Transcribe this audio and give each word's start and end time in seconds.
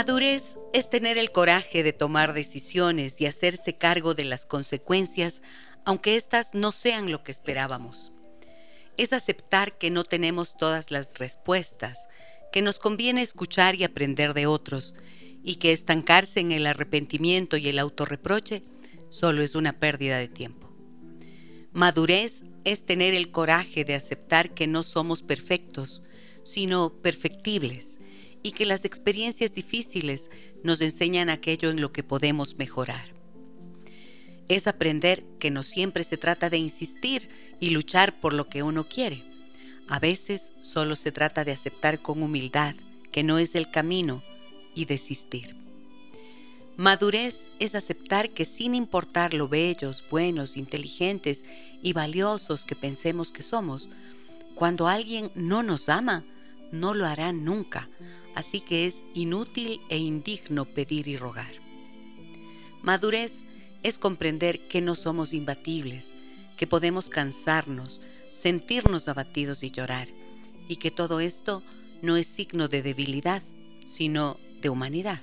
Madurez 0.00 0.56
es 0.72 0.88
tener 0.88 1.18
el 1.18 1.30
coraje 1.30 1.82
de 1.82 1.92
tomar 1.92 2.32
decisiones 2.32 3.20
y 3.20 3.26
hacerse 3.26 3.76
cargo 3.76 4.14
de 4.14 4.24
las 4.24 4.46
consecuencias, 4.46 5.42
aunque 5.84 6.16
éstas 6.16 6.54
no 6.54 6.72
sean 6.72 7.12
lo 7.12 7.22
que 7.22 7.32
esperábamos. 7.32 8.10
Es 8.96 9.12
aceptar 9.12 9.76
que 9.76 9.90
no 9.90 10.04
tenemos 10.04 10.56
todas 10.56 10.90
las 10.90 11.18
respuestas, 11.18 12.08
que 12.50 12.62
nos 12.62 12.78
conviene 12.78 13.20
escuchar 13.20 13.74
y 13.74 13.84
aprender 13.84 14.32
de 14.32 14.46
otros, 14.46 14.94
y 15.42 15.56
que 15.56 15.70
estancarse 15.70 16.40
en 16.40 16.52
el 16.52 16.66
arrepentimiento 16.66 17.58
y 17.58 17.68
el 17.68 17.78
autorreproche 17.78 18.62
solo 19.10 19.42
es 19.42 19.54
una 19.54 19.80
pérdida 19.80 20.16
de 20.16 20.28
tiempo. 20.28 20.74
Madurez 21.74 22.44
es 22.64 22.86
tener 22.86 23.12
el 23.12 23.30
coraje 23.30 23.84
de 23.84 23.96
aceptar 23.96 24.54
que 24.54 24.66
no 24.66 24.82
somos 24.82 25.22
perfectos, 25.22 26.04
sino 26.42 26.88
perfectibles 27.02 27.99
y 28.42 28.52
que 28.52 28.66
las 28.66 28.84
experiencias 28.84 29.52
difíciles 29.52 30.30
nos 30.62 30.80
enseñan 30.80 31.30
aquello 31.30 31.70
en 31.70 31.80
lo 31.80 31.92
que 31.92 32.02
podemos 32.02 32.56
mejorar. 32.56 33.12
Es 34.48 34.66
aprender 34.66 35.24
que 35.38 35.50
no 35.50 35.62
siempre 35.62 36.04
se 36.04 36.16
trata 36.16 36.50
de 36.50 36.58
insistir 36.58 37.28
y 37.60 37.70
luchar 37.70 38.20
por 38.20 38.32
lo 38.32 38.48
que 38.48 38.62
uno 38.62 38.88
quiere. 38.88 39.24
A 39.88 39.98
veces 39.98 40.52
solo 40.62 40.96
se 40.96 41.12
trata 41.12 41.44
de 41.44 41.52
aceptar 41.52 42.00
con 42.02 42.22
humildad 42.22 42.74
que 43.12 43.22
no 43.22 43.38
es 43.38 43.54
el 43.54 43.70
camino 43.70 44.22
y 44.74 44.84
desistir. 44.86 45.56
Madurez 46.76 47.50
es 47.58 47.74
aceptar 47.74 48.30
que 48.30 48.44
sin 48.44 48.74
importar 48.74 49.34
lo 49.34 49.48
bellos, 49.48 50.02
buenos, 50.10 50.56
inteligentes 50.56 51.44
y 51.82 51.92
valiosos 51.92 52.64
que 52.64 52.74
pensemos 52.74 53.32
que 53.32 53.42
somos, 53.42 53.90
cuando 54.54 54.88
alguien 54.88 55.30
no 55.34 55.62
nos 55.62 55.88
ama, 55.88 56.24
no 56.72 56.94
lo 56.94 57.06
hará 57.06 57.32
nunca, 57.32 57.88
así 58.40 58.60
que 58.60 58.86
es 58.86 59.04
inútil 59.14 59.80
e 59.90 59.98
indigno 59.98 60.64
pedir 60.64 61.08
y 61.08 61.16
rogar. 61.16 61.52
Madurez 62.82 63.44
es 63.82 63.98
comprender 63.98 64.66
que 64.66 64.80
no 64.80 64.94
somos 64.94 65.34
imbatibles, 65.34 66.14
que 66.56 66.66
podemos 66.66 67.10
cansarnos, 67.10 68.00
sentirnos 68.32 69.08
abatidos 69.08 69.62
y 69.62 69.70
llorar, 69.70 70.08
y 70.68 70.76
que 70.76 70.90
todo 70.90 71.20
esto 71.20 71.62
no 72.00 72.16
es 72.16 72.26
signo 72.26 72.68
de 72.68 72.82
debilidad, 72.82 73.42
sino 73.84 74.38
de 74.62 74.70
humanidad. 74.70 75.20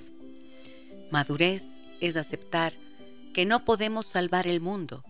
Madurez 1.12 1.64
es 2.00 2.16
aceptar 2.18 2.74
que 3.34 3.46
no 3.46 3.66
podemos 3.66 4.06
salvar 4.06 4.48
el 4.48 4.62
mundo, 4.62 5.04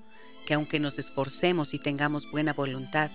que 0.45 0.53
aunque 0.53 0.79
nos 0.79 0.97
esforcemos 0.97 1.73
y 1.73 1.79
tengamos 1.79 2.31
buena 2.31 2.53
voluntad, 2.53 3.11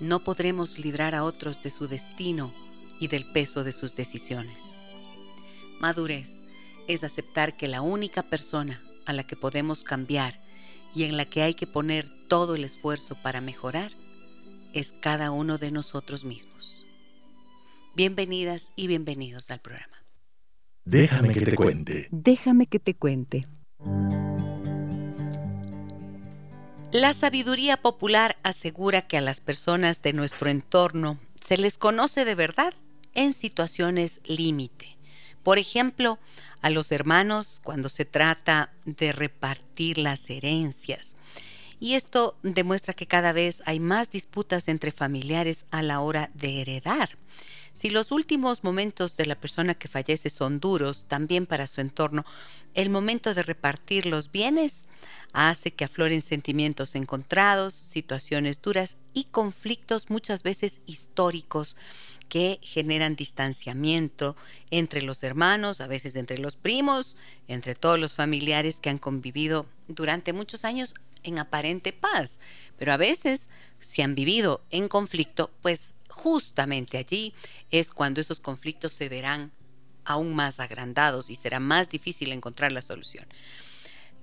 no 0.00 0.24
podremos 0.24 0.78
librar 0.78 1.14
a 1.14 1.24
otros 1.24 1.62
de 1.62 1.70
su 1.70 1.88
destino 1.88 2.54
y 3.00 3.08
del 3.08 3.24
peso 3.32 3.64
de 3.64 3.72
sus 3.72 3.96
decisiones. 3.96 4.76
Madurez 5.80 6.44
es 6.86 7.02
aceptar 7.02 7.56
que 7.56 7.66
la 7.66 7.80
única 7.80 8.22
persona 8.22 8.80
a 9.06 9.12
la 9.12 9.24
que 9.26 9.34
podemos 9.34 9.82
cambiar 9.82 10.40
y 10.94 11.04
en 11.04 11.16
la 11.16 11.24
que 11.24 11.42
hay 11.42 11.54
que 11.54 11.66
poner 11.66 12.06
todo 12.28 12.54
el 12.54 12.62
esfuerzo 12.62 13.16
para 13.22 13.40
mejorar 13.40 13.90
es 14.72 14.92
cada 15.00 15.30
uno 15.30 15.58
de 15.58 15.70
nosotros 15.70 16.24
mismos. 16.24 16.84
Bienvenidas 17.96 18.70
y 18.76 18.86
bienvenidos 18.86 19.50
al 19.50 19.60
programa. 19.60 19.96
Déjame 20.84 21.32
que 21.32 21.40
te 21.40 21.56
cuente. 21.56 22.08
Déjame 22.10 22.66
que 22.66 22.78
te 22.78 22.94
cuente. 22.94 23.46
La 26.92 27.14
sabiduría 27.14 27.76
popular 27.76 28.36
asegura 28.42 29.06
que 29.06 29.16
a 29.16 29.20
las 29.20 29.40
personas 29.40 30.02
de 30.02 30.12
nuestro 30.12 30.50
entorno 30.50 31.18
se 31.44 31.56
les 31.56 31.78
conoce 31.78 32.24
de 32.24 32.34
verdad 32.34 32.74
en 33.14 33.32
situaciones 33.32 34.20
límite. 34.24 34.96
Por 35.42 35.58
ejemplo, 35.58 36.18
a 36.60 36.70
los 36.70 36.92
hermanos 36.92 37.60
cuando 37.62 37.88
se 37.88 38.04
trata 38.04 38.72
de 38.84 39.12
repartir 39.12 39.98
las 39.98 40.28
herencias. 40.28 41.16
Y 41.80 41.94
esto 41.94 42.36
demuestra 42.42 42.92
que 42.92 43.06
cada 43.06 43.32
vez 43.32 43.62
hay 43.64 43.80
más 43.80 44.10
disputas 44.10 44.68
entre 44.68 44.92
familiares 44.92 45.64
a 45.70 45.80
la 45.80 46.00
hora 46.00 46.30
de 46.34 46.60
heredar. 46.60 47.16
Si 47.72 47.88
los 47.88 48.12
últimos 48.12 48.62
momentos 48.62 49.16
de 49.16 49.24
la 49.24 49.36
persona 49.36 49.74
que 49.74 49.88
fallece 49.88 50.28
son 50.28 50.60
duros 50.60 51.06
también 51.08 51.46
para 51.46 51.66
su 51.66 51.80
entorno, 51.80 52.26
el 52.74 52.90
momento 52.90 53.32
de 53.32 53.42
repartir 53.42 54.04
los 54.04 54.30
bienes 54.30 54.86
hace 55.32 55.70
que 55.70 55.84
afloren 55.84 56.20
sentimientos 56.20 56.94
encontrados, 56.94 57.72
situaciones 57.72 58.60
duras 58.60 58.98
y 59.14 59.24
conflictos 59.24 60.10
muchas 60.10 60.42
veces 60.42 60.82
históricos 60.84 61.76
que 62.30 62.60
generan 62.62 63.16
distanciamiento 63.16 64.36
entre 64.70 65.02
los 65.02 65.22
hermanos, 65.22 65.82
a 65.82 65.88
veces 65.88 66.16
entre 66.16 66.38
los 66.38 66.56
primos, 66.56 67.16
entre 67.48 67.74
todos 67.74 67.98
los 67.98 68.14
familiares 68.14 68.78
que 68.80 68.88
han 68.88 68.98
convivido 68.98 69.66
durante 69.88 70.32
muchos 70.32 70.64
años 70.64 70.94
en 71.24 71.38
aparente 71.38 71.92
paz. 71.92 72.40
Pero 72.78 72.92
a 72.92 72.96
veces, 72.96 73.50
si 73.80 74.00
han 74.00 74.14
vivido 74.14 74.62
en 74.70 74.88
conflicto, 74.88 75.50
pues 75.60 75.90
justamente 76.08 76.96
allí 76.96 77.34
es 77.70 77.90
cuando 77.90 78.20
esos 78.20 78.40
conflictos 78.40 78.92
se 78.92 79.08
verán 79.08 79.50
aún 80.04 80.34
más 80.34 80.60
agrandados 80.60 81.30
y 81.30 81.36
será 81.36 81.60
más 81.60 81.90
difícil 81.90 82.32
encontrar 82.32 82.72
la 82.72 82.80
solución 82.80 83.26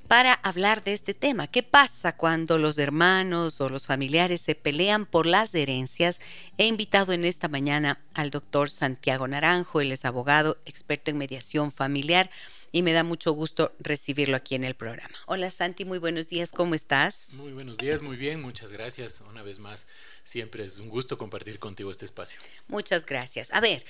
para 0.07 0.33
hablar 0.33 0.83
de 0.83 0.93
este 0.93 1.13
tema. 1.13 1.47
¿Qué 1.47 1.63
pasa 1.63 2.15
cuando 2.15 2.57
los 2.57 2.77
hermanos 2.77 3.59
o 3.59 3.69
los 3.69 3.87
familiares 3.87 4.41
se 4.41 4.55
pelean 4.55 5.05
por 5.05 5.25
las 5.25 5.53
herencias? 5.53 6.19
He 6.57 6.65
invitado 6.65 7.13
en 7.13 7.25
esta 7.25 7.49
mañana 7.49 7.99
al 8.13 8.29
doctor 8.29 8.69
Santiago 8.69 9.27
Naranjo, 9.27 9.81
él 9.81 9.91
es 9.91 10.05
abogado, 10.05 10.57
experto 10.65 11.11
en 11.11 11.17
mediación 11.17 11.71
familiar 11.71 12.29
y 12.71 12.81
me 12.83 12.93
da 12.93 13.03
mucho 13.03 13.31
gusto 13.31 13.73
recibirlo 13.79 14.37
aquí 14.37 14.55
en 14.55 14.63
el 14.63 14.75
programa. 14.75 15.15
Hola 15.25 15.51
Santi, 15.51 15.85
muy 15.85 15.99
buenos 15.99 16.29
días, 16.29 16.51
¿cómo 16.51 16.75
estás? 16.75 17.15
Muy 17.31 17.51
buenos 17.51 17.77
días, 17.77 18.01
muy 18.01 18.17
bien, 18.17 18.41
muchas 18.41 18.71
gracias. 18.71 19.21
Una 19.29 19.41
vez 19.43 19.59
más, 19.59 19.87
siempre 20.27 20.65
es 20.65 20.77
un 20.79 20.89
gusto 20.89 21.17
compartir 21.17 21.57
contigo 21.57 21.89
este 21.89 22.03
espacio. 22.03 22.37
Muchas 22.67 23.05
gracias. 23.05 23.47
A 23.53 23.61
ver, 23.61 23.85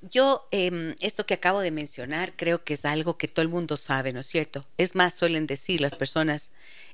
yo, 0.00 0.48
em, 0.50 0.94
esto 1.00 1.26
que 1.26 1.34
acabo 1.34 1.60
de 1.60 1.70
mencionar, 1.70 2.34
creo 2.34 2.64
que 2.64 2.74
es 2.74 2.84
algo 2.86 3.18
que 3.18 3.28
todo 3.28 3.42
el 3.42 3.50
mundo 3.50 3.76
sabe, 3.76 4.12
¿no 4.12 4.20
es 4.20 4.26
cierto? 4.26 4.66
Es 4.78 4.94
más, 4.94 5.14
suelen 5.14 5.46
decir 5.46 5.82
las 5.82 5.94
personas, 5.94 6.50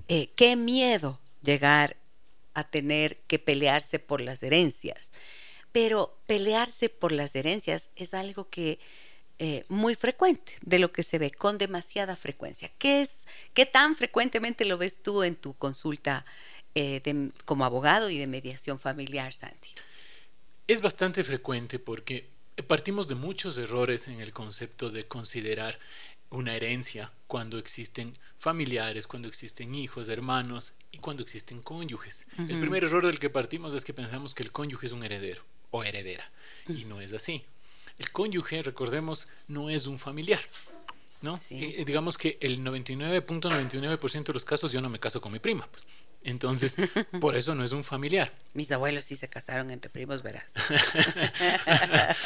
eh, 0.08 0.30
qué 0.34 0.56
miedo 0.56 1.20
llegar 1.42 1.96
a 2.54 2.64
tener 2.64 3.18
que 3.28 3.38
pelearse 3.38 4.00
por 4.00 4.20
las 4.20 4.42
herencias. 4.42 5.12
Pero 5.70 6.18
pelearse 6.26 6.88
por 6.88 7.12
las 7.12 7.36
herencias 7.36 7.90
es 7.94 8.14
algo 8.14 8.48
que 8.48 8.80
eh, 9.40 9.64
muy 9.68 9.94
frecuente, 9.94 10.56
de 10.62 10.80
lo 10.80 10.90
que 10.90 11.04
se 11.04 11.20
ve 11.20 11.30
con 11.30 11.58
demasiada 11.58 12.16
frecuencia. 12.16 12.72
¿Qué 12.76 13.02
es, 13.02 13.24
qué 13.54 13.66
tan 13.66 13.94
frecuentemente 13.94 14.64
lo 14.64 14.76
ves 14.76 15.00
tú 15.00 15.22
en 15.22 15.36
tu 15.36 15.54
consulta 15.54 16.24
eh, 16.74 17.30
como 17.44 17.64
abogado 17.64 18.10
y 18.10 18.18
de 18.18 18.26
mediación 18.26 18.78
familiar, 18.78 19.32
Santi? 19.32 19.70
Es 20.66 20.80
bastante 20.80 21.24
frecuente 21.24 21.78
porque 21.78 22.28
Partimos 22.66 23.06
de 23.06 23.14
muchos 23.14 23.56
errores 23.56 24.08
en 24.08 24.20
el 24.20 24.32
concepto 24.32 24.90
de 24.90 25.06
considerar 25.06 25.78
una 26.30 26.56
herencia 26.56 27.12
cuando 27.26 27.56
existen 27.56 28.18
familiares, 28.38 29.06
cuando 29.06 29.28
existen 29.28 29.74
hijos, 29.74 30.08
hermanos 30.08 30.74
y 30.90 30.98
cuando 30.98 31.22
existen 31.22 31.62
cónyuges. 31.62 32.26
El 32.36 32.58
primer 32.58 32.84
error 32.84 33.06
del 33.06 33.20
que 33.20 33.30
partimos 33.30 33.74
es 33.74 33.84
que 33.84 33.94
pensamos 33.94 34.34
que 34.34 34.42
el 34.42 34.50
cónyuge 34.50 34.86
es 34.86 34.92
un 34.92 35.04
heredero 35.04 35.42
o 35.70 35.84
heredera 35.84 36.30
y 36.66 36.84
no 36.84 37.00
es 37.00 37.12
así. 37.12 37.44
El 37.96 38.10
cónyuge, 38.10 38.62
recordemos, 38.62 39.28
no 39.46 39.70
es 39.70 39.86
un 39.86 39.98
familiar. 39.98 40.40
¿no? 41.22 41.38
Eh, 41.50 41.84
digamos 41.86 42.18
que 42.18 42.38
el 42.40 42.60
99.99% 42.64 44.24
de 44.24 44.32
los 44.32 44.44
casos 44.44 44.72
yo 44.72 44.80
no 44.80 44.88
me 44.88 45.00
caso 45.00 45.20
con 45.20 45.32
mi 45.32 45.38
prima. 45.38 45.68
Pues. 45.70 45.84
Entonces, 46.22 46.76
por 47.20 47.36
eso 47.36 47.54
no 47.54 47.64
es 47.64 47.72
un 47.72 47.84
familiar. 47.84 48.32
Mis 48.54 48.70
abuelos 48.72 49.04
sí 49.04 49.16
se 49.16 49.28
casaron 49.28 49.70
entre 49.70 49.90
primos, 49.90 50.22
verás. 50.22 50.52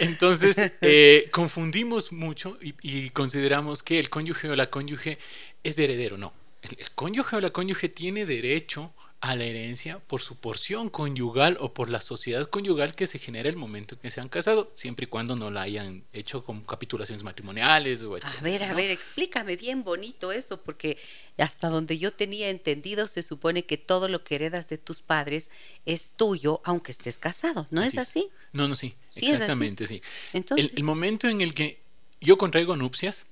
Entonces, 0.00 0.56
eh, 0.80 1.28
confundimos 1.32 2.12
mucho 2.12 2.58
y, 2.60 3.10
consideramos 3.10 3.82
que 3.82 3.98
el 3.98 4.08
cónyuge 4.08 4.48
o 4.48 4.56
la 4.56 4.70
cónyuge 4.70 5.18
es 5.62 5.78
heredero. 5.78 6.16
No, 6.16 6.32
el, 6.62 6.76
cónyuge 6.94 7.36
o 7.36 7.40
la 7.40 7.50
cónyuge 7.50 7.88
tiene 7.88 8.24
derecho 8.24 8.92
a 9.24 9.36
la 9.36 9.44
herencia 9.44 10.00
por 10.00 10.20
su 10.20 10.36
porción 10.36 10.90
conyugal 10.90 11.56
o 11.58 11.72
por 11.72 11.88
la 11.88 12.02
sociedad 12.02 12.46
conyugal 12.50 12.94
que 12.94 13.06
se 13.06 13.18
genera 13.18 13.48
el 13.48 13.56
momento 13.56 13.94
en 13.94 14.02
que 14.02 14.10
se 14.10 14.20
han 14.20 14.28
casado, 14.28 14.70
siempre 14.74 15.04
y 15.04 15.08
cuando 15.08 15.34
no 15.34 15.50
la 15.50 15.62
hayan 15.62 16.04
hecho 16.12 16.44
con 16.44 16.60
capitulaciones 16.60 17.24
matrimoniales 17.24 18.02
o 18.02 18.16
A 18.16 18.42
ver, 18.42 18.64
a 18.64 18.74
ver, 18.74 18.90
explícame 18.90 19.56
bien 19.56 19.82
bonito 19.82 20.30
eso, 20.30 20.62
porque 20.62 20.98
hasta 21.38 21.70
donde 21.70 21.96
yo 21.96 22.12
tenía 22.12 22.50
entendido 22.50 23.08
se 23.08 23.22
supone 23.22 23.64
que 23.64 23.78
todo 23.78 24.08
lo 24.08 24.22
que 24.24 24.34
heredas 24.34 24.68
de 24.68 24.76
tus 24.76 25.00
padres 25.00 25.50
es 25.86 26.10
tuyo 26.10 26.60
aunque 26.62 26.92
estés 26.92 27.16
casado, 27.16 27.66
¿no 27.70 27.82
es 27.82 27.96
así? 27.96 28.28
No, 28.52 28.68
no, 28.68 28.74
sí, 28.74 28.94
exactamente, 29.16 29.86
sí. 29.86 30.02
Entonces, 30.34 30.70
el, 30.70 30.76
el 30.76 30.84
momento 30.84 31.28
en 31.28 31.40
el 31.40 31.54
que 31.54 31.80
yo 32.20 32.36
contraigo 32.36 32.76
nupcias, 32.76 33.24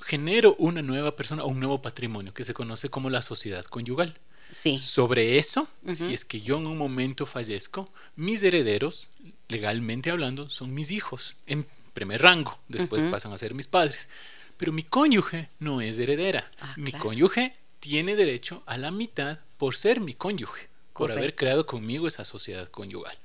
genero 0.00 0.56
una 0.58 0.82
nueva 0.82 1.14
persona 1.14 1.44
o 1.44 1.46
un 1.46 1.60
nuevo 1.60 1.82
patrimonio 1.82 2.34
que 2.34 2.42
se 2.42 2.52
conoce 2.52 2.88
como 2.88 3.10
la 3.10 3.22
sociedad 3.22 3.64
conyugal. 3.66 4.18
Sobre 4.78 5.38
eso, 5.38 5.68
si 5.94 6.12
es 6.12 6.24
que 6.24 6.40
yo 6.40 6.58
en 6.58 6.66
un 6.66 6.78
momento 6.78 7.26
fallezco, 7.26 7.92
mis 8.16 8.42
herederos, 8.42 9.08
legalmente 9.48 10.10
hablando, 10.10 10.50
son 10.50 10.74
mis 10.74 10.90
hijos, 10.90 11.36
en 11.46 11.66
primer 11.92 12.22
rango, 12.22 12.58
después 12.68 13.04
pasan 13.04 13.32
a 13.32 13.38
ser 13.38 13.54
mis 13.54 13.66
padres. 13.66 14.08
Pero 14.56 14.72
mi 14.72 14.82
cónyuge 14.82 15.48
no 15.58 15.80
es 15.80 15.98
heredera. 15.98 16.50
Ah, 16.60 16.74
mi 16.76 16.92
cónyuge 16.92 17.56
tiene 17.80 18.14
derecho 18.14 18.62
a 18.66 18.76
la 18.76 18.90
mitad 18.90 19.38
por 19.56 19.74
ser 19.74 20.00
mi 20.00 20.14
cónyuge, 20.14 20.68
por 20.92 21.12
haber 21.12 21.34
creado 21.34 21.66
conmigo 21.66 22.06
esa 22.08 22.24
sociedad 22.24 22.68
conyugal. 22.70 23.18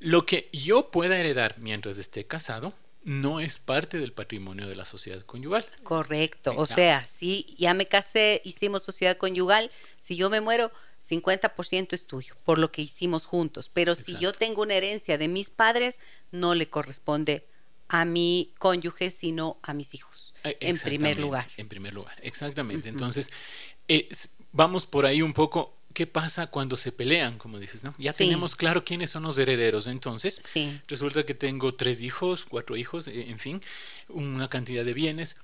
Lo 0.00 0.26
que 0.26 0.48
yo 0.52 0.90
pueda 0.90 1.18
heredar 1.18 1.56
mientras 1.58 1.98
esté 1.98 2.26
casado 2.26 2.74
no 3.06 3.38
es 3.38 3.60
parte 3.60 3.98
del 3.98 4.12
patrimonio 4.12 4.66
de 4.66 4.74
la 4.74 4.84
sociedad 4.84 5.22
conyugal. 5.22 5.64
Correcto. 5.84 6.52
O 6.56 6.66
sea, 6.66 7.06
si 7.06 7.54
ya 7.56 7.72
me 7.72 7.86
casé, 7.86 8.42
hicimos 8.44 8.82
sociedad 8.82 9.16
conyugal, 9.16 9.70
si 10.00 10.16
yo 10.16 10.28
me 10.28 10.40
muero, 10.40 10.72
50% 11.08 11.92
es 11.92 12.08
tuyo, 12.08 12.34
por 12.44 12.58
lo 12.58 12.72
que 12.72 12.82
hicimos 12.82 13.24
juntos. 13.24 13.70
Pero 13.72 13.94
si 13.94 14.16
yo 14.18 14.32
tengo 14.32 14.62
una 14.62 14.74
herencia 14.74 15.18
de 15.18 15.28
mis 15.28 15.50
padres, 15.50 16.00
no 16.32 16.56
le 16.56 16.68
corresponde 16.68 17.46
a 17.86 18.04
mi 18.04 18.52
cónyuge, 18.58 19.12
sino 19.12 19.60
a 19.62 19.72
mis 19.72 19.94
hijos. 19.94 20.34
Eh, 20.42 20.56
en 20.58 20.76
primer 20.76 21.20
lugar. 21.20 21.48
En 21.56 21.68
primer 21.68 21.94
lugar, 21.94 22.18
exactamente. 22.22 22.88
Entonces, 22.88 23.30
vamos 24.50 24.84
por 24.84 25.06
ahí 25.06 25.22
un 25.22 25.32
poco 25.32 25.75
¿qué 25.96 26.06
pasa 26.06 26.48
cuando 26.48 26.76
se 26.76 26.92
pelean, 26.92 27.38
como 27.38 27.58
dices, 27.58 27.82
¿no? 27.82 27.94
Ya 27.96 28.12
tenemos 28.12 28.54
claro 28.54 28.84
quiénes 28.84 29.08
son 29.08 29.22
los 29.22 29.38
herederos, 29.38 29.86
entonces 29.86 30.42
resulta 30.88 31.24
que 31.24 31.32
tengo 31.32 31.72
tres 31.72 32.02
hijos, 32.02 32.44
cuatro 32.46 32.76
hijos, 32.76 33.08
eh, 33.08 33.30
en 33.30 33.38
fin, 33.38 33.62
una 34.10 34.50
cantidad 34.50 34.84
de 34.84 34.92
bienes, 34.92 35.38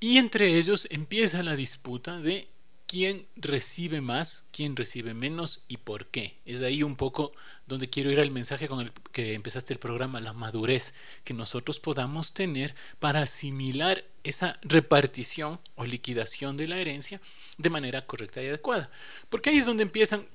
y 0.00 0.18
entre 0.18 0.58
ellos 0.58 0.88
empieza 0.90 1.44
la 1.44 1.54
disputa 1.54 2.18
de 2.18 2.48
quién 2.92 3.26
recibe 3.36 4.02
más, 4.02 4.44
quién 4.52 4.76
recibe 4.76 5.14
menos 5.14 5.62
y 5.66 5.78
por 5.78 6.08
qué. 6.08 6.36
Es 6.44 6.60
ahí 6.60 6.82
un 6.82 6.94
poco 6.94 7.32
donde 7.66 7.88
quiero 7.88 8.10
ir 8.10 8.20
al 8.20 8.30
mensaje 8.30 8.68
con 8.68 8.80
el 8.80 8.92
que 9.12 9.32
empezaste 9.32 9.72
el 9.72 9.78
programa, 9.78 10.20
la 10.20 10.34
madurez 10.34 10.92
que 11.24 11.32
nosotros 11.32 11.80
podamos 11.80 12.34
tener 12.34 12.74
para 12.98 13.22
asimilar 13.22 14.04
esa 14.24 14.58
repartición 14.60 15.58
o 15.74 15.86
liquidación 15.86 16.58
de 16.58 16.68
la 16.68 16.76
herencia 16.76 17.22
de 17.56 17.70
manera 17.70 18.04
correcta 18.04 18.42
y 18.42 18.48
adecuada. 18.48 18.90
Porque 19.30 19.48
ahí 19.48 19.56
es 19.56 19.64
donde 19.64 19.84
empiezan 19.84 20.26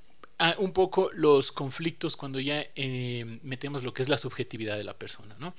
un 0.58 0.72
poco 0.72 1.10
los 1.14 1.52
conflictos 1.52 2.16
cuando 2.16 2.40
ya 2.40 2.66
eh, 2.74 3.38
metemos 3.44 3.84
lo 3.84 3.94
que 3.94 4.02
es 4.02 4.08
la 4.08 4.18
subjetividad 4.18 4.76
de 4.76 4.82
la 4.82 4.98
persona, 4.98 5.36
¿no? 5.38 5.54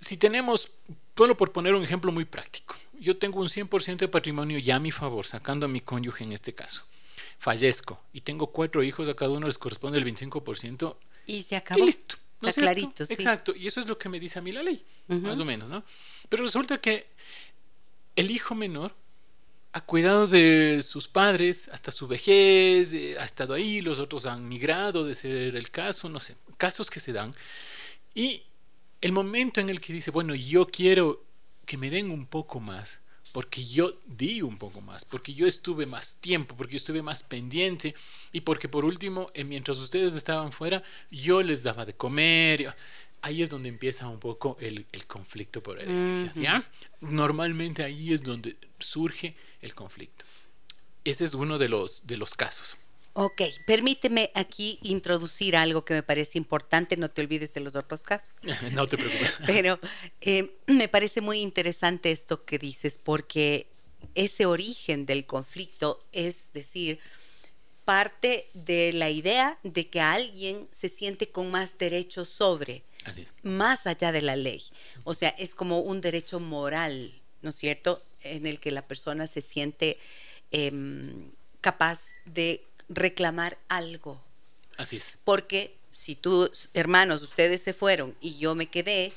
Si 0.00 0.18
tenemos, 0.18 0.70
solo 1.16 1.34
por 1.34 1.50
poner 1.52 1.74
un 1.74 1.82
ejemplo 1.82 2.12
muy 2.12 2.26
práctico, 2.26 2.76
yo 3.00 3.16
tengo 3.16 3.40
un 3.40 3.48
100% 3.48 3.98
de 3.98 4.08
patrimonio 4.08 4.58
ya 4.58 4.76
a 4.76 4.80
mi 4.80 4.90
favor, 4.90 5.26
sacando 5.26 5.66
a 5.66 5.68
mi 5.68 5.80
cónyuge 5.80 6.24
en 6.24 6.32
este 6.32 6.54
caso. 6.54 6.84
Fallezco 7.38 8.00
y 8.12 8.22
tengo 8.22 8.48
cuatro 8.48 8.82
hijos, 8.82 9.08
a 9.08 9.14
cada 9.14 9.32
uno 9.32 9.46
les 9.46 9.58
corresponde 9.58 9.98
el 9.98 10.04
25%. 10.04 10.96
Y 11.26 11.42
se 11.42 11.56
acabó. 11.56 11.82
Y 11.82 11.86
listo. 11.86 12.16
¿no 12.40 12.48
Está 12.48 12.60
clarito, 12.60 13.04
Exacto. 13.08 13.54
Y 13.54 13.66
eso 13.66 13.80
es 13.80 13.88
lo 13.88 13.98
que 13.98 14.08
me 14.08 14.20
dice 14.20 14.38
a 14.38 14.42
mí 14.42 14.52
la 14.52 14.62
ley, 14.62 14.84
más 15.08 15.40
o 15.40 15.44
menos, 15.44 15.68
¿no? 15.68 15.84
Pero 16.28 16.44
resulta 16.44 16.80
que 16.80 17.08
el 18.14 18.30
hijo 18.30 18.54
menor 18.54 18.94
ha 19.72 19.80
cuidado 19.80 20.26
de 20.26 20.82
sus 20.82 21.08
padres 21.08 21.68
hasta 21.72 21.90
su 21.90 22.06
vejez, 22.06 22.92
eh, 22.92 23.16
ha 23.18 23.24
estado 23.24 23.54
ahí, 23.54 23.80
los 23.80 23.98
otros 23.98 24.26
han 24.26 24.48
migrado, 24.48 25.04
de 25.04 25.14
ser 25.14 25.56
el 25.56 25.70
caso, 25.70 26.08
no 26.08 26.20
sé, 26.20 26.36
casos 26.56 26.90
que 26.90 27.00
se 27.00 27.12
dan. 27.12 27.34
Y 28.14 28.44
el 29.00 29.12
momento 29.12 29.60
en 29.60 29.68
el 29.68 29.80
que 29.80 29.92
dice, 29.92 30.10
bueno, 30.10 30.34
yo 30.34 30.66
quiero 30.66 31.24
que 31.68 31.76
me 31.76 31.90
den 31.90 32.10
un 32.10 32.24
poco 32.24 32.60
más, 32.60 33.02
porque 33.32 33.62
yo 33.66 33.92
di 34.06 34.40
un 34.40 34.56
poco 34.56 34.80
más, 34.80 35.04
porque 35.04 35.34
yo 35.34 35.46
estuve 35.46 35.84
más 35.84 36.14
tiempo, 36.14 36.56
porque 36.56 36.72
yo 36.72 36.76
estuve 36.78 37.02
más 37.02 37.22
pendiente 37.22 37.94
y 38.32 38.40
porque 38.40 38.70
por 38.70 38.86
último, 38.86 39.30
eh, 39.34 39.44
mientras 39.44 39.76
ustedes 39.76 40.14
estaban 40.14 40.50
fuera, 40.50 40.82
yo 41.10 41.42
les 41.42 41.62
daba 41.62 41.84
de 41.84 41.92
comer. 41.92 42.74
Ahí 43.20 43.42
es 43.42 43.50
donde 43.50 43.68
empieza 43.68 44.08
un 44.08 44.18
poco 44.18 44.56
el, 44.60 44.86
conflicto 45.06 45.62
por 45.62 45.78
herencias, 45.78 46.36
¿ya? 46.36 46.64
Normalmente 47.02 47.82
ahí 47.82 48.14
es 48.14 48.22
donde 48.22 48.56
surge 48.78 49.36
el 49.60 49.74
conflicto. 49.74 50.24
Ese 51.04 51.26
es 51.26 51.34
uno 51.34 51.58
de 51.58 51.68
los, 51.68 52.06
de 52.06 52.16
los 52.16 52.32
casos. 52.32 52.78
Ok, 53.14 53.42
permíteme 53.66 54.30
aquí 54.34 54.78
introducir 54.82 55.56
algo 55.56 55.84
que 55.84 55.94
me 55.94 56.02
parece 56.02 56.38
importante, 56.38 56.96
no 56.96 57.08
te 57.08 57.20
olvides 57.20 57.52
de 57.52 57.60
los 57.60 57.74
otros 57.74 58.02
casos. 58.02 58.36
no 58.72 58.86
te 58.86 58.96
preocupes. 58.96 59.34
Pero 59.46 59.80
eh, 60.20 60.52
me 60.66 60.88
parece 60.88 61.20
muy 61.20 61.40
interesante 61.40 62.12
esto 62.12 62.44
que 62.44 62.58
dices, 62.58 62.98
porque 63.02 63.66
ese 64.14 64.46
origen 64.46 65.06
del 65.06 65.26
conflicto 65.26 66.04
es 66.12 66.52
decir, 66.52 67.00
parte 67.84 68.46
de 68.52 68.92
la 68.92 69.08
idea 69.08 69.58
de 69.62 69.88
que 69.88 70.00
alguien 70.00 70.68
se 70.72 70.90
siente 70.90 71.30
con 71.30 71.50
más 71.50 71.78
derecho 71.78 72.26
sobre, 72.26 72.82
más 73.42 73.86
allá 73.86 74.12
de 74.12 74.20
la 74.20 74.36
ley. 74.36 74.62
O 75.04 75.14
sea, 75.14 75.30
es 75.30 75.54
como 75.54 75.80
un 75.80 76.02
derecho 76.02 76.38
moral, 76.38 77.14
¿no 77.40 77.48
es 77.48 77.56
cierto?, 77.56 78.02
en 78.22 78.46
el 78.46 78.60
que 78.60 78.72
la 78.72 78.86
persona 78.86 79.26
se 79.26 79.40
siente 79.40 79.96
em, 80.50 81.30
capaz 81.62 82.02
de 82.26 82.67
reclamar 82.88 83.58
algo. 83.68 84.20
Así 84.76 84.96
es. 84.96 85.14
Porque 85.24 85.76
si 85.92 86.14
tus 86.14 86.68
hermanos, 86.74 87.22
ustedes 87.22 87.62
se 87.62 87.72
fueron 87.72 88.14
y 88.20 88.36
yo 88.36 88.54
me 88.54 88.66
quedé 88.66 89.12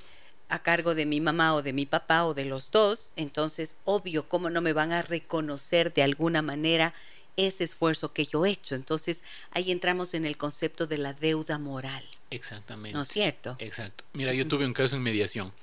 a 0.50 0.64
cargo 0.64 0.96
de 0.96 1.06
mi 1.06 1.22
mamá 1.22 1.54
o 1.54 1.62
de 1.62 1.74
mi 1.74 1.86
papá 1.86 2.26
o 2.26 2.34
de 2.34 2.46
los 2.46 2.72
dos, 2.72 3.14
entonces 3.16 3.78
obvio, 3.86 4.28
¿cómo 4.28 4.50
no 4.50 4.62
me 4.62 4.74
van 4.74 4.92
a 4.92 5.02
reconocer 5.02 5.94
de 5.94 6.04
alguna 6.04 6.42
manera 6.42 6.94
ese 7.38 7.64
esfuerzo 7.64 8.12
que 8.12 8.26
yo 8.26 8.46
he 8.46 8.50
hecho? 8.50 8.76
Entonces 8.76 9.24
ahí 9.52 9.72
entramos 9.72 10.14
en 10.14 10.26
el 10.26 10.38
concepto 10.38 10.88
de 10.88 10.98
la 10.98 11.14
deuda 11.14 11.58
moral. 11.58 12.04
Exactamente. 12.32 12.96
¿No 12.96 13.04
es 13.04 13.10
cierto? 13.10 13.56
Exacto. 13.60 14.04
Mira, 14.14 14.34
yo 14.34 14.48
tuve 14.48 14.66
un 14.66 14.74
caso 14.74 14.96
en 14.96 15.04
mediación. 15.04 15.54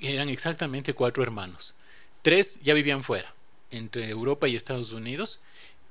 Eran 0.00 0.28
exactamente 0.28 0.94
cuatro 0.94 1.22
hermanos. 1.22 1.74
Tres 2.22 2.58
ya 2.62 2.74
vivían 2.74 3.04
fuera, 3.04 3.34
entre 3.70 4.08
Europa 4.08 4.48
y 4.48 4.56
Estados 4.56 4.92
Unidos, 4.92 5.40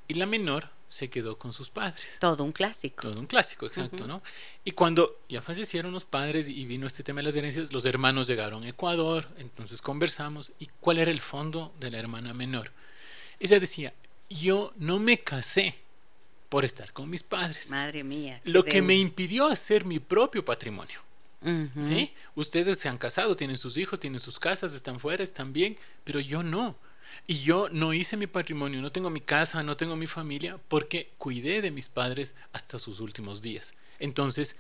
y 0.08 0.14
la 0.16 0.26
menor 0.26 0.70
se 0.88 1.10
quedó 1.10 1.38
con 1.38 1.54
sus 1.54 1.70
padres. 1.70 2.18
Todo 2.20 2.44
un 2.44 2.52
clásico. 2.52 3.02
Todo 3.04 3.20
un 3.20 3.28
clásico, 3.28 3.66
exacto, 3.66 4.08
¿no? 4.08 4.22
Y 4.64 4.72
cuando 4.72 5.22
ya 5.28 5.42
fallecieron 5.42 5.92
los 5.92 6.06
padres 6.06 6.48
y 6.48 6.66
vino 6.66 6.88
este 6.88 7.04
tema 7.04 7.20
de 7.20 7.24
las 7.24 7.36
herencias, 7.36 7.74
los 7.74 7.86
hermanos 7.86 8.28
llegaron 8.28 8.64
a 8.64 8.70
Ecuador, 8.70 9.28
entonces 9.38 9.82
conversamos. 9.82 10.54
¿Y 10.60 10.70
cuál 10.80 11.00
era 11.00 11.12
el 11.12 11.22
fondo 11.22 11.74
de 11.80 11.92
la 11.92 12.00
hermana 12.00 12.34
menor? 12.34 12.72
Ella 13.40 13.60
decía, 13.60 13.94
yo 14.30 14.74
no 14.78 15.00
me 15.00 15.20
casé 15.20 15.76
por 16.50 16.64
estar 16.64 16.94
con 16.94 17.10
mis 17.10 17.24
padres. 17.24 17.70
Madre 17.70 18.04
mía. 18.04 18.40
Lo 18.46 18.64
que 18.64 18.82
me 18.82 18.96
impidió 18.96 19.48
hacer 19.48 19.86
mi 19.86 20.00
propio 20.00 20.46
patrimonio. 20.46 21.02
¿Sí? 21.80 22.12
Ustedes 22.34 22.80
se 22.80 22.90
han 22.90 22.98
casado, 22.98 23.36
tienen 23.36 23.58
sus 23.58 23.78
hijos, 23.78 24.00
tienen 24.00 24.20
sus 24.20 24.40
casas, 24.40 24.74
están 24.74 25.00
fuera, 25.00 25.24
están 25.24 25.54
bien, 25.54 25.78
pero 26.04 26.20
yo 26.20 26.42
no. 26.42 26.76
Y 27.28 27.40
yo 27.40 27.70
no 27.70 27.94
hice 27.94 28.18
mi 28.18 28.28
patrimonio, 28.28 28.82
no 28.82 28.92
tengo 28.92 29.10
mi 29.10 29.22
casa, 29.22 29.64
no 29.64 29.78
tengo 29.78 29.96
mi 29.96 30.08
familia, 30.08 30.60
porque 30.68 31.12
cuidé 31.18 31.62
de 31.62 31.72
mis 31.72 31.90
padres 31.90 32.36
hasta 32.54 32.80
sus 32.80 33.00
últimos 33.00 33.42
días. 33.42 33.74
Entonces, 34.00 34.58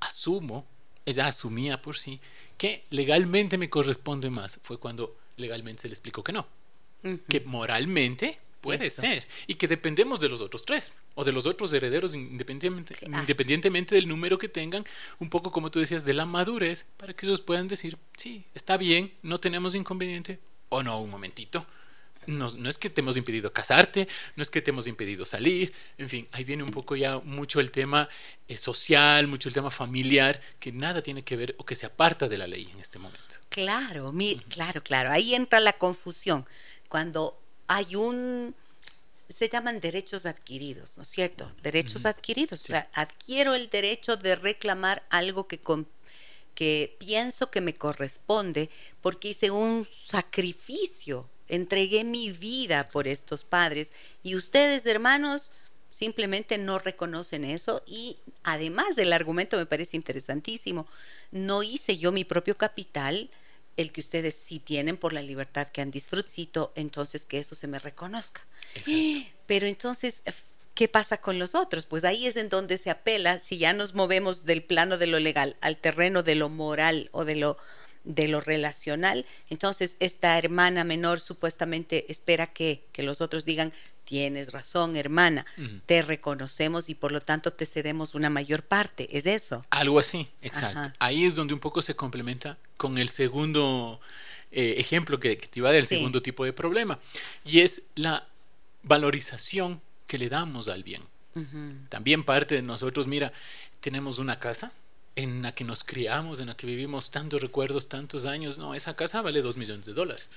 asumo, 0.00 0.66
ella 1.06 1.26
asumía 1.26 1.80
por 1.80 1.96
sí, 1.96 2.20
que 2.56 2.84
legalmente 2.90 3.58
me 3.58 3.70
corresponde 3.70 4.30
más. 4.30 4.60
Fue 4.62 4.78
cuando 4.78 5.16
legalmente 5.36 5.82
se 5.82 5.88
le 5.88 5.94
explicó 5.94 6.22
que 6.22 6.32
no. 6.32 6.46
Que 7.28 7.40
moralmente 7.40 8.38
puede 8.60 8.90
ser. 8.90 9.26
Y 9.46 9.54
que 9.54 9.68
dependemos 9.68 10.20
de 10.20 10.28
los 10.28 10.40
otros 10.40 10.64
tres 10.64 10.92
o 11.14 11.24
de 11.24 11.32
los 11.32 11.46
otros 11.46 11.72
herederos 11.72 12.14
independientemente, 12.14 12.96
independientemente 13.06 13.94
del 13.94 14.06
número 14.06 14.38
que 14.38 14.48
tengan, 14.48 14.84
un 15.18 15.30
poco 15.30 15.50
como 15.50 15.70
tú 15.70 15.80
decías, 15.80 16.04
de 16.04 16.14
la 16.14 16.26
madurez, 16.26 16.86
para 16.96 17.12
que 17.14 17.26
ellos 17.26 17.40
puedan 17.40 17.66
decir, 17.66 17.98
sí, 18.16 18.44
está 18.54 18.76
bien, 18.76 19.12
no 19.22 19.40
tenemos 19.40 19.74
inconveniente, 19.74 20.38
o 20.68 20.82
no, 20.82 21.00
un 21.00 21.10
momentito, 21.10 21.66
no, 22.28 22.50
no, 22.50 22.68
es 22.68 22.78
que 22.78 22.90
te 22.90 23.00
hemos 23.00 23.16
impedido 23.16 23.52
casarte, 23.52 24.06
no 24.36 24.42
es 24.42 24.50
que 24.50 24.62
te 24.62 24.70
hemos 24.70 24.86
impedido 24.86 25.24
salir, 25.24 25.72
en 25.96 26.08
fin, 26.08 26.28
ahí 26.32 26.44
viene 26.44 26.62
un 26.62 26.70
poco 26.70 26.94
ya 26.94 27.18
mucho 27.18 27.58
el 27.60 27.70
tema 27.70 28.08
eh, 28.46 28.56
social, 28.56 29.26
mucho 29.26 29.48
el 29.48 29.54
tema 29.54 29.70
familiar, 29.70 30.40
que 30.60 30.70
nada 30.70 31.02
tiene 31.02 31.22
que 31.22 31.36
ver 31.36 31.54
o 31.58 31.64
que 31.64 31.74
se 31.74 31.86
aparta 31.86 32.28
de 32.28 32.38
la 32.38 32.46
ley 32.46 32.68
en 32.72 32.80
este 32.80 32.98
momento. 32.98 33.34
Claro, 33.48 34.12
mi, 34.12 34.38
claro, 34.48 34.82
claro, 34.82 35.10
ahí 35.10 35.34
entra 35.34 35.58
la 35.58 35.72
confusión. 35.72 36.46
Cuando 36.88 37.40
hay 37.66 37.96
un 37.96 38.54
se 39.28 39.48
llaman 39.48 39.80
derechos 39.80 40.24
adquiridos, 40.26 40.96
¿no 40.96 41.02
es 41.02 41.10
cierto? 41.10 41.50
Derechos 41.62 42.06
adquiridos. 42.06 42.62
O 42.62 42.66
sea, 42.66 42.88
adquiero 42.94 43.54
el 43.54 43.68
derecho 43.68 44.16
de 44.16 44.36
reclamar 44.36 45.04
algo 45.10 45.46
que, 45.46 45.60
que 46.54 46.96
pienso 46.98 47.50
que 47.50 47.60
me 47.60 47.74
corresponde 47.74 48.70
porque 49.02 49.28
hice 49.28 49.50
un 49.50 49.86
sacrificio, 50.06 51.28
entregué 51.48 52.04
mi 52.04 52.32
vida 52.32 52.88
por 52.88 53.08
estos 53.08 53.44
padres 53.44 53.92
y 54.22 54.36
ustedes, 54.36 54.86
hermanos, 54.86 55.52
simplemente 55.90 56.58
no 56.58 56.78
reconocen 56.78 57.44
eso 57.44 57.82
y 57.86 58.18
además 58.42 58.96
del 58.96 59.12
argumento 59.12 59.56
me 59.56 59.66
parece 59.66 59.96
interesantísimo, 59.96 60.86
no 61.30 61.62
hice 61.62 61.98
yo 61.98 62.12
mi 62.12 62.24
propio 62.24 62.56
capital, 62.56 63.30
el 63.76 63.92
que 63.92 64.00
ustedes 64.00 64.34
sí 64.34 64.58
tienen 64.58 64.96
por 64.96 65.12
la 65.12 65.22
libertad 65.22 65.68
que 65.68 65.80
han 65.80 65.90
disfrutado, 65.90 66.72
entonces 66.74 67.24
que 67.24 67.38
eso 67.38 67.54
se 67.54 67.68
me 67.68 67.78
reconozca. 67.78 68.42
Pero 69.46 69.66
entonces, 69.66 70.22
¿qué 70.74 70.88
pasa 70.88 71.18
con 71.18 71.38
los 71.38 71.54
otros? 71.54 71.86
Pues 71.86 72.04
ahí 72.04 72.26
es 72.26 72.36
en 72.36 72.48
donde 72.48 72.76
se 72.76 72.90
apela, 72.90 73.38
si 73.38 73.56
ya 73.56 73.72
nos 73.72 73.94
movemos 73.94 74.44
del 74.44 74.62
plano 74.62 74.98
de 74.98 75.06
lo 75.06 75.20
legal 75.20 75.56
al 75.60 75.76
terreno 75.76 76.22
de 76.22 76.34
lo 76.34 76.48
moral 76.48 77.08
o 77.12 77.24
de 77.24 77.36
lo 77.36 77.56
de 78.08 78.26
lo 78.26 78.40
relacional, 78.40 79.26
entonces 79.50 79.96
esta 80.00 80.38
hermana 80.38 80.82
menor 80.82 81.20
supuestamente 81.20 82.10
espera 82.10 82.46
que, 82.46 82.82
que 82.92 83.02
los 83.02 83.20
otros 83.20 83.44
digan, 83.44 83.72
tienes 84.04 84.52
razón, 84.52 84.96
hermana, 84.96 85.44
te 85.84 86.00
reconocemos 86.00 86.88
y 86.88 86.94
por 86.94 87.12
lo 87.12 87.20
tanto 87.20 87.52
te 87.52 87.66
cedemos 87.66 88.14
una 88.14 88.30
mayor 88.30 88.62
parte. 88.62 89.06
¿Es 89.12 89.26
eso? 89.26 89.66
Algo 89.68 89.98
así, 89.98 90.26
exacto. 90.40 90.96
Ahí 90.98 91.26
es 91.26 91.34
donde 91.34 91.52
un 91.52 91.60
poco 91.60 91.82
se 91.82 91.94
complementa 91.94 92.56
con 92.78 92.96
el 92.96 93.10
segundo 93.10 94.00
eh, 94.50 94.76
ejemplo 94.78 95.20
que, 95.20 95.36
te 95.36 95.60
iba 95.60 95.70
del 95.70 95.86
segundo 95.86 96.22
tipo 96.22 96.46
de 96.46 96.54
problema, 96.54 96.98
y 97.44 97.60
es 97.60 97.82
la 97.96 98.26
valorización 98.82 99.82
que 100.06 100.16
le 100.16 100.30
damos 100.30 100.68
al 100.68 100.82
bien. 100.82 101.02
También 101.88 102.24
parte 102.24 102.56
de 102.56 102.62
nosotros, 102.62 103.06
mira, 103.06 103.32
tenemos 103.80 104.18
una 104.18 104.40
casa 104.40 104.72
en 105.18 105.42
la 105.42 105.52
que 105.52 105.64
nos 105.64 105.82
criamos, 105.82 106.38
en 106.38 106.46
la 106.46 106.56
que 106.56 106.64
vivimos 106.64 107.10
tantos 107.10 107.40
recuerdos, 107.40 107.88
tantos 107.88 108.24
años, 108.24 108.56
no, 108.56 108.76
esa 108.76 108.94
casa 108.94 109.20
vale 109.20 109.42
dos 109.42 109.56
millones 109.56 109.84
de 109.84 109.92
dólares. 109.92 110.30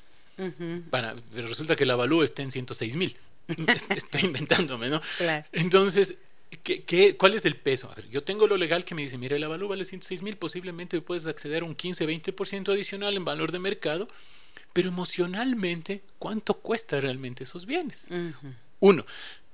Para, 0.90 1.16
pero 1.36 1.48
resulta 1.48 1.76
que 1.76 1.86
la 1.86 1.96
valúa 1.96 2.26
está 2.26 2.42
en 2.42 2.50
106 2.50 2.96
mil. 2.96 3.16
Estoy 3.96 4.22
inventándome, 4.22 4.90
¿no? 4.90 5.00
Entonces, 5.52 6.16
¿qué, 6.64 7.16
cuál 7.16 7.36
es 7.36 7.46
el 7.46 7.58
peso? 7.58 7.92
A 7.92 7.96
ver, 7.96 8.10
yo 8.10 8.24
tengo 8.24 8.48
lo 8.48 8.58
legal 8.58 8.84
que 8.84 8.96
me 8.96 9.04
dice, 9.04 9.20
mira, 9.20 9.36
el 9.36 9.44
avalúo 9.44 9.70
vale 9.70 9.86
106 9.86 10.24
mil, 10.24 10.36
posiblemente 10.36 11.00
puedes 11.02 11.28
acceder 11.28 11.62
a 11.62 11.66
un 11.66 11.78
15-20% 11.78 12.74
adicional 12.74 13.16
en 13.16 13.24
valor 13.24 13.52
de 13.52 13.60
mercado, 13.60 14.08
pero 14.74 14.90
emocionalmente, 14.90 16.02
¿cuánto 16.18 16.56
cuesta 16.56 17.00
realmente 17.00 17.44
esos 17.44 17.68
bienes? 17.68 18.08
Uno. 18.80 19.06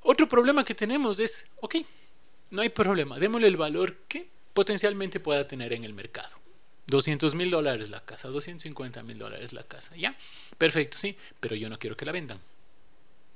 Otro 0.04 0.30
problema 0.30 0.64
que 0.64 0.74
tenemos 0.74 1.20
es, 1.20 1.48
ok, 1.60 1.76
no 2.52 2.62
hay 2.62 2.70
problema, 2.70 3.20
démosle 3.20 3.50
el 3.50 3.58
valor 3.58 3.98
que 4.08 4.37
potencialmente 4.58 5.20
pueda 5.20 5.48
tener 5.48 5.72
en 5.72 5.84
el 5.84 5.94
mercado. 5.94 6.36
200 6.88 7.36
mil 7.36 7.52
dólares 7.52 7.92
la 7.92 8.04
casa, 8.04 8.28
250 8.30 9.04
mil 9.04 9.20
dólares 9.20 9.54
la 9.54 9.62
casa, 9.62 9.96
¿ya? 9.96 10.16
Perfecto, 10.58 10.98
sí, 10.98 11.16
pero 11.40 11.56
yo 11.56 11.70
no 11.70 11.78
quiero 11.78 11.96
que 11.96 12.06
la 12.06 12.12
vendan. 12.12 12.40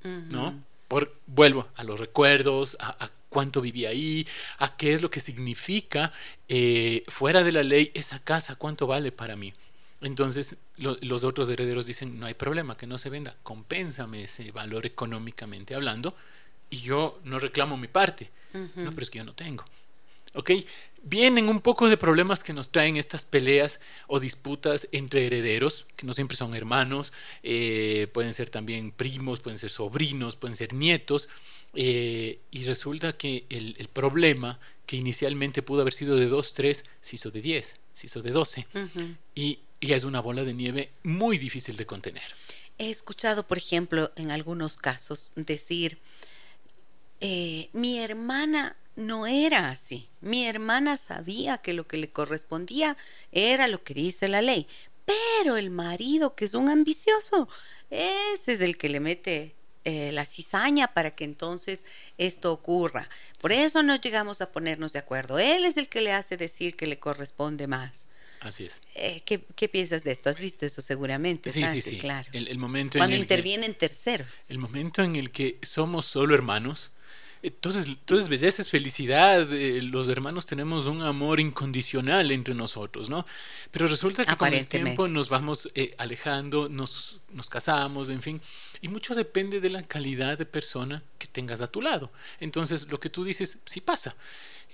¿no? 0.02 0.60
Por, 0.88 1.14
vuelvo 1.28 1.68
a 1.76 1.84
los 1.84 2.00
recuerdos, 2.00 2.76
a, 2.80 3.08
cuánto 3.28 3.60
viví 3.60 3.86
ahí, 3.86 4.26
a 4.58 4.76
qué 4.76 4.94
es 4.94 5.00
lo 5.00 5.10
que 5.10 5.20
significa 5.20 6.12
eh, 6.48 7.04
fuera 7.06 7.44
de 7.44 7.52
la 7.52 7.62
ley 7.62 7.92
esa 7.94 8.18
casa, 8.18 8.56
cuánto 8.56 8.88
vale 8.88 9.12
para 9.12 9.36
mí. 9.36 9.54
Entonces 10.00 10.56
los 10.76 11.22
otros 11.22 11.48
herederos 11.48 11.86
dicen, 11.86 12.18
no 12.18 12.26
hay 12.26 12.34
problema, 12.34 12.76
que 12.76 12.88
no 12.88 12.98
se 12.98 13.10
venda, 13.10 13.36
compénsame 13.44 14.24
ese 14.24 14.50
valor 14.50 14.86
económicamente 14.86 15.76
hablando 15.76 16.16
y 16.68 16.78
yo 16.78 17.20
no 17.22 17.38
reclamo 17.38 17.76
mi 17.76 17.86
parte. 17.86 18.28
No, 18.74 18.90
pero 18.90 19.02
es 19.02 19.10
que 19.10 19.18
yo 19.18 19.24
no 19.24 19.34
tengo. 19.34 19.64
¿Ok? 20.34 20.50
Vienen 21.04 21.48
un 21.48 21.60
poco 21.60 21.88
de 21.88 21.96
problemas 21.96 22.44
que 22.44 22.52
nos 22.52 22.70
traen 22.70 22.96
estas 22.96 23.24
peleas 23.24 23.80
o 24.06 24.20
disputas 24.20 24.88
entre 24.92 25.26
herederos, 25.26 25.86
que 25.96 26.06
no 26.06 26.12
siempre 26.12 26.36
son 26.36 26.54
hermanos, 26.54 27.12
eh, 27.42 28.08
pueden 28.12 28.34
ser 28.34 28.50
también 28.50 28.92
primos, 28.92 29.40
pueden 29.40 29.58
ser 29.58 29.70
sobrinos, 29.70 30.36
pueden 30.36 30.54
ser 30.54 30.72
nietos, 30.74 31.28
eh, 31.74 32.38
y 32.50 32.64
resulta 32.64 33.16
que 33.16 33.46
el, 33.48 33.88
problema 33.92 34.60
que 34.86 34.96
inicialmente 34.96 35.62
pudo 35.62 35.80
haber 35.80 35.92
sido 35.92 36.16
de 36.16 36.26
2, 36.26 36.54
3, 36.54 36.84
se 37.00 37.16
hizo 37.16 37.30
de 37.30 37.42
10, 37.42 37.76
se 37.94 38.06
hizo 38.06 38.22
de 38.22 38.30
12, 38.30 38.66
y, 39.34 39.58
y 39.80 39.92
es 39.92 40.04
una 40.04 40.20
bola 40.20 40.44
de 40.44 40.54
nieve 40.54 40.90
muy 41.02 41.36
difícil 41.36 41.76
de 41.76 41.86
contener. 41.86 42.22
He 42.78 42.90
escuchado, 42.90 43.46
por 43.46 43.58
ejemplo, 43.58 44.12
en 44.16 44.30
algunos 44.30 44.76
casos 44.76 45.32
decir, 45.34 45.98
eh, 47.20 47.68
mi 47.72 47.98
hermana 47.98 48.76
no 48.96 49.26
era 49.26 49.70
así. 49.70 50.08
Mi 50.20 50.46
hermana 50.46 50.96
sabía 50.96 51.58
que 51.58 51.72
lo 51.72 51.86
que 51.86 51.96
le 51.96 52.10
correspondía 52.10 52.96
era 53.30 53.68
lo 53.68 53.82
que 53.82 53.94
dice 53.94 54.28
la 54.28 54.42
ley, 54.42 54.66
pero 55.04 55.56
el 55.56 55.70
marido, 55.70 56.34
que 56.34 56.44
es 56.44 56.54
un 56.54 56.68
ambicioso, 56.68 57.48
ese 57.90 58.52
es 58.52 58.60
el 58.60 58.76
que 58.76 58.88
le 58.88 59.00
mete 59.00 59.54
eh, 59.84 60.12
la 60.12 60.24
cizaña 60.24 60.94
para 60.94 61.10
que 61.10 61.24
entonces 61.24 61.84
esto 62.16 62.52
ocurra. 62.52 63.08
Por 63.40 63.52
eso 63.52 63.82
no 63.82 63.96
llegamos 63.96 64.40
a 64.40 64.52
ponernos 64.52 64.92
de 64.92 65.00
acuerdo. 65.00 65.38
Él 65.40 65.64
es 65.64 65.76
el 65.76 65.88
que 65.88 66.00
le 66.00 66.12
hace 66.12 66.36
decir 66.36 66.76
que 66.76 66.86
le 66.86 67.00
corresponde 67.00 67.66
más. 67.66 68.06
Así 68.40 68.66
es. 68.66 68.80
Eh, 68.94 69.22
¿qué, 69.24 69.68
piensas 69.68 70.04
de 70.04 70.12
esto? 70.12 70.30
¿Has 70.30 70.38
visto 70.38 70.66
eso 70.66 70.82
seguramente? 70.82 71.50
Sí, 71.50 71.64
sí, 71.72 71.80
sí. 71.80 71.98
Claro. 71.98 72.28
El, 72.32 72.58
momento 72.58 72.98
Cuando 72.98 73.16
intervienen 73.16 73.74
terceros. 73.74 74.28
El 74.48 74.58
momento 74.58 75.02
en 75.02 75.16
el 75.16 75.30
que 75.30 75.58
somos 75.62 76.06
solo 76.06 76.34
hermanos, 76.34 76.92
entonces, 77.42 77.86
entonces 77.86 78.28
belleza 78.28 78.62
es 78.62 78.68
felicidad, 78.68 79.52
eh, 79.52 79.82
los 79.82 80.08
hermanos 80.08 80.46
tenemos 80.46 80.86
un 80.86 81.02
amor 81.02 81.40
incondicional 81.40 82.30
entre 82.30 82.54
nosotros, 82.54 83.10
¿no? 83.10 83.26
Pero 83.72 83.88
resulta 83.88 84.24
que 84.24 84.36
con 84.36 84.52
el 84.54 84.66
tiempo 84.68 85.08
nos 85.08 85.28
vamos 85.28 85.68
eh, 85.74 85.94
alejando, 85.98 86.68
nos, 86.68 87.20
nos 87.32 87.48
casamos, 87.48 88.10
en 88.10 88.22
fin, 88.22 88.40
y 88.80 88.86
mucho 88.86 89.16
depende 89.16 89.60
de 89.60 89.70
la 89.70 89.82
calidad 89.82 90.38
de 90.38 90.46
persona 90.46 91.02
que 91.18 91.26
tengas 91.26 91.60
a 91.62 91.66
tu 91.66 91.82
lado. 91.82 92.12
Entonces, 92.38 92.86
lo 92.88 93.00
que 93.00 93.10
tú 93.10 93.24
dices, 93.24 93.58
sí 93.64 93.80
pasa. 93.80 94.14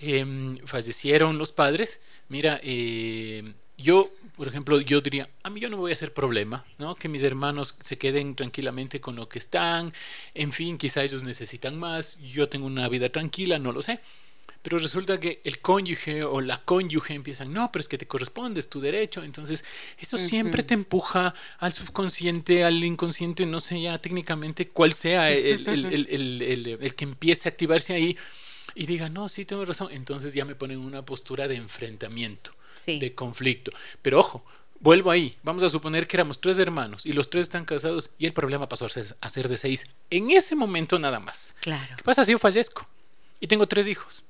Em, 0.00 0.58
fallecieron 0.66 1.38
los 1.38 1.52
padres, 1.52 2.00
mira, 2.28 2.60
eh, 2.62 3.54
yo, 3.78 4.10
por 4.36 4.48
ejemplo, 4.48 4.80
yo 4.80 5.00
diría, 5.00 5.28
a 5.44 5.50
mí 5.50 5.60
yo 5.60 5.70
no 5.70 5.76
voy 5.76 5.92
a 5.92 5.94
hacer 5.94 6.12
problema, 6.12 6.64
¿no? 6.78 6.96
Que 6.96 7.08
mis 7.08 7.22
hermanos 7.22 7.76
se 7.80 7.96
queden 7.96 8.34
tranquilamente 8.34 9.00
con 9.00 9.14
lo 9.14 9.28
que 9.28 9.38
están, 9.38 9.94
en 10.34 10.52
fin, 10.52 10.76
quizá 10.76 11.04
ellos 11.04 11.22
necesitan 11.22 11.78
más, 11.78 12.18
yo 12.18 12.48
tengo 12.48 12.66
una 12.66 12.88
vida 12.88 13.08
tranquila, 13.08 13.58
no 13.58 13.72
lo 13.72 13.80
sé. 13.80 14.00
Pero 14.60 14.78
resulta 14.78 15.20
que 15.20 15.40
el 15.44 15.60
cónyuge 15.60 16.24
o 16.24 16.40
la 16.40 16.60
cónyuge 16.64 17.14
empiezan, 17.14 17.52
no, 17.52 17.70
pero 17.70 17.80
es 17.80 17.88
que 17.88 17.96
te 17.96 18.08
corresponde, 18.08 18.58
es 18.58 18.68
tu 18.68 18.80
derecho. 18.80 19.22
Entonces, 19.22 19.64
eso 19.96 20.18
siempre 20.18 20.64
te 20.64 20.74
empuja 20.74 21.32
al 21.58 21.72
subconsciente, 21.72 22.64
al 22.64 22.82
inconsciente, 22.82 23.46
no 23.46 23.60
sé 23.60 23.80
ya 23.80 23.98
técnicamente 23.98 24.68
cuál 24.68 24.92
sea 24.92 25.30
el, 25.30 25.68
el 25.68 26.94
que 26.96 27.04
empiece 27.04 27.48
a 27.48 27.52
activarse 27.52 27.94
ahí 27.94 28.16
y 28.74 28.86
diga, 28.86 29.08
no, 29.08 29.28
sí, 29.28 29.44
tengo 29.44 29.64
razón. 29.64 29.88
Entonces 29.92 30.34
ya 30.34 30.44
me 30.44 30.56
ponen 30.56 30.80
una 30.80 31.04
postura 31.04 31.46
de 31.46 31.54
enfrentamiento 31.54 32.57
de 32.96 33.14
conflicto. 33.14 33.70
Pero 34.02 34.20
ojo, 34.20 34.44
vuelvo 34.80 35.10
ahí, 35.10 35.36
vamos 35.42 35.62
a 35.62 35.68
suponer 35.68 36.06
que 36.06 36.16
éramos 36.16 36.40
tres 36.40 36.58
hermanos 36.58 37.04
y 37.04 37.12
los 37.12 37.30
tres 37.30 37.42
están 37.42 37.64
casados 37.64 38.10
y 38.18 38.26
el 38.26 38.32
problema 38.32 38.68
pasó 38.68 38.86
a 38.86 39.28
ser 39.28 39.48
de 39.48 39.56
seis 39.56 39.86
en 40.10 40.30
ese 40.30 40.54
momento 40.54 40.98
nada 40.98 41.20
más. 41.20 41.54
Claro. 41.60 41.96
¿Qué 41.96 42.02
pasa 42.02 42.24
si 42.24 42.32
yo 42.32 42.38
fallezco 42.38 42.86
y 43.40 43.46
tengo 43.46 43.66
tres 43.66 43.86
hijos? 43.86 44.22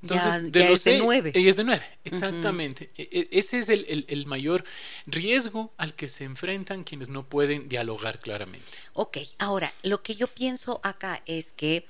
Entonces, 0.00 0.52
de 0.52 0.72
es 0.72 0.84
de 0.84 0.98
nueve. 0.98 1.32
Ella 1.34 1.50
es 1.50 1.56
de 1.56 1.64
nueve, 1.64 1.84
exactamente. 2.04 2.90
E, 2.96 3.08
e, 3.10 3.28
ese 3.32 3.58
es 3.58 3.68
el, 3.68 4.04
el, 4.08 4.26
mayor 4.26 4.64
riesgo 5.06 5.72
al 5.76 5.94
que 5.94 6.08
se 6.08 6.22
enfrentan 6.22 6.84
quienes 6.84 7.08
no 7.08 7.24
pueden 7.24 7.68
dialogar 7.68 8.20
claramente. 8.20 8.66
Ok, 8.92 9.18
ahora, 9.38 9.72
lo 9.82 10.02
que 10.02 10.14
yo 10.14 10.28
pienso 10.28 10.80
acá 10.84 11.20
es 11.26 11.52
que 11.52 11.84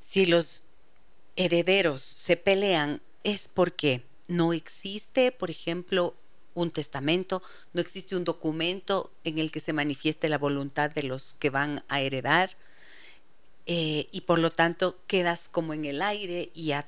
si 0.00 0.24
los 0.24 0.64
herederos 1.36 2.02
se 2.02 2.38
pelean 2.38 3.02
es 3.24 3.48
porque 3.52 4.02
no 4.28 4.52
existe, 4.52 5.32
por 5.32 5.50
ejemplo, 5.50 6.14
un 6.54 6.70
testamento, 6.70 7.42
no 7.72 7.80
existe 7.80 8.16
un 8.16 8.24
documento 8.24 9.10
en 9.24 9.38
el 9.38 9.50
que 9.50 9.60
se 9.60 9.72
manifieste 9.72 10.28
la 10.28 10.38
voluntad 10.38 10.90
de 10.90 11.02
los 11.02 11.36
que 11.38 11.50
van 11.50 11.82
a 11.88 12.00
heredar 12.00 12.50
eh, 13.66 14.08
y 14.12 14.22
por 14.22 14.38
lo 14.38 14.52
tanto 14.52 14.96
quedas 15.06 15.48
como 15.48 15.74
en 15.74 15.84
el 15.84 16.02
aire 16.02 16.50
y 16.54 16.72
a, 16.72 16.86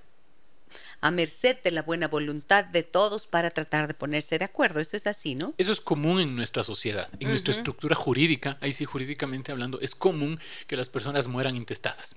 merced 1.11 1.56
de 1.62 1.70
la 1.70 1.82
buena 1.82 2.08
voluntad 2.08 2.64
de 2.64 2.82
todos 2.82 3.26
para 3.26 3.50
tratar 3.50 3.88
de 3.88 3.94
ponerse 3.94 4.38
de 4.38 4.44
acuerdo. 4.44 4.80
Eso 4.80 4.96
es 4.96 5.06
así, 5.06 5.35
¿no? 5.35 5.54
Eso 5.58 5.73
es 5.73 5.80
común 5.80 6.20
en 6.20 6.37
nuestra 6.37 6.64
sociedad, 6.64 7.08
en 7.20 7.28
nuestra 7.28 7.54
estructura 7.54 7.94
jurídica, 7.94 8.58
ahí 8.61 8.73
sí 8.73 8.85
jurídicamente 8.85 9.52
hablando, 9.52 9.80
es 9.80 9.94
común 9.94 10.38
que 10.66 10.76
las 10.76 10.88
personas 10.88 11.28
mueran 11.28 11.56
intestadas. 11.56 12.16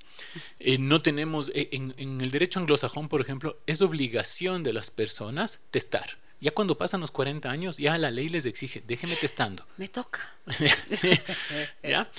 Eh, 0.59 0.77
no 0.77 1.01
tenemos, 1.01 1.49
eh, 1.55 1.69
en, 1.71 1.93
en 1.97 2.21
el 2.21 2.31
derecho 2.31 2.59
anglosajón, 2.59 3.09
por 3.09 3.21
ejemplo, 3.21 3.59
es 3.67 3.81
obligación 3.81 4.63
de 4.63 4.73
las 4.73 4.91
personas 4.91 5.61
testar. 5.71 6.17
Ya 6.41 6.51
cuando 6.51 6.77
pasan 6.77 7.01
los 7.01 7.11
40 7.11 7.49
años, 7.51 7.77
ya 7.77 7.97
la 7.97 8.11
ley 8.11 8.29
les 8.29 8.45
exige, 8.45 8.81
déjenme 8.87 9.15
testando. 9.17 9.65
Me 9.77 9.89
toca. 9.89 10.33
¿Ya? 11.83 12.09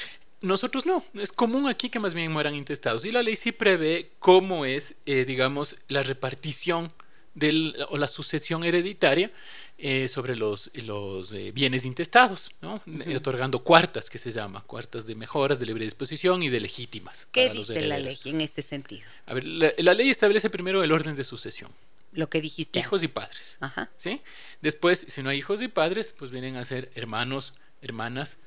Nosotros 0.43 0.87
no, 0.87 1.05
es 1.15 1.33
común 1.33 1.69
aquí 1.69 1.91
que 1.91 1.99
más 1.99 2.15
bien 2.15 2.33
mueran 2.33 2.55
intestados. 2.55 3.05
Y 3.05 3.13
la 3.13 3.23
ley 3.23 3.37
sí 3.37 3.53
prevé 3.53 4.13
cómo 4.19 4.65
es, 4.65 4.95
eh, 5.07 5.25
digamos, 5.27 5.77
la 5.89 6.03
repartición 6.03 6.93
del, 7.35 7.77
o 7.91 7.99
la 7.99 8.09
sucesión 8.09 8.65
hereditaria 8.65 9.31
eh, 9.79 10.09
sobre 10.09 10.37
los, 10.37 10.71
los 10.75 11.33
eh, 11.33 11.53
bienes 11.53 11.85
intestados, 11.85 12.51
¿no? 12.61 12.83
otorgando 13.17 13.63
cuartas, 13.63 14.11
que 14.11 14.19
se 14.19 14.31
llama, 14.31 14.63
cuartas 14.63 15.07
de 15.07 15.15
mejoras, 15.15 15.61
de 15.61 15.67
libre 15.67 15.85
disposición 15.85 16.43
y 16.43 16.49
de 16.49 16.61
legítimas. 16.61 17.29
¿Qué 17.31 17.51
dice 17.51 17.83
la 17.83 17.99
ley 17.99 18.19
en 18.25 18.41
este 18.41 18.63
sentido? 18.63 19.07
A 19.27 19.35
ver, 19.35 19.45
la, 19.45 19.95
ley 19.95 20.11
establece 20.11 20.51
primero 20.51 20.83
el 20.83 20.93
orden 20.93 21.15
de 21.17 21.25
sucesión. 21.25 21.71
Lo 22.13 22.29
que 22.29 22.41
dijiste. 22.41 22.79
Hijos 22.79 23.03
y 23.05 23.09
padres. 23.09 23.57
Ajá. 23.61 23.91
¿sí? 23.97 24.21
Después, 24.63 25.07
si 25.09 25.23
no 25.23 25.31
hay 25.31 25.39
hijos 25.39 25.63
y 25.63 25.69
padres, 25.69 26.13
pues 26.19 26.33
vienen 26.33 26.57
a 26.57 26.65
ser 26.65 26.91
hermanos, 26.95 27.55
hermanas, 27.83 28.39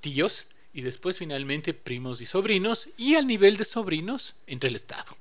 tíos, 0.00 0.46
y 0.74 0.82
después 0.82 1.16
finalmente 1.16 1.72
primos 1.72 2.20
y 2.20 2.26
sobrinos 2.26 2.88
y 2.98 3.14
al 3.14 3.26
nivel 3.26 3.56
de 3.56 3.64
sobrinos 3.64 4.34
entre 4.46 4.68
el 4.68 4.76
Estado. 4.76 5.16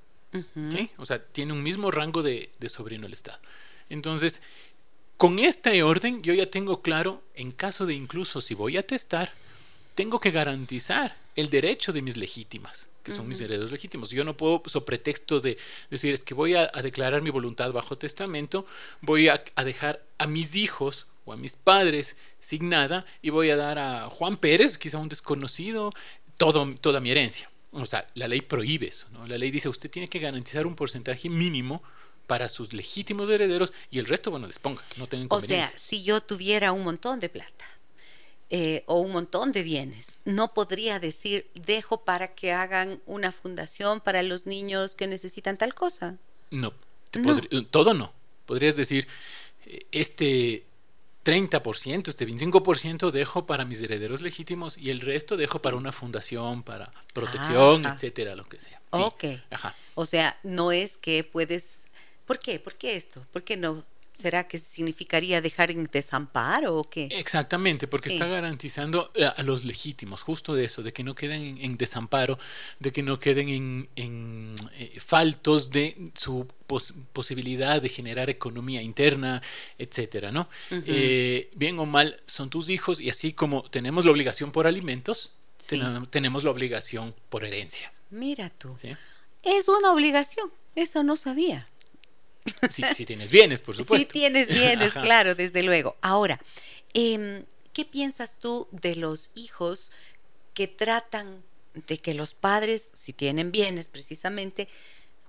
¿Sí? 0.72 0.90
O 0.98 1.06
sea, 1.06 1.24
tiene 1.24 1.54
un 1.54 1.62
mismo 1.62 1.92
rango 1.92 2.24
de, 2.24 2.50
sobrino 2.68 3.06
el 3.06 3.14
Estado. 3.14 3.38
Entonces, 3.88 4.42
con 5.16 5.38
este 5.38 5.84
orden 5.84 6.24
yo 6.24 6.34
ya 6.34 6.50
tengo 6.50 6.82
claro, 6.82 7.22
en 7.36 7.52
caso 7.52 7.86
de 7.86 7.94
incluso 7.94 8.42
si 8.42 8.56
voy 8.56 8.78
a 8.78 8.88
testar, 8.88 9.32
tengo 9.94 10.20
que 10.20 10.32
garantizar 10.32 11.16
el 11.36 11.52
derecho 11.52 11.94
de 11.94 12.02
mis 12.02 12.18
legítimas, 12.18 12.90
que 13.04 13.12
son 13.12 13.28
mis 13.28 13.40
herederos 13.42 13.72
legítimos. 13.72 14.10
Yo 14.10 14.24
no 14.24 14.36
puedo, 14.36 14.64
sobre 14.66 14.86
pretexto 14.86 15.40
de 15.40 15.60
decir, 15.92 16.16
es 16.16 16.24
que 16.24 16.34
voy 16.34 16.56
a, 16.56 16.66
declarar 16.82 17.22
mi 17.22 17.30
voluntad 17.30 17.72
bajo 17.72 17.96
testamento, 17.96 18.66
voy 19.02 19.28
a, 19.28 19.44
a 19.54 19.64
dejar 19.64 20.04
a 20.18 20.26
mis 20.26 20.56
hijos 20.56 21.06
o 21.26 21.34
a 21.34 21.38
mis 21.38 21.56
padres 21.56 22.16
sin 22.40 22.70
nada 22.70 23.06
y 23.22 23.30
voy 23.30 23.50
a 23.50 23.56
dar 23.56 23.80
a 23.80 24.10
Juan 24.10 24.38
Pérez, 24.38 24.78
quizá 24.78 24.98
un 24.98 25.10
desconocido, 25.10 25.92
todo, 26.38 26.70
toda 26.76 27.00
mi 27.00 27.12
herencia. 27.12 27.50
O 27.72 27.86
sea, 27.86 28.08
la 28.14 28.28
ley 28.28 28.42
prohíbe 28.42 28.88
eso. 28.88 29.08
¿no? 29.12 29.26
La 29.28 29.38
ley 29.38 29.52
dice 29.52 29.70
usted 29.70 29.90
tiene 29.90 30.08
que 30.08 30.20
garantizar 30.20 30.68
un 30.68 30.76
porcentaje 30.76 31.30
mínimo 31.30 31.82
para 32.28 32.48
sus 32.48 32.74
legítimos 32.74 33.30
herederos 33.30 33.74
y 33.92 34.00
el 34.00 34.06
resto, 34.06 34.32
bueno, 34.32 34.48
disponga, 34.48 34.82
no 34.98 35.08
tengan 35.08 35.28
O 35.32 35.42
sea, 35.42 35.74
si 35.76 36.04
yo 36.04 36.22
tuviera 36.22 36.72
un 36.72 36.84
montón 36.84 37.20
de 37.20 37.30
plata 37.30 37.66
eh, 38.50 38.84
o 38.86 39.00
un 39.00 39.12
montón 39.12 39.52
de 39.52 39.64
bienes, 39.64 40.20
no 40.26 40.54
podría 40.54 41.00
decir, 41.00 41.48
dejo 41.54 42.06
para 42.06 42.34
que 42.34 42.54
hagan 42.54 43.02
una 43.06 43.32
fundación 43.32 44.00
para 44.00 44.24
los 44.24 44.46
niños 44.46 44.96
que 44.96 45.08
necesitan 45.08 45.58
tal 45.58 45.74
cosa. 45.74 46.18
No, 46.52 46.74
todo 47.72 47.94
no. 47.94 48.14
Podrías 48.46 48.76
decir, 48.76 49.08
eh, 49.66 49.86
este 49.92 50.66
30%, 51.24 52.08
este 52.10 52.28
25% 52.28 53.12
dejo 53.12 53.46
para 53.46 53.66
mis 53.66 53.82
herederos 53.82 54.22
legítimos 54.22 54.78
y 54.78 54.90
el 54.90 55.02
resto 55.02 55.38
dejo 55.38 55.62
para 55.62 55.78
una 55.78 55.92
fundación, 55.92 56.64
para 56.64 56.92
protección, 57.14 57.86
etcétera, 57.86 58.36
lo 58.36 58.48
que 58.48 58.60
sea. 58.60 58.82
Ok. 58.92 59.24
Ajá. 59.50 59.76
O 59.96 60.06
sea, 60.06 60.38
no 60.44 60.72
es 60.72 60.98
que 60.98 61.24
puedes. 61.24 61.88
¿Por 62.26 62.40
qué? 62.40 62.60
¿Por 62.60 62.76
qué 62.76 62.96
esto? 62.96 63.26
¿Por 63.32 63.44
qué 63.44 63.58
no 63.58 63.84
¿Será 64.16 64.48
que 64.48 64.60
significaría 64.60 65.42
dejar 65.42 65.72
en 65.72 65.86
desamparo 65.92 66.78
o 66.78 66.84
qué? 66.84 67.08
Exactamente, 67.12 67.88
porque 67.88 68.10
está 68.14 68.28
garantizando 68.28 69.12
a, 69.36 69.42
los 69.42 69.66
legítimos, 69.66 70.22
justo 70.22 70.54
de 70.54 70.66
eso, 70.66 70.84
de 70.84 70.94
que 70.94 71.04
no 71.04 71.16
queden 71.16 71.58
en, 71.60 71.78
desamparo, 71.78 72.38
de 72.80 72.92
que 72.92 73.02
no 73.02 73.20
queden 73.20 73.50
en, 73.96 74.56
eh, 74.78 75.00
faltos 75.00 75.72
de 75.72 76.12
su 76.14 76.48
posibilidad 77.12 77.82
de 77.82 77.90
generar 77.90 78.30
economía 78.30 78.84
interna, 78.84 79.42
etcétera, 79.80 80.32
¿no? 80.32 80.48
Eh, 80.70 81.50
bien 81.56 81.80
o 81.80 81.86
mal, 81.88 82.22
son 82.28 82.52
tus 82.52 82.70
hijos 82.70 83.02
y 83.02 83.10
así 83.10 83.34
como 83.34 83.64
tenemos 83.64 84.06
la 84.06 84.12
obligación 84.12 84.52
por 84.52 84.68
alimentos, 84.68 85.32
tenemos 86.12 86.44
la 86.44 86.52
obligación 86.52 87.16
por 87.30 87.46
herencia. 87.46 87.92
Mira 88.12 88.52
tú. 88.52 88.78
Es 89.42 89.68
una 89.68 89.92
obligación, 89.92 90.52
eso 90.76 91.04
no 91.04 91.16
sabía. 91.16 91.68
Si, 92.70 93.06
tienes 93.06 93.32
bienes, 93.32 93.62
por 93.62 93.76
supuesto. 93.76 94.06
Si 94.06 94.12
tienes 94.12 94.48
bienes, 94.50 94.94
claro, 95.02 95.36
desde 95.36 95.64
luego. 95.64 95.96
Ahora, 96.02 96.40
em, 96.94 97.44
¿qué 97.74 97.86
piensas 97.86 98.38
tú 98.40 98.68
de 98.72 98.96
los 98.96 99.32
hijos 99.36 99.92
que 100.54 100.68
tratan 100.68 101.44
de 101.88 101.98
que 101.98 102.14
los 102.14 102.34
padres, 102.34 102.92
si 102.94 103.14
tienen 103.14 103.52
bienes 103.52 103.88
precisamente, 103.88 104.68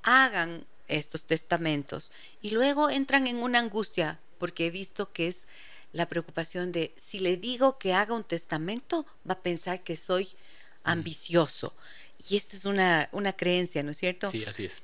hagan 0.02 0.66
estos 0.88 1.24
testamentos 1.24 2.12
y 2.42 2.50
luego 2.50 2.90
entran 2.90 3.26
en 3.26 3.36
una 3.36 3.58
angustia 3.58 4.20
porque 4.38 4.66
he 4.66 4.70
visto 4.70 5.12
que 5.12 5.28
es 5.28 5.46
la 5.92 6.06
preocupación 6.06 6.72
de 6.72 6.92
si 6.96 7.20
le 7.20 7.38
digo 7.38 7.78
que 7.78 7.94
haga 7.94 8.14
un 8.14 8.24
testamento 8.24 9.06
va 9.28 9.34
a 9.34 9.42
pensar 9.42 9.82
que 9.82 9.96
soy 9.96 10.28
ambicioso 10.82 11.74
y 12.28 12.36
esta 12.36 12.56
es 12.56 12.66
una, 12.66 13.08
una 13.12 13.32
creencia, 13.32 13.82
¿no 13.82 13.92
es 13.92 13.96
cierto? 13.96 14.30
Sí, 14.30 14.44
así 14.44 14.66
es. 14.66 14.82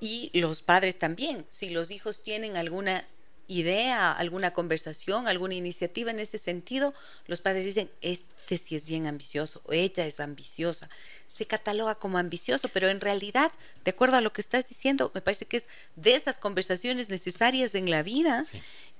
Y 0.00 0.30
los 0.38 0.62
padres 0.62 0.98
también, 0.98 1.46
si 1.48 1.70
los 1.70 1.90
hijos 1.90 2.22
tienen 2.22 2.56
alguna 2.56 3.04
idea, 3.48 4.12
alguna 4.12 4.52
conversación, 4.52 5.28
alguna 5.28 5.54
iniciativa 5.54 6.10
en 6.10 6.20
ese 6.20 6.38
sentido, 6.38 6.92
los 7.26 7.40
padres 7.40 7.64
dicen, 7.64 7.90
este 8.00 8.58
sí 8.58 8.74
es 8.74 8.84
bien 8.84 9.06
ambicioso, 9.06 9.62
o 9.64 9.72
ella 9.72 10.06
es 10.06 10.20
ambiciosa. 10.20 10.88
Se 11.28 11.46
cataloga 11.46 11.94
como 11.94 12.18
ambicioso, 12.18 12.68
pero 12.68 12.88
en 12.88 13.00
realidad, 13.00 13.52
de 13.84 13.90
acuerdo 13.90 14.16
a 14.16 14.20
lo 14.20 14.32
que 14.32 14.40
estás 14.40 14.68
diciendo, 14.68 15.10
me 15.14 15.20
parece 15.20 15.46
que 15.46 15.58
es 15.58 15.68
de 15.94 16.14
esas 16.14 16.38
conversaciones 16.38 17.08
necesarias 17.08 17.74
en 17.74 17.90
la 17.90 18.02
vida 18.02 18.46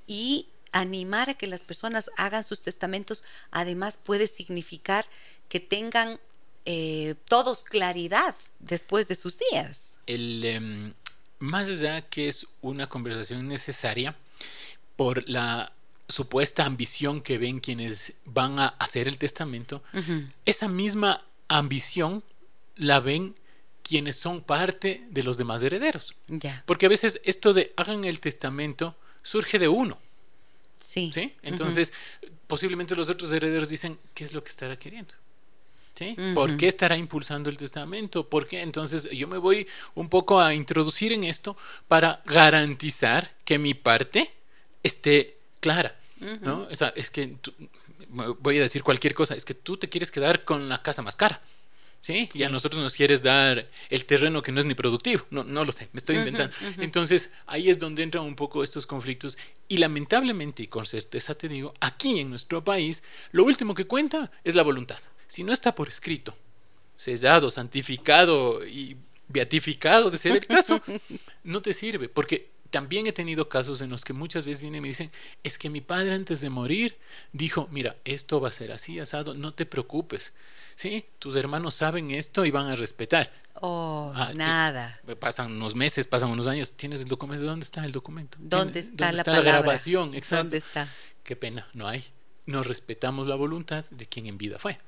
y 0.06 0.48
animar 0.72 1.30
a 1.30 1.34
que 1.34 1.46
las 1.46 1.62
personas 1.62 2.10
hagan 2.16 2.44
sus 2.44 2.62
testamentos, 2.62 3.24
además 3.50 3.96
puede 3.96 4.26
significar 4.26 5.06
que 5.48 5.60
tengan 5.60 6.20
eh, 6.64 7.14
todos 7.28 7.62
claridad 7.62 8.34
después 8.60 9.08
de 9.08 9.14
sus 9.14 9.38
días 9.38 9.95
el, 10.06 10.44
em, 10.44 10.94
más 11.38 11.68
allá 11.68 12.02
que 12.02 12.28
es 12.28 12.46
una 12.60 12.88
conversación 12.88 13.46
necesaria 13.48 14.16
por 14.96 15.28
la 15.28 15.72
supuesta 16.08 16.64
ambición 16.64 17.20
que 17.20 17.38
ven 17.38 17.60
quienes 17.60 18.14
van 18.24 18.58
a 18.58 18.68
hacer 18.68 19.08
el 19.08 19.18
testamento, 19.18 19.82
esa 20.44 20.68
misma 20.68 21.22
ambición 21.48 22.22
la 22.76 23.00
ven 23.00 23.34
quienes 23.82 24.16
son 24.16 24.40
parte 24.40 25.06
de 25.10 25.22
los 25.22 25.36
demás 25.36 25.62
herederos. 25.62 26.14
Porque 26.64 26.86
a 26.86 26.88
veces 26.88 27.20
esto 27.24 27.52
de 27.52 27.72
hagan 27.76 28.04
el 28.04 28.20
testamento 28.20 28.96
surge 29.22 29.58
de 29.58 29.68
uno. 29.68 29.98
Sí. 30.80 31.10
¿sí? 31.12 31.34
Entonces, 31.42 31.92
posiblemente 32.46 32.94
los 32.94 33.08
otros 33.10 33.32
herederos 33.32 33.68
dicen, 33.68 33.98
¿qué 34.14 34.24
es 34.24 34.32
lo 34.32 34.42
que 34.42 34.50
estará 34.50 34.76
queriendo? 34.76 35.14
¿Por 36.34 36.56
qué 36.56 36.68
estará 36.68 36.96
impulsando 36.96 37.48
el 37.48 37.56
testamento? 37.56 38.28
¿Por 38.28 38.46
qué? 38.46 38.60
Entonces 38.60 39.08
yo 39.10 39.28
me 39.28 39.38
voy 39.38 39.66
un 39.94 40.08
poco 40.08 40.40
a 40.40 40.52
introducir 40.52 41.12
en 41.12 41.24
esto 41.24 41.56
para 41.88 42.22
garantizar 42.26 43.32
que 43.44 43.58
mi 43.58 43.74
parte 43.74 44.30
esté 44.82 45.36
clara, 45.60 45.96
¿no? 46.42 46.66
O 46.70 46.76
sea, 46.76 46.92
es 46.96 47.10
que 47.10 47.36
voy 48.08 48.58
a 48.58 48.62
decir 48.62 48.82
cualquier 48.82 49.14
cosa, 49.14 49.34
es 49.34 49.44
que 49.44 49.54
tú 49.54 49.76
te 49.76 49.88
quieres 49.88 50.10
quedar 50.10 50.44
con 50.44 50.68
la 50.68 50.82
casa 50.82 51.02
más 51.02 51.16
cara. 51.16 51.40
¿Sí? 52.02 52.28
Y 52.34 52.44
a 52.44 52.48
nosotros 52.48 52.80
nos 52.80 52.94
quieres 52.94 53.20
dar 53.24 53.66
el 53.90 54.04
terreno 54.04 54.40
que 54.40 54.52
no 54.52 54.60
es 54.60 54.66
ni 54.66 54.74
productivo. 54.74 55.26
No, 55.30 55.42
no 55.42 55.64
lo 55.64 55.72
sé, 55.72 55.88
me 55.92 55.98
estoy 55.98 56.14
inventando. 56.14 56.54
Entonces, 56.78 57.32
ahí 57.46 57.68
es 57.68 57.80
donde 57.80 58.04
entran 58.04 58.22
un 58.22 58.36
poco 58.36 58.62
estos 58.62 58.86
conflictos. 58.86 59.36
Y 59.66 59.78
lamentablemente, 59.78 60.62
y 60.62 60.68
con 60.68 60.86
certeza 60.86 61.34
te 61.34 61.48
digo, 61.48 61.74
aquí 61.80 62.20
en 62.20 62.30
nuestro 62.30 62.62
país, 62.62 63.02
lo 63.32 63.42
último 63.42 63.74
que 63.74 63.88
cuenta 63.88 64.30
es 64.44 64.54
la 64.54 64.62
voluntad 64.62 65.00
si 65.26 65.44
no 65.44 65.52
está 65.52 65.74
por 65.74 65.88
escrito, 65.88 66.34
sellado, 66.96 67.50
santificado 67.50 68.66
y 68.66 68.96
beatificado 69.28 70.10
de 70.10 70.18
ser 70.18 70.32
el 70.32 70.46
caso, 70.46 70.80
no 71.44 71.62
te 71.62 71.72
sirve, 71.72 72.08
porque 72.08 72.50
también 72.70 73.06
he 73.06 73.12
tenido 73.12 73.48
casos 73.48 73.80
en 73.80 73.90
los 73.90 74.04
que 74.04 74.12
muchas 74.12 74.44
veces 74.44 74.60
vienen 74.60 74.78
y 74.78 74.82
me 74.82 74.88
dicen, 74.88 75.10
es 75.42 75.58
que 75.58 75.70
mi 75.70 75.80
padre 75.80 76.14
antes 76.14 76.40
de 76.40 76.50
morir 76.50 76.96
dijo, 77.32 77.68
mira, 77.70 77.96
esto 78.04 78.40
va 78.40 78.48
a 78.48 78.52
ser 78.52 78.72
así, 78.72 78.98
asado, 78.98 79.34
no 79.34 79.54
te 79.54 79.66
preocupes. 79.66 80.32
Sí, 80.74 81.06
tus 81.18 81.36
hermanos 81.36 81.74
saben 81.74 82.10
esto 82.10 82.44
y 82.44 82.50
van 82.50 82.66
a 82.66 82.76
respetar. 82.76 83.32
Oh, 83.54 84.12
ah, 84.14 84.32
nada. 84.34 85.00
pasan 85.18 85.52
unos 85.52 85.74
meses, 85.74 86.06
pasan 86.06 86.28
unos 86.28 86.46
años. 86.46 86.72
¿Tienes 86.72 87.00
el 87.00 87.08
documento? 87.08 87.46
¿Dónde 87.46 87.64
está 87.64 87.84
el 87.84 87.92
documento? 87.92 88.36
¿Dónde 88.38 88.80
está, 88.80 89.10
la, 89.12 89.22
grabación? 89.22 90.14
Exacto. 90.14 90.44
¿Dónde 90.44 90.58
está? 90.58 90.88
Qué 91.24 91.34
pena, 91.34 91.66
no 91.72 91.88
hay. 91.88 92.04
No 92.44 92.62
respetamos 92.62 93.26
la 93.26 93.36
voluntad 93.36 93.86
de 93.90 94.06
quien 94.06 94.26
en 94.26 94.36
vida 94.36 94.58
fue. 94.58 94.78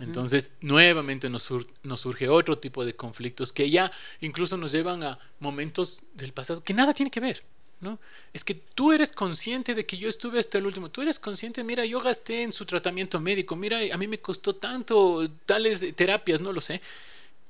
Entonces, 0.00 0.52
nuevamente 0.62 1.28
nos, 1.28 1.42
surge 1.42 2.28
otro 2.30 2.58
tipo 2.58 2.84
de 2.86 2.96
conflictos 2.96 3.52
que 3.52 3.68
ya 3.68 3.92
incluso 4.20 4.56
nos 4.56 4.72
llevan 4.72 5.02
a 5.02 5.18
momentos 5.38 6.02
del 6.14 6.32
pasado 6.32 6.64
que 6.64 6.72
nada 6.72 6.94
tiene 6.94 7.10
que 7.10 7.20
ver. 7.20 7.42
¿no? 7.78 7.98
Es 8.32 8.42
que 8.42 8.54
tú 8.54 8.92
eres 8.92 9.12
consciente 9.12 9.74
de 9.74 9.84
que 9.84 9.98
yo 9.98 10.08
estuve 10.08 10.38
hasta 10.38 10.56
el 10.56 10.64
último. 10.64 10.90
Tú 10.90 11.02
eres 11.02 11.18
consciente, 11.18 11.62
mira, 11.62 11.84
yo 11.84 12.00
gasté 12.00 12.42
en 12.42 12.52
su 12.52 12.64
tratamiento 12.64 13.20
médico, 13.20 13.54
mira, 13.54 13.78
a 13.92 13.98
mí 13.98 14.08
me 14.08 14.18
costó 14.18 14.56
tanto 14.56 15.28
tales 15.44 15.84
terapias, 15.94 16.40
no 16.40 16.52
lo 16.52 16.62
sé. 16.62 16.80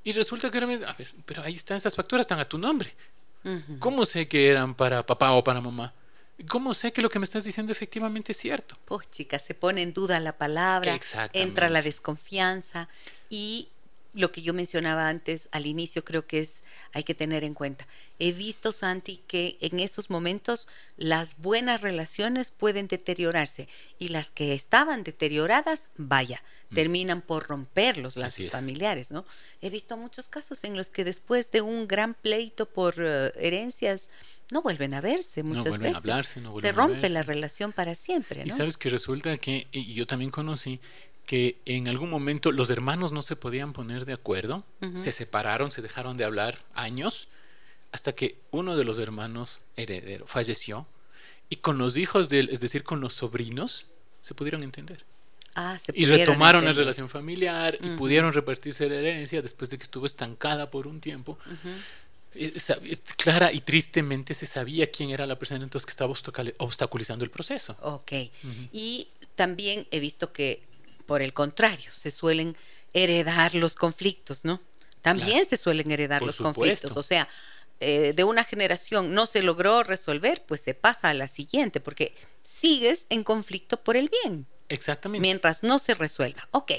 Y 0.03 0.11
resulta 0.11 0.51
que, 0.51 0.59
a 0.59 0.67
ver, 0.67 1.15
pero 1.25 1.43
ahí 1.43 1.55
están, 1.55 1.77
esas 1.77 1.95
facturas 1.95 2.25
están 2.25 2.41
a 2.41 2.49
tu 2.49 2.59
nombre. 2.59 2.93
¿Cómo 3.79 4.05
sé 4.05 4.27
que 4.27 4.49
eran 4.49 4.75
para 4.75 5.07
papá 5.07 5.33
o 5.33 5.45
para 5.45 5.61
mamá? 5.61 5.93
¿Cómo 6.49 6.75
sé 6.75 6.93
que 6.93 7.01
lo 7.01 7.09
que 7.09 7.19
me 7.19 7.25
estás 7.25 7.45
diciendo 7.45 7.73
efectivamente 7.73 8.33
es 8.33 8.39
cierto? 8.39 8.77
Pues 8.85 9.11
chica, 9.11 9.39
se 9.39 9.55
pone 9.55 9.83
en 9.83 9.93
duda 9.93 10.21
la 10.21 10.37
palabra, 10.37 10.99
entra 11.33 11.71
la 11.71 11.81
desconfianza 11.81 12.89
y 13.31 13.71
lo 14.17 14.33
que 14.33 14.41
yo 14.41 14.55
mencionaba 14.55 15.09
antes 15.09 15.49
al 15.53 15.67
inicio 15.67 16.03
creo 16.03 16.27
que 16.27 16.41
es 16.41 16.65
hay 16.93 17.05
que 17.05 17.15
tener 17.15 17.45
en 17.45 17.53
cuenta. 17.53 17.87
He 18.19 18.33
visto 18.33 18.73
Santi 18.73 19.19
que 19.27 19.59
en 19.61 19.79
esos 19.79 20.09
momentos 20.09 20.69
las 20.97 21.37
buenas 21.37 21.83
relaciones 21.83 22.51
pueden 22.51 22.89
deteriorarse 22.89 23.69
y 23.99 24.09
las 24.09 24.31
que 24.31 24.55
estaban 24.55 25.05
deterioradas, 25.05 25.89
vaya, 25.99 26.43
mm. 26.71 26.75
terminan 26.75 27.21
por 27.21 27.47
romper 27.47 27.99
los 27.99 28.17
lazos 28.17 28.49
familiares, 28.49 29.11
¿no? 29.11 29.27
He 29.61 29.69
visto 29.69 29.99
muchos 29.99 30.29
casos 30.29 30.65
en 30.65 30.79
los 30.79 30.91
que 30.91 31.05
después 31.05 31.51
de 31.51 31.61
un 31.61 31.87
gran 31.87 32.15
pleito 32.15 32.67
por 32.67 32.95
eh, 32.99 33.33
herencias 33.37 34.09
no 34.51 34.63
vuelven 34.63 34.95
a 34.95 35.01
verse 35.01 35.43
muchas 35.43 35.65
no 35.65 35.71
vuelven 35.71 35.95
A 35.95 35.99
hablarse, 35.99 36.41
no 36.41 36.53
vuelven 36.53 36.71
Se 36.71 36.77
rompe 36.77 37.09
la 37.11 37.23
relación 37.23 37.73
para 37.73 37.95
siempre, 37.95 38.47
¿no? 38.47 38.55
Y 38.55 38.57
sabes 38.57 38.79
que 38.79 38.89
resulta 38.89 39.37
que 39.37 39.67
y 39.73 39.93
yo 39.93 40.07
también 40.07 40.31
conocí 40.31 40.81
que 41.27 41.59
en 41.65 41.89
algún 41.89 42.09
momento 42.09 42.53
los 42.53 42.71
hermanos 42.71 43.13
no 43.13 43.21
se 43.21 43.37
podían 43.37 43.73
poner 43.73 44.05
de 44.05 44.13
acuerdo, 44.13 44.65
se 44.95 45.11
separaron, 45.11 45.71
se 45.71 45.83
dejaron 45.83 46.17
de 46.17 46.25
hablar 46.25 46.65
años, 46.73 47.29
hasta 47.93 48.13
que 48.13 48.37
uno 48.53 48.77
de 48.77 48.85
los 48.85 48.99
hermanos 48.99 49.61
heredero 49.77 50.27
falleció 50.27 50.87
y 51.49 51.57
con 51.57 51.79
los 51.79 51.97
hijos 51.97 52.29
de 52.29 52.41
él, 52.41 52.49
es 52.53 52.61
decir, 52.61 52.85
con 52.85 53.01
los 53.01 53.15
sobrinos, 53.15 53.87
se 54.23 54.35
pudieron 54.35 54.63
entender. 54.63 55.05
Ah, 55.55 55.79
se 55.83 55.93
y 55.95 56.05
retomaron 56.05 56.65
la 56.65 56.73
relación 56.73 57.09
familiar 57.09 57.79
y 57.81 57.97
pudieron 57.97 58.33
repartirse 58.33 58.89
la 58.89 58.97
herencia 58.97 59.41
después 59.41 59.71
de 59.71 59.79
que 59.79 59.85
estuvo 59.85 60.07
estancada 60.07 60.71
por 60.71 60.87
un 60.87 61.01
tiempo. 61.01 61.39
Clara 63.17 63.51
y 63.53 63.63
tristemente 63.63 64.35
se 64.35 64.45
sabía 64.45 64.91
quién 64.91 65.11
era 65.11 65.27
la 65.27 65.39
persona 65.39 65.65
entonces 65.65 65.87
que 65.87 65.91
estaba 65.91 66.13
obstaculizando 66.59 67.25
el 67.25 67.31
proceso. 67.31 67.77
Ok. 67.81 68.13
Y 68.73 69.09
también 69.35 69.87
he 69.91 69.99
visto 69.99 70.33
que 70.33 70.61
por 71.07 71.23
el 71.23 71.33
contrario, 71.33 71.91
se 71.95 72.11
suelen 72.11 72.57
heredar 72.93 73.55
los 73.55 73.75
conflictos, 73.75 74.45
¿no? 74.45 74.61
También 75.03 75.47
se 75.47 75.57
suelen 75.57 75.91
heredar 75.91 76.23
los 76.23 76.37
conflictos. 76.37 76.97
O 76.97 77.03
sea, 77.03 77.29
eh, 77.79 78.13
de 78.15 78.25
una 78.25 78.43
generación 78.43 79.15
no 79.15 79.27
se 79.27 79.43
logró 79.43 79.83
resolver, 79.83 80.43
pues 80.47 80.63
se 80.63 80.75
pasa 80.75 81.11
a 81.11 81.15
la 81.15 81.29
siguiente, 81.29 81.79
porque 81.79 82.15
sigues 82.43 83.07
en 83.09 83.23
conflicto 83.23 83.77
por 83.77 83.97
el 83.97 84.11
bien. 84.23 84.47
Exactamente. 84.69 85.21
Mientras 85.21 85.63
no 85.63 85.79
se 85.79 85.95
resuelva. 85.95 86.49
Ok. 86.51 86.73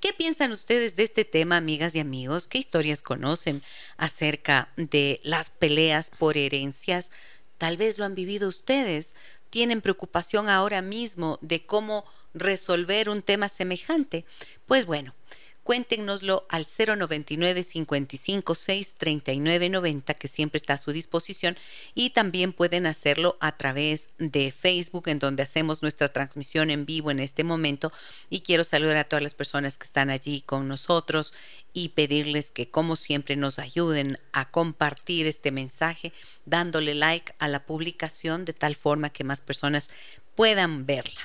¿Qué 0.00 0.12
piensan 0.12 0.52
ustedes 0.52 0.96
de 0.96 1.04
este 1.04 1.24
tema, 1.24 1.56
amigas 1.56 1.94
y 1.94 2.00
amigos? 2.00 2.48
¿Qué 2.48 2.58
historias 2.58 3.02
conocen 3.02 3.62
acerca 3.96 4.68
de 4.76 5.20
las 5.22 5.50
peleas 5.50 6.10
por 6.10 6.36
herencias? 6.36 7.10
Tal 7.58 7.76
vez 7.76 7.98
lo 7.98 8.04
han 8.04 8.14
vivido 8.14 8.48
ustedes. 8.48 9.14
¿Tienen 9.50 9.80
preocupación 9.80 10.48
ahora 10.48 10.82
mismo 10.82 11.38
de 11.42 11.64
cómo 11.64 12.04
resolver 12.34 13.08
un 13.08 13.22
tema 13.22 13.48
semejante? 13.48 14.24
Pues 14.66 14.86
bueno, 14.86 15.14
cuéntenoslo 15.62 16.46
al 16.48 16.66
099 16.66 17.62
55 17.62 18.54
6 18.54 18.94
39 18.98 19.68
90 19.68 20.14
que 20.14 20.26
siempre 20.26 20.56
está 20.56 20.74
a 20.74 20.78
su 20.78 20.90
disposición 20.92 21.56
y 21.94 22.10
también 22.10 22.52
pueden 22.52 22.86
hacerlo 22.86 23.36
a 23.40 23.56
través 23.56 24.08
de 24.18 24.52
Facebook 24.52 25.08
en 25.08 25.18
donde 25.18 25.42
hacemos 25.42 25.82
nuestra 25.82 26.08
transmisión 26.08 26.70
en 26.70 26.86
vivo 26.86 27.10
en 27.10 27.20
este 27.20 27.44
momento 27.44 27.92
y 28.30 28.40
quiero 28.40 28.64
saludar 28.64 28.96
a 28.96 29.04
todas 29.04 29.22
las 29.22 29.34
personas 29.34 29.78
que 29.78 29.84
están 29.84 30.10
allí 30.10 30.40
con 30.40 30.66
nosotros 30.66 31.34
y 31.72 31.90
pedirles 31.90 32.50
que 32.50 32.68
como 32.68 32.96
siempre 32.96 33.36
nos 33.36 33.58
ayuden 33.58 34.18
a 34.32 34.50
compartir 34.50 35.26
este 35.26 35.52
mensaje 35.52 36.12
dándole 36.46 36.94
like 36.94 37.34
a 37.38 37.48
la 37.48 37.64
publicación 37.64 38.44
de 38.44 38.54
tal 38.54 38.74
forma 38.74 39.10
que 39.10 39.24
más 39.24 39.40
personas 39.40 39.90
puedan 40.34 40.86
verla. 40.86 41.20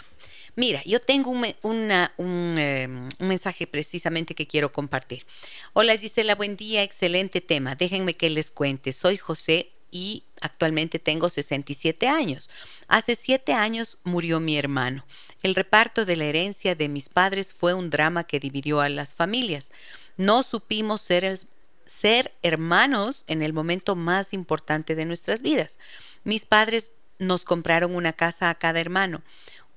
Mira, 0.58 0.82
yo 0.86 1.02
tengo 1.02 1.32
un, 1.32 1.44
em, 1.44 2.08
un, 2.18 3.10
mensaje 3.20 3.68
precisamente 3.68 4.36
que 4.36 4.48
quiero 4.48 4.72
compartir. 4.72 5.26
Hola 5.74 5.98
Gisela, 5.98 6.34
buen 6.36 6.56
día, 6.56 6.82
excelente 6.82 7.42
tema. 7.42 7.76
Déjenme 7.76 8.14
que 8.14 8.30
les 8.30 8.52
cuente. 8.52 8.94
Soy 8.94 9.18
José 9.18 9.72
y 9.92 10.24
actualmente 10.40 10.98
tengo 10.98 11.28
67 11.28 12.08
años. 12.08 12.50
Hace 12.88 13.18
siete 13.18 13.52
años 13.52 14.00
murió 14.06 14.40
mi 14.40 14.58
hermano. 14.58 15.06
El 15.44 15.56
reparto 15.56 16.06
de 16.06 16.16
la 16.16 16.24
herencia 16.24 16.74
de 16.74 16.88
mis 16.88 17.10
padres 17.10 17.54
fue 17.54 17.74
un 17.74 17.90
drama 17.90 18.24
que 18.24 18.40
dividió 18.40 18.80
a 18.80 18.88
las 18.88 19.14
familias. 19.14 19.72
No 20.16 20.42
supimos 20.42 21.02
ser, 21.02 21.38
ser 21.86 22.34
hermanos 22.44 23.26
en 23.28 23.42
el 23.42 23.52
momento 23.52 23.98
más 23.98 24.32
importante 24.32 24.96
de 24.96 25.04
nuestras 25.04 25.42
vidas. 25.42 25.80
Mis 26.24 26.46
padres 26.46 26.94
nos 27.20 27.44
compraron 27.44 27.94
una 27.94 28.14
casa 28.14 28.50
a 28.50 28.56
cada 28.56 28.80
hermano. 28.80 29.22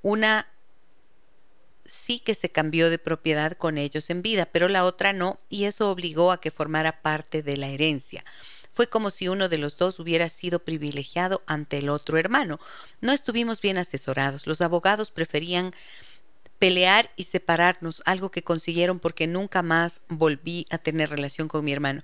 Una 0.03 0.47
sí 1.89 2.21
que 2.21 2.35
se 2.35 2.51
cambió 2.51 2.91
de 2.91 2.99
propiedad 2.99 3.53
con 3.53 3.79
ellos 3.79 4.11
en 4.11 4.23
vida, 4.23 4.47
pero 4.47 4.69
la 4.69 4.85
otra 4.85 5.13
no, 5.13 5.41
y 5.49 5.65
eso 5.65 5.91
obligó 5.91 6.31
a 6.31 6.41
que 6.41 6.51
formara 6.51 7.03
parte 7.03 7.43
de 7.43 7.57
la 7.57 7.67
herencia. 7.67 8.25
Fue 8.71 8.87
como 8.87 9.11
si 9.11 9.27
uno 9.27 9.49
de 9.49 9.59
los 9.59 9.77
dos 9.77 9.99
hubiera 9.99 10.29
sido 10.29 10.61
privilegiado 10.61 11.43
ante 11.47 11.79
el 11.79 11.89
otro 11.89 12.17
hermano. 12.17 12.61
No 13.01 13.13
estuvimos 13.13 13.61
bien 13.61 13.77
asesorados. 13.77 14.47
Los 14.47 14.61
abogados 14.61 15.11
preferían 15.11 15.75
pelear 16.61 17.11
y 17.17 17.25
separarnos, 17.25 18.03
algo 18.05 18.31
que 18.31 18.43
consiguieron 18.43 19.01
porque 19.01 19.27
nunca 19.27 19.63
más 19.63 20.03
volví 20.09 20.67
a 20.71 20.79
tener 20.79 21.11
relación 21.11 21.49
con 21.49 21.65
mi 21.65 21.73
hermano. 21.73 22.03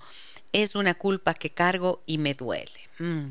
Es 0.52 0.74
una 0.74 0.94
culpa 0.94 1.34
que 1.34 1.50
cargo 1.50 2.02
y 2.06 2.18
me 2.18 2.34
duele. 2.34 2.80
Mm. 2.98 3.30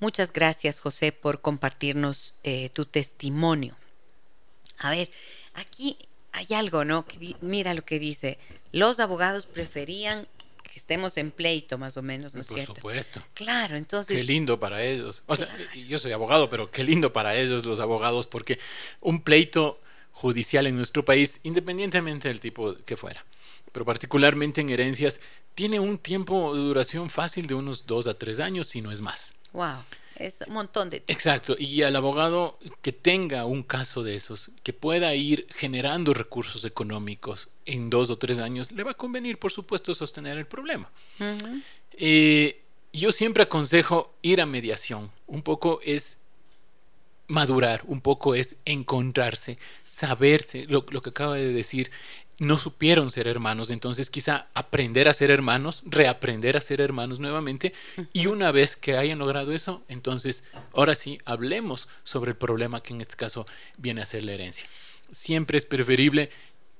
Muchas 0.00 0.32
gracias, 0.32 0.80
José, 0.80 1.12
por 1.12 1.42
compartirnos 1.42 2.34
eh, 2.42 2.70
tu 2.70 2.86
testimonio. 2.86 3.76
A 4.78 4.90
ver, 4.90 5.10
Aquí 5.54 5.96
hay 6.32 6.46
algo, 6.54 6.84
¿no? 6.84 7.04
mira 7.40 7.74
lo 7.74 7.84
que 7.84 7.98
dice. 7.98 8.38
Los 8.72 9.00
abogados 9.00 9.46
preferían 9.46 10.26
que 10.62 10.78
estemos 10.78 11.18
en 11.18 11.30
pleito, 11.30 11.76
más 11.76 11.96
o 11.98 12.02
menos, 12.02 12.34
¿no 12.34 12.40
es 12.40 12.46
cierto? 12.46 12.72
Por 12.74 12.76
supuesto. 12.76 13.22
Claro, 13.34 13.76
entonces. 13.76 14.16
Qué 14.16 14.22
lindo 14.22 14.58
para 14.58 14.82
ellos. 14.82 15.22
O 15.26 15.36
sea, 15.36 15.48
yo 15.86 15.98
soy 15.98 16.12
abogado, 16.12 16.48
pero 16.48 16.70
qué 16.70 16.82
lindo 16.82 17.12
para 17.12 17.36
ellos, 17.36 17.66
los 17.66 17.80
abogados, 17.80 18.26
porque 18.26 18.58
un 19.00 19.20
pleito 19.22 19.78
judicial 20.12 20.66
en 20.66 20.76
nuestro 20.76 21.04
país, 21.04 21.40
independientemente 21.42 22.28
del 22.28 22.40
tipo 22.40 22.76
que 22.86 22.96
fuera, 22.96 23.24
pero 23.72 23.84
particularmente 23.84 24.62
en 24.62 24.70
herencias, 24.70 25.20
tiene 25.54 25.80
un 25.80 25.98
tiempo 25.98 26.54
de 26.54 26.62
duración 26.62 27.10
fácil 27.10 27.46
de 27.46 27.54
unos 27.54 27.86
dos 27.86 28.06
a 28.06 28.14
tres 28.14 28.40
años, 28.40 28.68
si 28.68 28.80
no 28.80 28.90
es 28.90 29.02
más. 29.02 29.34
Wow 29.52 29.84
es 30.26 30.36
un 30.46 30.54
montón 30.54 30.90
de 30.90 31.02
Exacto, 31.06 31.56
y 31.58 31.82
al 31.82 31.96
abogado 31.96 32.58
que 32.80 32.92
tenga 32.92 33.44
un 33.44 33.62
caso 33.62 34.02
de 34.02 34.16
esos, 34.16 34.50
que 34.62 34.72
pueda 34.72 35.14
ir 35.14 35.46
generando 35.50 36.14
recursos 36.14 36.64
económicos 36.64 37.48
en 37.66 37.90
dos 37.90 38.10
o 38.10 38.16
tres 38.16 38.38
años, 38.38 38.72
le 38.72 38.84
va 38.84 38.92
a 38.92 38.94
convenir, 38.94 39.38
por 39.38 39.52
supuesto, 39.52 39.94
sostener 39.94 40.38
el 40.38 40.46
problema. 40.46 40.90
Eh, 41.92 42.60
yo 42.92 43.12
siempre 43.12 43.44
aconsejo 43.44 44.14
ir 44.22 44.40
a 44.40 44.46
mediación. 44.46 45.10
Un 45.26 45.42
poco 45.42 45.80
es 45.84 46.18
madurar, 47.28 47.82
un 47.86 48.00
poco 48.00 48.34
es 48.34 48.56
encontrarse, 48.64 49.58
saberse, 49.84 50.66
lo, 50.66 50.84
lo 50.90 51.00
que 51.00 51.10
acaba 51.10 51.36
de 51.36 51.52
decir, 51.52 51.90
no 52.38 52.58
supieron 52.58 53.10
ser 53.10 53.28
hermanos, 53.28 53.70
entonces 53.70 54.10
quizá 54.10 54.48
aprender 54.54 55.08
a 55.08 55.14
ser 55.14 55.30
hermanos, 55.30 55.82
reaprender 55.86 56.56
a 56.56 56.60
ser 56.60 56.80
hermanos 56.80 57.20
nuevamente 57.20 57.72
y 58.12 58.26
una 58.26 58.50
vez 58.52 58.76
que 58.76 58.96
hayan 58.96 59.18
logrado 59.18 59.52
eso, 59.52 59.82
entonces 59.88 60.44
ahora 60.72 60.94
sí 60.94 61.18
hablemos 61.24 61.88
sobre 62.04 62.32
el 62.32 62.36
problema 62.36 62.82
que 62.82 62.94
en 62.94 63.00
este 63.00 63.16
caso 63.16 63.46
viene 63.76 64.02
a 64.02 64.06
ser 64.06 64.24
la 64.24 64.32
herencia. 64.32 64.66
Siempre 65.10 65.58
es 65.58 65.64
preferible 65.64 66.30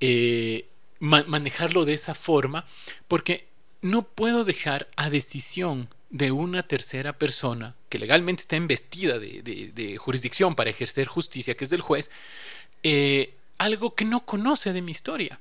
eh, 0.00 0.66
manejarlo 0.98 1.84
de 1.84 1.94
esa 1.94 2.14
forma 2.14 2.66
porque 3.06 3.46
no 3.82 4.02
puedo 4.02 4.44
dejar 4.44 4.88
a 4.96 5.10
decisión 5.10 5.88
de 6.10 6.30
una 6.30 6.62
tercera 6.62 7.14
persona 7.14 7.74
que 7.88 7.98
legalmente 7.98 8.42
está 8.42 8.56
investida 8.56 9.18
de, 9.18 9.96
jurisdicción 9.98 10.54
para 10.54 10.70
ejercer 10.70 11.06
justicia, 11.06 11.56
que 11.56 11.64
es 11.64 11.70
del 11.70 11.80
juez, 11.80 12.10
eh, 12.82 13.34
algo 13.58 13.94
que 13.94 14.04
no 14.04 14.20
conoce 14.20 14.72
de 14.72 14.82
mi 14.82 14.92
historia. 14.92 15.38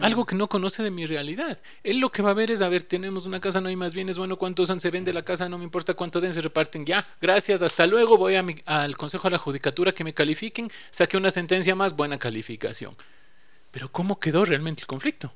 Algo 0.00 0.24
que 0.24 0.36
no 0.36 0.46
conoce 0.48 0.82
de 0.82 0.90
mi 0.90 1.04
realidad. 1.04 1.58
Él 1.82 1.98
lo 1.98 2.12
que 2.12 2.22
va 2.22 2.30
a 2.30 2.34
ver 2.34 2.50
es, 2.50 2.60
a 2.60 2.68
ver, 2.68 2.84
tenemos 2.84 3.26
una 3.26 3.40
casa, 3.40 3.60
no 3.60 3.68
hay 3.68 3.76
más 3.76 3.92
bienes, 3.92 4.16
bueno, 4.18 4.36
¿cuántos 4.36 4.68
son? 4.68 4.80
Se 4.80 4.90
vende 4.90 5.12
la 5.12 5.24
casa, 5.24 5.48
no 5.48 5.58
me 5.58 5.64
importa 5.64 5.94
cuánto 5.94 6.20
den, 6.20 6.32
se 6.32 6.40
reparten, 6.40 6.84
ya, 6.86 7.04
gracias, 7.20 7.60
hasta 7.62 7.86
luego, 7.86 8.16
voy 8.16 8.36
a 8.36 8.44
al 8.66 8.96
Consejo 8.96 9.28
de 9.28 9.32
la 9.32 9.38
Judicatura 9.38 9.92
que 9.92 10.04
me 10.04 10.14
califiquen, 10.14 10.70
saque 10.90 11.16
una 11.16 11.30
sentencia 11.30 11.74
más, 11.74 11.96
buena 11.96 12.18
calificación. 12.18 12.94
Pero 13.72 13.90
¿cómo 13.90 14.20
quedó 14.20 14.44
realmente 14.44 14.82
el 14.82 14.86
conflicto? 14.86 15.32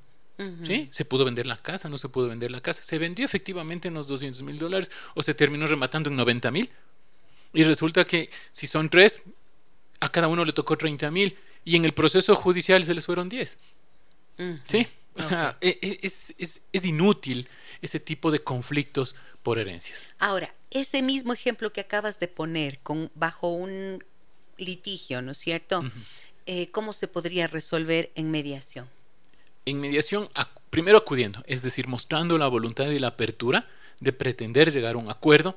¿Sí? 0.63 0.89
¿Se 0.93 1.05
pudo 1.05 1.25
vender 1.25 1.47
la 1.47 1.57
casa? 1.57 1.89
¿No 1.89 1.99
se 1.99 2.09
pudo 2.09 2.29
vender 2.29 2.53
la 2.53 2.61
casa? 2.61 2.81
¿Se 2.85 2.97
vendió 2.97 3.25
efectivamente 3.25 3.89
en 3.89 3.95
los 3.95 4.07
200 4.07 4.43
mil 4.43 4.57
dólares 4.57 4.93
o 5.15 5.23
se 5.23 5.35
terminó 5.35 5.67
rematando 5.67 6.11
en 6.11 6.17
90 6.17 6.53
mil? 6.53 6.71
Y 7.53 7.65
resulta 7.65 8.05
que 8.05 8.31
si 8.53 8.69
son 8.69 8.89
tres, 8.89 9.23
a 9.99 10.13
cada 10.13 10.29
uno 10.29 10.45
le 10.45 10.53
tocó 10.53 10.77
30 10.77 11.11
mil 11.11 11.37
y 11.65 11.77
en 11.77 11.85
el 11.85 11.93
proceso 11.93 12.35
judicial 12.37 12.85
se 12.85 12.95
les 12.95 13.07
fueron 13.07 13.29
10. 13.29 13.59
¿Sí? 14.65 14.87
O 15.15 15.23
sea, 15.23 15.57
e, 15.61 15.79
e, 15.83 15.99
es, 16.03 16.35
es, 16.39 16.61
es, 16.73 16.85
inútil 16.85 17.49
ese 17.83 17.99
tipo 17.99 18.31
de 18.31 18.39
conflictos 18.39 19.17
por 19.43 19.59
herencias. 19.59 20.07
Ahora, 20.19 20.55
ese 20.71 21.03
mismo 21.03 21.33
ejemplo 21.33 21.73
que 21.73 21.81
acabas 21.81 22.21
de 22.21 22.29
poner 22.29 22.79
con, 22.81 23.11
bajo 23.15 23.49
un 23.49 24.05
litigio, 24.59 25.23
¿no 25.23 25.33
es 25.33 25.39
cierto? 25.39 25.83
Eh, 26.47 26.71
¿Cómo 26.71 26.93
se 26.93 27.09
podría 27.09 27.47
resolver 27.47 28.11
en 28.15 28.31
mediación? 28.31 28.89
En 29.65 29.81
mediación, 29.81 30.29
primero 30.71 30.99
acudiendo, 30.99 31.43
es 31.47 31.63
decir, 31.63 31.89
mostrando 31.89 32.39
la 32.39 32.47
voluntad 32.49 32.87
y 32.87 32.99
la 32.99 33.09
apertura 33.09 33.67
de 34.01 34.13
pretender 34.13 34.73
llegar 34.73 34.95
a 34.95 34.99
un 34.99 35.11
acuerdo, 35.11 35.57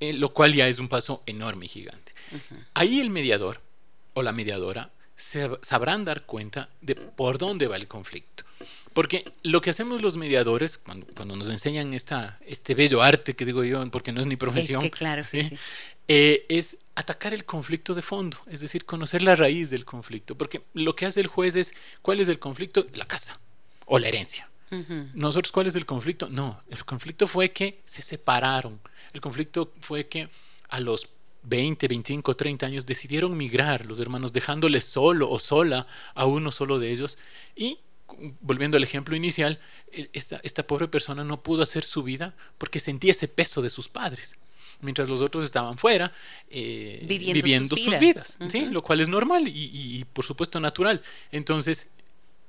eh, 0.00 0.12
lo 0.12 0.32
cual 0.32 0.54
ya 0.54 0.68
es 0.68 0.78
un 0.78 0.88
paso 0.88 1.22
enorme 1.26 1.66
y 1.66 1.68
gigante. 1.68 2.12
Ahí 2.74 3.00
el 3.00 3.10
mediador 3.10 3.60
o 4.14 4.22
la 4.22 4.32
mediadora 4.32 4.90
se 5.16 5.50
sabrán 5.62 6.04
dar 6.04 6.24
cuenta 6.24 6.68
de 6.82 6.94
por 6.94 7.38
dónde 7.38 7.66
va 7.66 7.76
el 7.76 7.88
conflicto. 7.88 8.44
Porque 8.92 9.30
lo 9.42 9.60
que 9.60 9.70
hacemos 9.70 10.02
los 10.02 10.16
mediadores, 10.16 10.78
cuando, 10.78 11.06
cuando 11.14 11.36
nos 11.36 11.48
enseñan 11.48 11.92
esta, 11.94 12.38
este 12.46 12.74
bello 12.74 13.02
arte 13.02 13.34
que 13.34 13.44
digo 13.44 13.64
yo, 13.64 13.84
porque 13.90 14.12
no 14.12 14.20
es 14.20 14.26
mi 14.26 14.36
profesión, 14.36 14.84
es, 14.84 14.90
claro, 14.90 15.24
¿sí? 15.24 15.50
Eh, 16.08 16.46
es 16.48 16.78
atacar 16.94 17.34
el 17.34 17.44
conflicto 17.44 17.94
de 17.94 18.02
fondo, 18.02 18.38
es 18.46 18.60
decir, 18.60 18.84
conocer 18.84 19.22
la 19.22 19.34
raíz 19.34 19.70
del 19.70 19.84
conflicto. 19.84 20.36
Porque 20.36 20.62
lo 20.72 20.94
que 20.94 21.06
hace 21.06 21.20
el 21.20 21.26
juez 21.26 21.56
es, 21.56 21.74
¿cuál 22.00 22.20
es 22.20 22.28
el 22.28 22.38
conflicto? 22.38 22.86
La 22.94 23.06
casa 23.06 23.38
o 23.84 23.98
la 23.98 24.08
herencia. 24.08 24.48
Nosotros, 25.14 25.52
¿cuál 25.52 25.68
es 25.68 25.76
el 25.76 25.86
conflicto? 25.86 26.28
No, 26.28 26.60
el 26.68 26.84
conflicto 26.84 27.28
fue 27.28 27.52
que 27.52 27.80
se 27.84 28.02
separaron. 28.02 28.80
El 29.12 29.20
conflicto 29.20 29.72
fue 29.80 30.08
que 30.08 30.28
a 30.68 30.80
los 30.80 31.08
20, 31.48 31.88
25, 31.88 32.36
30 32.36 32.66
años 32.66 32.86
decidieron 32.86 33.36
migrar 33.36 33.86
los 33.86 34.00
hermanos, 34.00 34.32
dejándoles 34.32 34.84
solo 34.84 35.30
o 35.30 35.38
sola 35.38 35.86
a 36.14 36.26
uno 36.26 36.50
solo 36.50 36.78
de 36.78 36.90
ellos. 36.90 37.18
Y 37.54 37.78
volviendo 38.40 38.76
al 38.76 38.82
ejemplo 38.82 39.16
inicial, 39.16 39.60
e, 39.92 40.10
esta, 40.12 40.40
esta 40.42 40.66
pobre 40.66 40.88
persona 40.88 41.24
no 41.24 41.42
pudo 41.42 41.62
hacer 41.62 41.84
su 41.84 42.02
vida 42.02 42.34
porque 42.58 42.80
sentía 42.80 43.12
ese 43.12 43.28
peso 43.28 43.62
de 43.62 43.70
sus 43.70 43.88
padres 43.88 44.36
mientras 44.80 45.08
los 45.08 45.22
otros 45.22 45.44
estaban 45.44 45.78
fuera 45.78 46.12
eh, 46.50 47.04
viviendo, 47.08 47.76
sus 47.76 47.98
vidas, 47.98 48.38
¿sí? 48.48 48.66
lo 48.66 48.82
cual 48.82 49.00
es 49.00 49.08
normal 49.08 49.44
y, 49.46 50.04
por 50.12 50.24
supuesto 50.24 50.60
natural. 50.60 51.02
Entonces, 51.32 51.90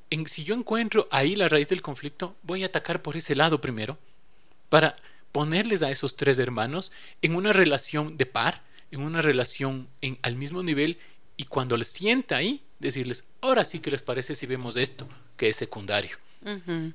en, 0.10 0.28
si 0.28 0.44
yo 0.44 0.54
encuentro 0.54 1.08
ahí 1.12 1.36
la 1.36 1.48
raíz 1.48 1.70
del 1.70 1.82
conflicto, 1.82 2.36
voy 2.44 2.64
a 2.64 2.68
atacar 2.68 3.02
por 3.02 3.16
ese 3.16 3.36
lado 3.36 3.62
primero 3.62 3.98
para 4.70 4.98
ponerles 5.32 5.84
a 5.84 5.92
esos 5.92 6.16
tres 6.16 6.40
hermanos 6.40 6.92
en 7.22 7.36
una 7.36 7.54
relación 7.54 8.18
de 8.18 8.26
par, 8.26 8.62
en 8.92 9.02
una 9.02 9.22
relación 9.22 9.88
en, 10.02 10.18
al 10.22 10.36
mismo 10.36 10.64
nivel 10.64 10.98
y 11.36 11.46
cuando 11.46 11.78
les 11.78 11.90
sienta 11.90 12.38
ahí, 12.38 12.64
decirles, 12.80 13.26
ahora 13.42 13.64
sí 13.66 13.80
que 13.80 13.92
les 13.92 14.02
parece 14.02 14.36
si 14.36 14.46
vemos 14.46 14.78
esto, 14.78 15.08
que 15.36 15.50
es 15.50 15.56
secundario. 15.56 16.18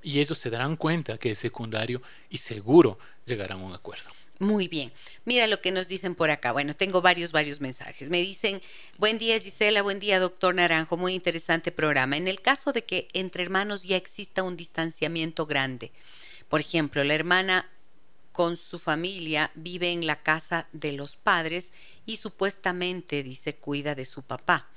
Y 0.03 0.21
ellos 0.21 0.39
se 0.39 0.49
darán 0.49 0.77
cuenta 0.77 1.19
que 1.19 1.33
es 1.33 1.39
secundario 1.39 2.01
y 2.31 2.39
seguro 2.39 2.99
llegarán 3.27 3.61
a 3.61 3.65
un 3.65 3.75
acuerdo. 3.75 4.09
Muy 4.39 4.67
bien. 4.67 4.91
Mira 5.25 5.47
lo 5.47 5.61
que 5.61 5.71
nos 5.71 5.89
dicen 5.89 6.15
por 6.15 6.31
acá. 6.31 6.53
Bueno, 6.53 6.75
tengo 6.75 7.03
varios, 7.03 7.33
varios 7.33 7.61
mensajes. 7.61 8.09
Me 8.09 8.19
dicen, 8.19 8.63
buen 8.99 9.19
día 9.19 9.39
Gisela, 9.39 9.83
buen 9.83 10.01
día 10.01 10.19
doctor 10.19 10.55
Naranjo, 10.55 10.97
muy 10.97 11.15
interesante 11.15 11.71
programa. 11.71 12.17
En 12.17 12.29
el 12.29 12.41
caso 12.41 12.73
de 12.73 12.83
que 12.83 13.09
entre 13.13 13.43
hermanos 13.43 13.83
ya 13.83 13.97
exista 13.97 14.43
un 14.43 14.57
distanciamiento 14.57 15.45
grande, 15.45 15.93
por 16.49 16.61
ejemplo, 16.61 17.05
la 17.05 17.15
hermana 17.15 17.71
con 18.33 18.57
su 18.57 18.79
familia 18.79 19.51
vive 19.55 19.92
en 19.92 20.07
la 20.07 20.23
casa 20.23 20.68
de 20.73 20.92
los 20.92 21.16
padres 21.16 21.73
y 22.07 22.16
supuestamente, 22.16 23.23
dice, 23.23 23.57
cuida 23.57 23.95
de 23.95 24.07
su 24.07 24.23
papá. 24.23 24.68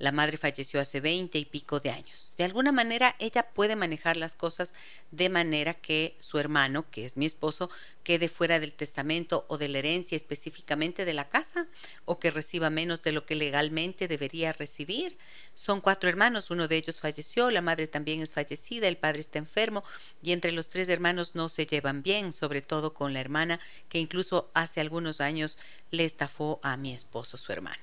La 0.00 0.12
madre 0.12 0.38
falleció 0.38 0.80
hace 0.80 0.98
veinte 1.00 1.38
y 1.38 1.44
pico 1.44 1.78
de 1.78 1.90
años. 1.90 2.32
De 2.38 2.44
alguna 2.44 2.72
manera 2.72 3.16
ella 3.18 3.50
puede 3.50 3.76
manejar 3.76 4.16
las 4.16 4.34
cosas 4.34 4.72
de 5.10 5.28
manera 5.28 5.74
que 5.74 6.16
su 6.20 6.38
hermano, 6.38 6.90
que 6.90 7.04
es 7.04 7.18
mi 7.18 7.26
esposo, 7.26 7.68
quede 8.02 8.30
fuera 8.30 8.58
del 8.60 8.72
testamento 8.72 9.44
o 9.48 9.58
de 9.58 9.68
la 9.68 9.76
herencia 9.76 10.16
específicamente 10.16 11.04
de 11.04 11.12
la 11.12 11.28
casa 11.28 11.66
o 12.06 12.18
que 12.18 12.30
reciba 12.30 12.70
menos 12.70 13.02
de 13.02 13.12
lo 13.12 13.26
que 13.26 13.34
legalmente 13.34 14.08
debería 14.08 14.54
recibir. 14.54 15.18
Son 15.52 15.82
cuatro 15.82 16.08
hermanos, 16.08 16.50
uno 16.50 16.66
de 16.66 16.78
ellos 16.78 16.98
falleció, 16.98 17.50
la 17.50 17.60
madre 17.60 17.86
también 17.86 18.22
es 18.22 18.32
fallecida, 18.32 18.88
el 18.88 18.96
padre 18.96 19.20
está 19.20 19.38
enfermo 19.38 19.84
y 20.22 20.32
entre 20.32 20.52
los 20.52 20.70
tres 20.70 20.88
hermanos 20.88 21.34
no 21.34 21.50
se 21.50 21.66
llevan 21.66 22.02
bien, 22.02 22.32
sobre 22.32 22.62
todo 22.62 22.94
con 22.94 23.12
la 23.12 23.20
hermana 23.20 23.60
que 23.90 23.98
incluso 23.98 24.50
hace 24.54 24.80
algunos 24.80 25.20
años 25.20 25.58
le 25.90 26.06
estafó 26.06 26.58
a 26.62 26.78
mi 26.78 26.94
esposo, 26.94 27.36
su 27.36 27.52
hermano. 27.52 27.82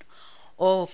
Ok, 0.58 0.92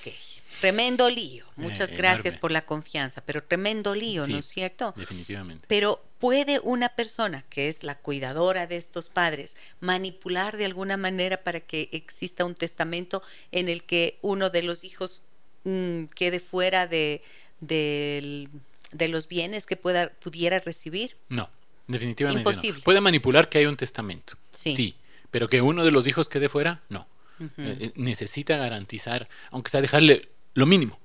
tremendo 0.60 1.10
lío. 1.10 1.45
Muchas 1.56 1.91
eh, 1.91 1.95
gracias 1.95 2.36
por 2.36 2.52
la 2.52 2.65
confianza, 2.65 3.23
pero 3.26 3.41
tremendo 3.41 3.95
lío, 3.95 4.28
¿no 4.28 4.38
es 4.38 4.45
cierto? 4.45 4.93
Definitivamente. 4.95 5.65
Pero 5.69 6.04
¿puede 6.19 6.60
una 6.60 6.89
persona 6.89 7.45
que 7.49 7.69
es 7.69 7.84
la 7.84 7.97
cuidadora 7.97 8.67
de 8.67 8.76
estos 8.76 9.08
padres 9.08 9.56
manipular 9.80 10.58
de 10.58 10.65
alguna 10.65 10.97
manera 10.97 11.43
para 11.43 11.62
que 11.62 11.89
exista 11.93 12.43
un 12.43 12.56
testamento 12.56 13.23
en 13.54 13.69
el 13.69 13.84
que 13.84 14.19
uno 14.21 14.49
de 14.49 14.63
los 14.63 14.84
hijos 14.84 15.23
mm, 15.63 16.06
quede 16.15 16.41
fuera 16.41 16.86
de, 16.88 17.21
de, 17.62 18.49
los 19.08 19.30
bienes 19.30 19.65
que 19.65 19.78
pueda, 19.78 20.10
pudiera 20.10 20.60
recibir? 20.60 21.15
No, 21.30 21.49
definitivamente 21.88 22.49
Imposible. 22.49 22.80
no. 22.80 22.84
Puede 22.84 22.99
manipular 22.99 23.47
que 23.47 23.60
hay 23.60 23.65
un 23.65 23.78
testamento. 23.78 24.36
sí, 24.52 24.97
pero 25.32 25.47
que 25.47 25.62
uno 25.62 25.86
de 25.86 25.91
los 25.91 26.06
hijos 26.06 26.28
quede 26.28 26.49
fuera, 26.49 26.82
no. 26.89 27.08
Eh, 27.39 27.48
eh, 27.58 27.91
necesita 27.96 28.58
garantizar, 28.58 29.28
aunque 29.52 29.72
sea 29.72 29.82
dejarle 29.82 30.30
lo 30.54 30.65
mínimo, 30.65 31.00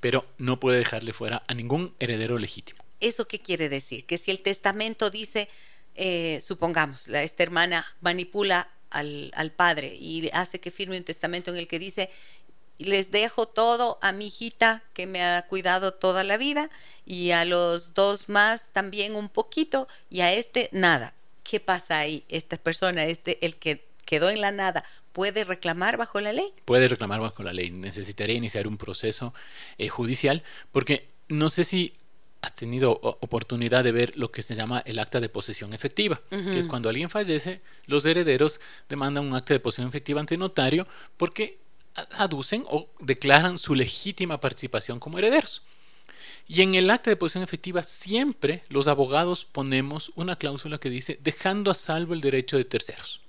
pero 0.00 0.24
no 0.38 0.60
puede 0.60 0.78
dejarle 0.78 1.12
fuera 1.12 1.42
a 1.46 1.54
ningún 1.54 1.94
heredero 1.98 2.38
legítimo. 2.38 2.84
¿Eso 3.00 3.26
qué 3.26 3.40
quiere 3.40 3.68
decir? 3.68 4.06
Que 4.06 4.18
si 4.18 4.30
el 4.30 4.40
testamento 4.40 5.10
dice, 5.10 5.48
eh, 5.94 6.40
supongamos, 6.42 7.08
la, 7.08 7.22
esta 7.22 7.42
hermana 7.42 7.86
manipula 8.00 8.70
al, 8.90 9.32
al, 9.34 9.50
padre 9.50 9.94
y 9.94 10.30
hace 10.32 10.60
que 10.60 10.70
firme 10.70 10.96
un 10.96 11.04
testamento 11.04 11.50
en 11.50 11.56
el 11.56 11.66
que 11.66 11.78
dice, 11.78 12.10
les 12.78 13.10
dejo 13.10 13.46
todo 13.46 13.98
a 14.02 14.12
mi 14.12 14.26
hijita 14.26 14.82
que 14.94 15.06
me 15.06 15.22
ha 15.22 15.46
cuidado 15.46 15.94
toda 15.94 16.24
la 16.24 16.36
vida 16.36 16.70
y 17.04 17.30
a 17.30 17.44
los 17.44 17.94
dos 17.94 18.28
más 18.28 18.70
también 18.72 19.14
un 19.14 19.28
poquito 19.28 19.88
y 20.10 20.20
a 20.20 20.32
este 20.32 20.68
nada. 20.72 21.14
¿Qué 21.42 21.60
pasa 21.60 21.98
ahí? 21.98 22.24
Esta 22.28 22.56
persona, 22.56 23.04
este, 23.04 23.44
el 23.44 23.56
que 23.56 23.86
quedó 24.04 24.30
en 24.30 24.40
la 24.40 24.52
nada, 24.52 24.84
¿puede 25.12 25.44
reclamar 25.44 25.96
bajo 25.96 26.20
la 26.20 26.32
ley? 26.32 26.52
Puede 26.64 26.88
reclamar 26.88 27.20
bajo 27.20 27.42
la 27.42 27.52
ley. 27.52 27.70
Necesitaría 27.70 28.36
iniciar 28.36 28.66
un 28.66 28.76
proceso 28.76 29.34
eh, 29.78 29.88
judicial 29.88 30.42
porque 30.72 31.08
no 31.28 31.48
sé 31.48 31.64
si 31.64 31.96
has 32.44 32.54
tenido 32.54 33.00
oportunidad 33.02 33.84
de 33.84 33.92
ver 33.92 34.12
lo 34.16 34.30
que 34.30 34.42
se 34.42 34.54
llama 34.54 34.82
el 34.84 34.98
acta 34.98 35.18
de 35.18 35.30
posesión 35.30 35.72
efectiva, 35.72 36.20
que 36.28 36.58
es 36.58 36.66
cuando 36.66 36.90
alguien 36.90 37.08
fallece, 37.08 37.62
los 37.86 38.04
herederos 38.04 38.60
demandan 38.86 39.24
un 39.24 39.34
acta 39.34 39.54
de 39.54 39.60
posesión 39.60 39.88
efectiva 39.88 40.20
ante 40.20 40.36
notario 40.36 40.86
porque 41.16 41.58
aducen 41.94 42.64
o 42.68 42.90
declaran 43.00 43.56
su 43.56 43.74
legítima 43.74 44.40
participación 44.40 45.00
como 45.00 45.18
herederos. 45.18 45.62
Y 46.46 46.60
en 46.60 46.74
el 46.74 46.90
acta 46.90 47.08
de 47.08 47.16
posesión 47.16 47.44
efectiva 47.44 47.82
siempre 47.82 48.64
los 48.68 48.88
abogados 48.88 49.46
ponemos 49.46 50.12
una 50.14 50.36
cláusula 50.36 50.78
que 50.78 50.90
dice 50.90 51.18
dejando 51.22 51.70
a 51.70 51.74
salvo 51.74 52.12
el 52.12 52.20
derecho 52.20 52.58
de 52.58 52.66
terceros. 52.66 53.23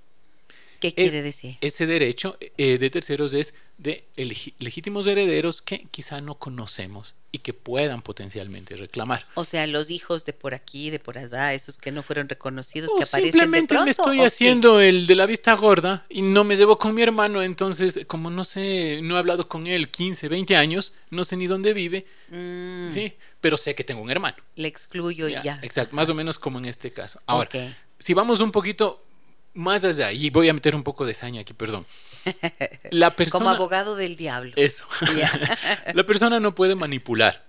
¿Qué 0.79 0.93
quiere 0.93 1.21
decir? 1.21 1.57
Ese 1.61 1.85
derecho 1.85 2.38
eh, 2.57 2.77
de 2.77 2.89
terceros 2.89 3.33
es 3.33 3.53
de 3.77 4.05
legítimos 4.15 5.05
herederos 5.05 5.61
que 5.61 5.88
quizá 5.91 6.21
no 6.21 6.35
conocemos 6.35 7.13
y 7.31 7.39
que 7.39 7.53
puedan 7.53 8.01
potencialmente 8.01 8.77
reclamar. 8.77 9.25
O 9.33 9.43
sea, 9.43 9.67
los 9.67 9.89
hijos 9.89 10.23
de 10.23 10.31
por 10.31 10.53
aquí, 10.53 10.89
de 10.89 10.99
por 10.99 11.17
allá, 11.17 11.53
esos 11.53 11.77
que 11.77 11.91
no 11.91 12.01
fueron 12.01 12.29
reconocidos, 12.29 12.89
que 12.97 13.03
aparecen 13.03 13.33
simplemente 13.33 13.73
de 13.73 13.79
pronto, 13.79 13.85
me 13.85 13.91
estoy 13.91 14.21
haciendo 14.21 14.79
el 14.79 15.05
de 15.05 15.15
la 15.15 15.25
vista 15.25 15.53
gorda 15.55 16.05
y 16.09 16.21
no 16.21 16.45
me 16.45 16.55
llevo 16.55 16.79
con 16.79 16.95
mi 16.95 17.01
hermano, 17.01 17.41
entonces 17.41 17.99
como 18.07 18.29
no 18.29 18.45
sé, 18.45 19.01
no 19.03 19.17
he 19.17 19.19
hablado 19.19 19.49
con 19.49 19.67
él 19.67 19.89
15, 19.89 20.29
20 20.29 20.55
años, 20.55 20.93
no 21.09 21.25
sé 21.25 21.35
ni 21.35 21.47
dónde 21.47 21.73
vive, 21.73 22.05
mm. 22.29 22.93
sí, 22.93 23.13
pero 23.41 23.57
sé 23.57 23.75
que 23.75 23.83
tengo 23.83 24.01
un 24.01 24.09
hermano. 24.09 24.38
Le 24.55 24.69
excluyo 24.69 25.27
y 25.27 25.33
ya. 25.33 25.59
Exacto, 25.61 25.93
más 25.93 26.07
o 26.07 26.13
menos 26.13 26.39
como 26.39 26.59
en 26.59 26.65
este 26.65 26.93
caso. 26.93 27.19
Ahora, 27.25 27.49
si 27.99 28.13
vamos 28.13 28.39
un 28.39 28.53
poquito 28.53 29.05
más 29.56 29.84
allá, 29.84 30.12
y 30.12 30.30
voy 30.30 30.50
a 30.50 30.54
meter 30.54 30.76
un 30.76 30.84
poco 30.84 31.06
de 31.06 31.13
saña 31.13 31.41
aquí, 31.41 31.54
perdón. 31.54 31.86
La 32.91 33.12
persona, 33.15 33.46
Como 33.46 33.50
abogado 33.50 33.96
del 33.96 34.15
diablo. 34.15 34.54
Eso. 34.56 34.86
la 35.94 36.06
persona 36.06 36.39
no 36.39 36.54
puede 36.54 36.76
manipular, 36.76 37.46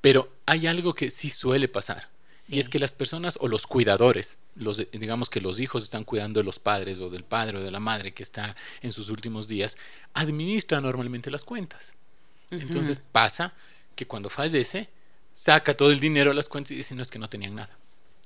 pero 0.00 0.32
hay 0.46 0.66
algo 0.66 0.94
que 0.94 1.10
sí 1.10 1.30
suele 1.30 1.68
pasar. 1.68 2.08
Y 2.50 2.60
es 2.60 2.70
que 2.70 2.78
las 2.78 2.94
personas 2.94 3.36
o 3.42 3.46
los 3.46 3.66
cuidadores, 3.66 4.38
los, 4.56 4.82
digamos 4.92 5.28
que 5.28 5.42
los 5.42 5.60
hijos 5.60 5.84
están 5.84 6.04
cuidando 6.04 6.40
de 6.40 6.44
los 6.44 6.58
padres 6.58 6.98
o 6.98 7.10
del 7.10 7.22
padre 7.22 7.58
o 7.58 7.62
de 7.62 7.70
la 7.70 7.78
madre 7.78 8.14
que 8.14 8.22
está 8.22 8.56
en 8.80 8.92
sus 8.92 9.10
últimos 9.10 9.48
días, 9.48 9.76
administran 10.14 10.82
normalmente 10.82 11.30
las 11.30 11.44
cuentas. 11.44 11.92
Entonces 12.50 12.98
pasa 12.98 13.52
que 13.94 14.06
cuando 14.06 14.30
fallece, 14.30 14.88
saca 15.34 15.76
todo 15.76 15.90
el 15.90 16.00
dinero 16.00 16.30
a 16.30 16.34
las 16.34 16.48
cuentas 16.48 16.70
y 16.70 16.76
dice, 16.76 16.94
no 16.94 17.02
es 17.02 17.10
que 17.10 17.18
no 17.18 17.28
tenían 17.28 17.54
nada. 17.54 17.76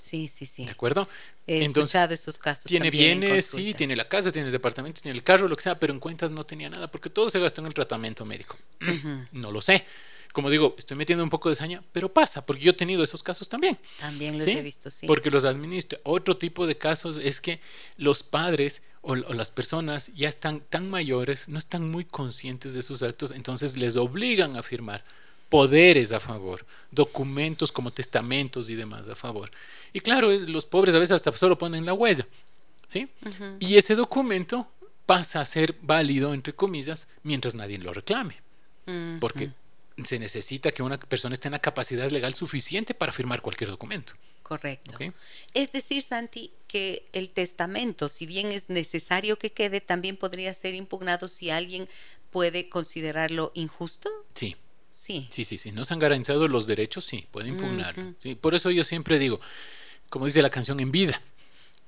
Sí, 0.03 0.27
sí, 0.27 0.47
sí. 0.47 0.65
¿De 0.65 0.73
acuerdo? 0.73 1.09
He 1.47 1.65
escuchado 1.65 2.13
esos 2.13 2.37
casos. 2.37 2.65
Tiene 2.65 2.91
bienes, 2.91 3.47
sí, 3.47 3.73
tiene 3.73 3.95
la 3.95 4.09
casa, 4.09 4.33
tiene 4.33 4.49
el 4.49 4.53
departamento, 4.53 5.01
tiene 5.01 5.17
el 5.17 5.23
carro, 5.23 5.47
lo 5.47 5.55
que 5.57 5.63
sea, 5.63 5.79
pero 5.79 5.93
en 5.93 6.01
cuentas 6.01 6.33
no 6.33 6.43
tenía 6.43 6.69
nada 6.69 6.91
porque 6.91 7.09
todo 7.09 7.31
se 7.31 7.39
gastó 7.39 7.61
en 7.61 7.69
el 7.69 7.75
tratamiento 7.75 8.25
médico. 8.25 8.57
No 9.31 9.53
lo 9.53 9.61
sé. 9.61 9.87
como 10.33 10.51
digo, 10.51 10.75
estoy 10.77 10.97
metiendo 10.97 11.23
un 11.23 11.31
poco 11.31 11.51
de 11.51 11.57
saña, 11.57 11.85
pero 11.93 12.13
pasa, 12.13 12.45
porque 12.45 12.65
yo 12.65 12.73
he 12.73 12.75
tenido 12.75 13.05
esos 13.05 13.23
casos 13.23 13.49
también. 13.49 13.79
También 14.01 14.37
los 14.37 14.47
he 14.49 14.61
visto, 14.61 14.91
sí. 14.91 15.07
Porque 15.07 15.31
los 15.31 15.45
administro. 15.45 16.01
Otro 16.03 16.37
tipo 16.37 16.67
de 16.67 16.77
casos 16.77 17.17
es 17.23 17.41
que 17.41 17.61
los 17.97 18.25
padres 18.25 18.83
o, 19.03 19.13
o, 19.13 19.35
las 19.35 19.53
personas 19.53 20.13
ya 20.17 20.29
están 20.29 20.63
tan 20.63 20.91
mayores, 20.91 21.49
no 21.49 21.61
están 21.61 21.89
muy 21.89 22.05
conscientes 22.05 22.75
de 22.75 22.83
sus 22.83 23.05
actos, 23.05 23.31
entonces 23.31 23.77
les 23.77 23.95
obligan 23.95 24.57
a 24.57 24.65
firmar 24.65 25.05
poderes 25.53 26.13
a 26.13 26.19
favor, 26.19 26.65
documentos 26.91 27.71
como 27.71 27.91
testamentos 27.91 28.71
y 28.71 28.75
demás 28.75 29.07
a 29.11 29.15
favor. 29.15 29.51
Y 29.93 30.01
claro, 30.01 30.31
los 30.31 30.65
pobres 30.65 30.95
a 30.95 30.99
veces 30.99 31.17
hasta 31.17 31.31
solo 31.37 31.59
ponen 31.59 31.85
la 31.85 31.93
huella, 31.93 32.27
¿sí? 32.89 33.11
Y 33.61 33.77
ese 33.77 33.95
documento 33.95 34.67
pasa 35.05 35.43
a 35.43 35.45
ser 35.45 35.77
válido, 35.83 36.33
entre 36.33 36.55
comillas, 36.55 37.07
mientras 37.23 37.55
nadie 37.55 37.77
lo 37.77 37.93
reclame, 37.93 38.37
porque 39.21 39.51
se 40.03 40.19
necesita 40.19 40.73
que 40.73 40.83
una 40.83 40.99
persona 40.99 41.35
esté 41.35 41.49
en 41.49 41.53
la 41.53 41.59
capacidad 41.59 42.11
legal 42.11 42.33
suficiente 42.33 42.95
para 42.95 43.13
firmar 43.13 43.43
cualquier 43.43 43.69
documento. 43.69 44.15
Correcto. 44.43 44.97
Es 45.53 45.71
decir, 45.71 46.03
Santi, 46.03 46.51
que 46.67 47.05
el 47.13 47.29
testamento, 47.29 48.09
si 48.09 48.25
bien 48.25 48.53
es 48.53 48.71
necesario 48.71 49.39
que 49.39 49.53
quede, 49.53 49.83
también 49.83 50.17
podría 50.17 50.55
ser 50.55 50.73
impugnado 50.75 51.29
si 51.29 51.51
alguien 51.51 51.87
puede 52.31 52.71
considerarlo 52.71 53.53
injusto. 53.55 54.09
Sí, 54.35 54.57
Sí. 54.93 55.27
sí, 55.31 55.45
sí, 55.45 55.59
sí. 55.59 55.73
No 55.73 55.85
se 55.85 55.95
han 55.95 56.01
garantizado 56.01 56.47
los 56.47 56.67
derechos, 56.67 57.05
sí, 57.05 57.27
puede 57.31 57.49
impugnarlo. 57.49 58.03
Ujú. 58.03 58.15
sí. 58.23 58.35
Por 58.35 58.55
eso 58.55 58.71
yo 58.71 58.85
siempre 58.85 59.19
digo, 59.19 59.41
como 60.09 60.27
dice 60.27 60.43
la 60.43 60.51
canción, 60.51 60.79
en 60.79 60.93
vida. 60.93 61.21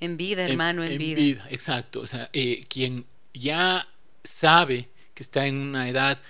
En 0.00 0.16
vida, 0.16 0.44
hermano, 0.44 0.82
en, 0.82 0.98
vida. 0.98 1.16
vida. 1.16 1.46
Exacto. 1.50 2.00
O 2.00 2.06
sea, 2.06 2.30
eh, 2.32 2.64
quien 2.68 3.04
ya 3.34 3.86
sabe 4.24 4.88
que 5.14 5.22
está 5.22 5.46
en 5.46 5.56
una 5.56 5.88
edad, 5.88 6.20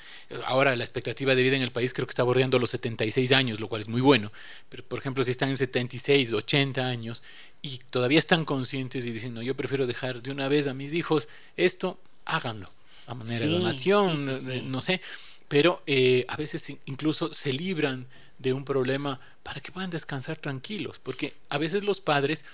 ahora 0.44 0.76
la 0.76 0.84
expectativa 0.84 1.34
de 1.34 1.42
vida 1.42 1.56
en 1.56 1.62
el 1.62 1.72
país 1.72 1.94
creo 1.94 2.06
que 2.06 2.12
está 2.12 2.22
bordeando 2.22 2.58
los 2.58 2.70
76 2.70 3.32
años, 3.32 3.60
lo 3.60 3.68
cual 3.68 3.80
es 3.80 3.88
muy 3.88 4.00
bueno. 4.00 4.30
Pero, 4.68 4.84
por 4.84 4.98
ejemplo, 4.98 5.24
si 5.24 5.30
están 5.30 5.48
en 5.48 5.56
76, 5.56 6.32
80 6.32 6.84
años 6.84 7.22
y 7.62 7.78
todavía 7.90 8.18
están 8.18 8.44
conscientes 8.44 9.06
y 9.06 9.12
dicen, 9.12 9.32
no, 9.32 9.42
yo 9.42 9.54
prefiero 9.54 9.87
dejar 9.87 10.22
de 10.22 10.30
una 10.30 10.48
vez 10.48 10.66
a 10.66 10.74
mis 10.74 10.92
hijos 10.92 11.28
esto, 11.56 11.98
háganlo. 12.26 12.70
A 13.06 13.14
manera 13.14 13.46
de 13.46 13.52
donación, 13.52 14.40
sí. 14.44 14.62
no 14.66 14.80
sé. 14.80 15.00
Pero 15.48 15.83
eh, 15.87 16.24
a 16.28 16.37
veces 16.37 16.68
in- 16.70 16.78
incluso 16.87 17.33
se 17.35 17.52
libran 17.52 18.07
de 18.38 18.52
un 18.52 18.64
problema 18.64 19.20
para 19.42 19.61
que 19.61 19.72
puedan 19.72 19.90
descansar 19.90 20.37
tranquilos. 20.38 20.98
Porque 20.98 21.35
a 21.48 21.59
veces 21.59 21.85
los 21.85 22.00
padres 22.00 22.44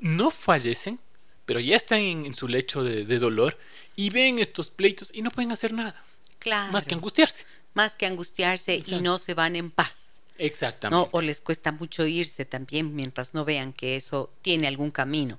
no 0.00 0.30
fallecen, 0.30 0.98
pero 1.44 1.60
ya 1.60 1.76
están 1.76 2.00
en, 2.00 2.26
en 2.26 2.34
su 2.34 2.48
lecho 2.48 2.82
de, 2.82 3.04
de 3.04 3.18
dolor 3.18 3.58
y 3.94 4.10
ven 4.10 4.38
estos 4.38 4.70
pleitos 4.70 5.10
y 5.14 5.22
no 5.22 5.30
pueden 5.30 5.52
hacer 5.52 5.72
nada, 5.72 6.02
Claro. 6.38 6.72
más 6.72 6.86
que 6.86 6.94
angustiarse. 6.94 7.44
Más 7.74 7.94
que 7.94 8.06
angustiarse 8.06 8.82
y 8.86 9.00
no 9.00 9.18
se 9.18 9.34
van 9.34 9.54
en 9.56 9.70
paz. 9.70 10.20
Exactamente. 10.38 11.06
¿no? 11.06 11.08
O 11.12 11.22
les 11.22 11.40
cuesta 11.40 11.72
mucho 11.72 12.04
irse 12.06 12.44
también 12.44 12.94
mientras 12.94 13.32
no 13.32 13.44
vean 13.44 13.72
que 13.72 13.96
eso 13.96 14.30
tiene 14.42 14.66
algún 14.66 14.90
camino. 14.90 15.38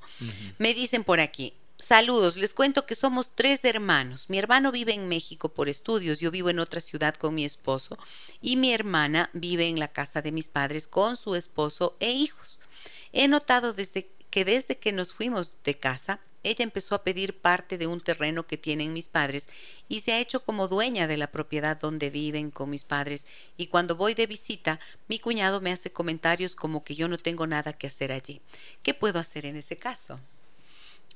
Me 0.57 0.73
dicen 0.73 1.03
por 1.03 1.19
aquí, 1.19 1.53
saludos, 1.77 2.35
les 2.35 2.53
cuento 2.53 2.85
que 2.85 2.95
somos 2.95 3.31
tres 3.33 3.63
hermanos. 3.63 4.29
Mi 4.29 4.37
hermano 4.37 4.71
vive 4.71 4.93
en 4.93 5.07
México 5.07 5.49
por 5.49 5.69
estudios, 5.69 6.19
yo 6.19 6.31
vivo 6.31 6.49
en 6.49 6.59
otra 6.59 6.81
ciudad 6.81 7.15
con 7.15 7.35
mi 7.35 7.45
esposo 7.45 7.97
y 8.41 8.55
mi 8.55 8.73
hermana 8.73 9.29
vive 9.33 9.67
en 9.67 9.79
la 9.79 9.87
casa 9.87 10.21
de 10.21 10.31
mis 10.31 10.49
padres 10.49 10.87
con 10.87 11.17
su 11.17 11.35
esposo 11.35 11.95
e 11.99 12.11
hijos. 12.11 12.59
He 13.13 13.27
notado 13.27 13.73
desde 13.73 14.09
que 14.29 14.45
desde 14.45 14.77
que 14.77 14.91
nos 14.91 15.13
fuimos 15.13 15.63
de 15.63 15.79
casa, 15.79 16.19
ella 16.43 16.63
empezó 16.63 16.95
a 16.95 17.03
pedir 17.03 17.39
parte 17.39 17.77
de 17.77 17.87
un 17.87 18.01
terreno 18.01 18.47
que 18.47 18.57
tienen 18.57 18.93
mis 18.93 19.09
padres 19.09 19.47
y 19.87 20.01
se 20.01 20.13
ha 20.13 20.19
hecho 20.19 20.43
como 20.43 20.67
dueña 20.67 21.07
de 21.07 21.17
la 21.17 21.31
propiedad 21.31 21.79
donde 21.79 22.09
viven 22.09 22.51
con 22.51 22.69
mis 22.69 22.83
padres 22.83 23.25
y 23.57 23.67
cuando 23.67 23.95
voy 23.95 24.13
de 24.13 24.27
visita, 24.27 24.79
mi 25.07 25.19
cuñado 25.19 25.61
me 25.61 25.71
hace 25.71 25.91
comentarios 25.91 26.55
como 26.55 26.83
que 26.83 26.95
yo 26.95 27.07
no 27.07 27.17
tengo 27.17 27.47
nada 27.47 27.73
que 27.73 27.87
hacer 27.87 28.11
allí. 28.11 28.41
¿Qué 28.83 28.93
puedo 28.93 29.19
hacer 29.19 29.45
en 29.45 29.57
ese 29.57 29.77
caso? 29.77 30.19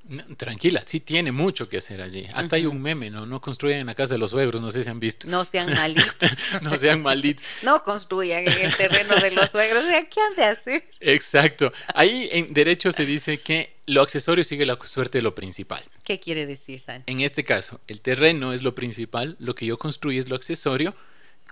No, 0.04 0.24
tranquila, 0.36 0.84
sí 0.86 1.00
tiene 1.00 1.32
mucho 1.32 1.70
que 1.70 1.78
hacer 1.78 2.02
allí. 2.02 2.28
Hasta 2.34 2.56
hay 2.56 2.66
un 2.66 2.82
meme, 2.82 3.10
¿no? 3.10 3.26
No 3.26 3.40
construyan 3.40 3.80
en 3.82 3.86
la 3.86 3.96
casa 3.96 4.16
de 4.16 4.18
los 4.18 4.32
suegros, 4.32 4.62
no 4.62 4.72
sé 4.72 4.84
si 4.84 4.90
han 4.90 5.00
visto. 5.00 5.28
No 5.28 5.46
sean 5.46 5.72
malitos. 5.76 6.32
no 6.62 6.78
sean 6.78 7.02
malditos. 7.02 7.46
No 7.62 7.84
construyan 7.84 8.48
en 8.48 8.58
el 8.66 8.76
terreno 8.76 9.16
de 9.16 9.32
los 9.32 9.52
suegros. 9.52 9.84
¿Qué 9.84 10.22
han 10.22 10.36
de 10.36 10.44
hacer? 10.44 10.84
Exacto. 11.00 11.72
Ahí 11.94 12.30
en 12.32 12.54
derecho 12.54 12.92
se 12.92 13.06
dice 13.06 13.38
que 13.40 13.74
lo 13.86 14.02
accesorio 14.02 14.44
sigue 14.44 14.66
la 14.66 14.78
suerte 14.84 15.20
de 15.20 15.22
lo 15.22 15.36
principal. 15.36 15.84
¿Qué 16.04 16.20
quiere 16.20 16.46
decir, 16.46 16.80
Santi? 16.80 17.12
En 17.12 17.22
este 17.22 17.44
caso, 17.44 17.80
el 17.88 18.02
terreno 18.02 18.54
es 18.54 18.64
lo 18.64 18.74
principal, 18.74 19.36
lo 19.40 19.56
que 19.56 19.66
yo 19.66 19.78
construí 19.78 20.18
es 20.18 20.30
lo 20.30 20.36
accesorio, 20.36 20.96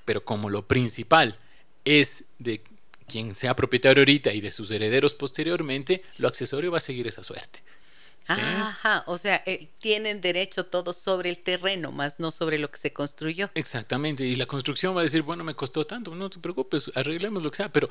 pero 0.06 0.26
como 0.26 0.50
lo 0.50 0.68
principal 0.68 1.38
es 1.86 2.24
de 2.40 2.62
quien 3.08 3.36
sea 3.36 3.56
propietario 3.56 4.02
ahorita 4.02 4.34
y 4.34 4.42
de 4.42 4.52
sus 4.52 4.72
herederos 4.72 5.14
posteriormente, 5.14 6.04
lo 6.18 6.28
accesorio 6.28 6.72
va 6.72 6.78
a 6.78 6.82
seguir 6.82 7.08
esa 7.08 7.24
suerte. 7.24 7.62
Ajá, 8.34 9.04
o 9.08 9.18
sea, 9.18 9.42
eh, 9.46 9.70
tienen 9.80 10.22
derecho 10.22 10.66
todos 10.66 10.98
sobre 10.98 11.30
el 11.30 11.38
terreno, 11.40 11.92
más 11.92 12.20
no 12.20 12.32
sobre 12.32 12.58
lo 12.60 12.70
que 12.70 12.78
se 12.78 12.94
construyó. 12.94 13.50
Exactamente, 13.56 14.24
y 14.24 14.36
la 14.36 14.46
construcción 14.46 14.96
va 14.96 15.02
a 15.02 15.04
decir, 15.04 15.22
bueno, 15.22 15.44
me 15.44 15.54
costó 15.56 15.86
tanto, 15.86 16.14
no 16.16 16.30
te 16.30 16.40
preocupes, 16.40 16.92
arreglemos 16.96 17.42
lo 17.44 17.52
que 17.52 17.58
sea, 17.58 17.70
pero 17.70 17.90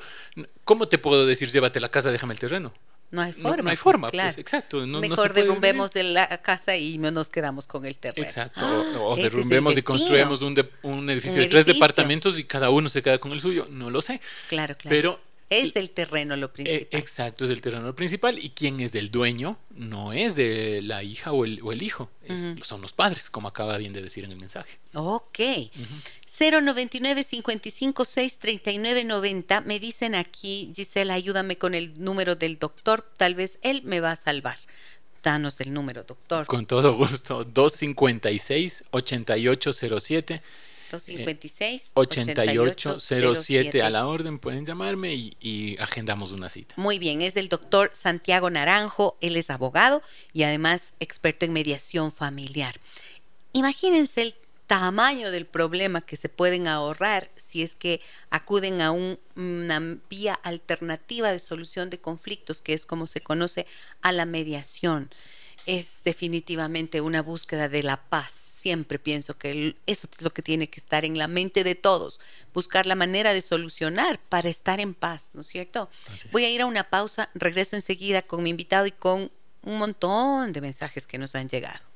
¿cómo 0.63 0.87
te 0.87 0.97
puedo 0.97 1.25
decir, 1.25 1.49
llévate 1.51 1.79
la 1.79 1.89
casa, 1.89 2.11
déjame 2.11 2.33
el 2.33 2.39
terreno? 2.39 2.73
No 3.11 3.23
hay 3.23 3.31
No- 3.37 3.49
forma. 3.49 3.63
no 3.63 3.69
hay 3.71 3.75
pues, 3.75 3.79
forma, 3.79 4.07
pues, 4.09 4.11
claro. 4.11 4.35
exacto, 4.39 4.79
no- 4.81 4.85
no 4.85 4.99
Mejor 5.01 5.29
puede 5.31 5.41
derrumbemos 5.41 5.91
de 5.93 6.03
la 6.03 6.27
casa 6.43 6.77
y 6.77 6.99
no 6.99 7.09
nos 7.09 7.29
quedamos 7.29 7.65
con 7.65 7.85
el 7.85 7.97
terreno. 7.97 8.27
Exacto, 8.27 8.61
Ah, 8.63 8.99
o, 8.99 9.15
derrumbemos 9.15 9.75
y 9.75 9.81
construyamos 9.81 10.43
un, 10.43 10.53
de- 10.53 10.69
un 10.83 11.09
edificio 11.09 11.33
Un 11.37 11.39
de 11.41 11.47
tres 11.47 11.65
edificio. 11.65 11.73
departamentos 11.73 12.37
y 12.37 12.43
cada 12.43 12.69
uno 12.69 12.87
se 12.87 13.01
queda 13.01 13.17
con 13.17 13.31
el 13.31 13.41
suyo, 13.41 13.65
no 13.71 13.89
lo 13.89 14.01
sé, 14.01 14.21
Claro, 14.47 14.75
claro. 14.77 14.89
pero 14.95 15.19
es 15.49 15.75
el 15.75 15.89
terreno 15.89 16.35
lo 16.35 16.47
Eh, 16.47 16.49
principal. 16.49 16.99
exacto, 16.99 17.45
es 17.45 17.51
el 17.51 17.61
terreno 17.61 17.95
principal 17.95 18.37
y 18.37 18.49
quien 18.51 18.79
es 18.79 18.93
el 18.95 19.09
dueño 19.11 19.57
no 19.71 20.13
es 20.13 20.35
de 20.35 20.81
la 20.83 21.03
hija 21.03 21.31
o 21.31 21.45
el, 21.45 21.61
o 21.63 21.71
el 21.71 21.81
hijo, 21.81 22.09
es- 22.23 22.45
son 22.63 22.81
los 22.81 22.93
padres, 22.93 23.29
como 23.29 23.47
acaba 23.47 23.77
bien 23.77 23.93
de 23.93 24.01
decir 24.01 24.23
en 24.25 24.31
el 24.31 24.37
mensaje. 24.37 24.77
Ok. 24.93 25.39
099 26.27 27.23
55 27.23 28.05
6 28.05 28.37
39 28.37 29.03
90. 29.03 29.61
Me 29.61 29.79
dicen 29.79 30.15
aquí, 30.15 30.71
Gisela, 30.75 31.13
ayúdame 31.15 31.57
con 31.57 31.73
el 31.73 31.99
número 32.03 32.35
del 32.35 32.59
doctor. 32.59 33.01
Tal 33.17 33.33
vez 33.35 33.57
él 33.61 33.81
me 33.83 33.99
va 33.99 34.11
a 34.11 34.15
salvar. 34.15 34.57
Danos 35.23 35.59
el 35.59 35.73
número, 35.73 36.03
doctor. 36.05 36.45
Con 36.45 36.65
todo 36.65 36.95
gusto, 36.95 37.43
256-8807. 37.45 40.41
256 40.89 41.91
8807 41.93 43.81
a 43.81 43.89
la 43.89 44.07
orden, 44.07 44.39
pueden 44.39 44.65
llamarme 44.65 45.13
y, 45.15 45.37
y 45.39 45.77
agendamos 45.79 46.31
una 46.31 46.49
cita. 46.49 46.73
Muy 46.77 46.99
bien, 46.99 47.21
es 47.21 47.35
el 47.35 47.49
doctor 47.49 47.91
Santiago 47.93 48.49
Naranjo, 48.49 49.17
él 49.21 49.37
es 49.37 49.49
abogado 49.49 50.01
y 50.33 50.43
además 50.43 50.93
experto 50.99 51.45
en 51.45 51.53
mediación 51.53 52.11
familiar. 52.11 52.75
Imagínense 53.53 54.21
el 54.21 54.35
tamaño 54.67 55.31
del 55.31 55.47
problema 55.47 56.01
que 56.01 56.15
se 56.15 56.29
pueden 56.29 56.67
ahorrar 56.67 57.31
si 57.37 57.63
es 57.63 57.73
que 57.73 58.01
acuden 58.29 58.81
a 58.81 58.91
un- 58.91 59.17
una 59.35 59.97
vía 60.09 60.35
alternativa 60.43 61.31
de 61.31 61.39
solución 61.39 61.89
de 61.89 61.99
conflictos, 61.99 62.61
que 62.61 62.73
es 62.73 62.85
como 62.85 63.07
se 63.07 63.21
conoce 63.21 63.65
a 64.01 64.11
la 64.11 64.25
mediación. 64.25 65.09
Es 65.65 66.01
definitivamente 66.03 67.01
una 67.01 67.21
búsqueda 67.23 67.67
de 67.67 67.81
la 67.81 67.97
paz. 68.09 68.48
Siempre 68.59 68.99
pienso 68.99 69.37
que 69.37 69.77
eso 69.85 70.09
es 70.11 70.21
lo 70.21 70.33
que 70.33 70.41
tiene 70.41 70.69
que 70.69 70.81
estar 70.81 71.05
en 71.05 71.17
la 71.17 71.29
mente 71.29 71.63
de 71.63 71.75
todos, 71.75 72.19
buscar 72.53 72.85
la 72.85 72.95
manera 72.95 73.33
de 73.33 73.41
solucionar 73.41 74.19
para 74.27 74.49
estar 74.49 74.81
en 74.81 74.93
paz, 74.93 75.29
¿no 75.31 75.39
es 75.39 75.47
cierto? 75.47 75.89
Es. 76.13 76.29
Voy 76.31 76.43
a 76.43 76.49
ir 76.49 76.59
a 76.59 76.65
una 76.65 76.89
pausa, 76.89 77.29
regreso 77.35 77.77
enseguida 77.77 78.21
con 78.21 78.43
mi 78.43 78.49
invitado 78.49 78.85
y 78.85 78.91
con 78.91 79.31
un 79.61 79.77
montón 79.77 80.51
de 80.51 80.59
mensajes 80.59 81.07
que 81.07 81.17
nos 81.17 81.35
han 81.35 81.47
llegado. 81.47 81.88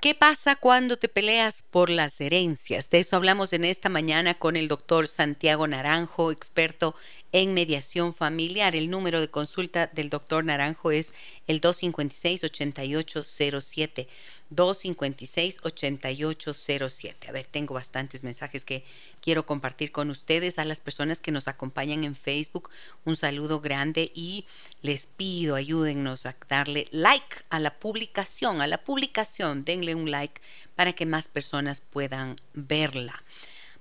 ¿Qué 0.00 0.14
pasa 0.14 0.56
cuando 0.56 0.98
te 0.98 1.08
peleas 1.08 1.62
por 1.62 1.88
las 1.88 2.20
herencias? 2.20 2.90
De 2.90 2.98
eso 2.98 3.16
hablamos 3.16 3.54
en 3.54 3.64
esta 3.64 3.88
mañana 3.88 4.34
con 4.34 4.54
el 4.54 4.68
doctor 4.68 5.08
Santiago 5.08 5.66
Naranjo, 5.66 6.30
experto 6.30 6.94
en 7.32 7.54
mediación 7.54 8.12
familiar. 8.12 8.76
El 8.76 8.90
número 8.90 9.22
de 9.22 9.30
consulta 9.30 9.86
del 9.86 10.10
doctor 10.10 10.44
Naranjo 10.44 10.90
es 10.90 11.14
el 11.46 11.62
256-8807. 11.62 14.06
256-8807. 14.54 17.28
A 17.28 17.32
ver, 17.32 17.46
tengo 17.50 17.74
bastantes 17.74 18.22
mensajes 18.22 18.64
que 18.64 18.84
quiero 19.20 19.44
compartir 19.46 19.90
con 19.92 20.10
ustedes. 20.10 20.58
A 20.58 20.64
las 20.64 20.80
personas 20.80 21.20
que 21.20 21.32
nos 21.32 21.48
acompañan 21.48 22.04
en 22.04 22.14
Facebook, 22.14 22.70
un 23.04 23.16
saludo 23.16 23.60
grande 23.60 24.12
y 24.14 24.44
les 24.82 25.06
pido, 25.06 25.56
ayúdennos 25.56 26.26
a 26.26 26.36
darle 26.48 26.88
like 26.90 27.36
a 27.50 27.60
la 27.60 27.78
publicación, 27.78 28.60
a 28.60 28.66
la 28.66 28.78
publicación, 28.78 29.64
denle 29.64 29.94
un 29.94 30.10
like 30.10 30.40
para 30.74 30.92
que 30.92 31.06
más 31.06 31.28
personas 31.28 31.80
puedan 31.80 32.36
verla. 32.54 33.22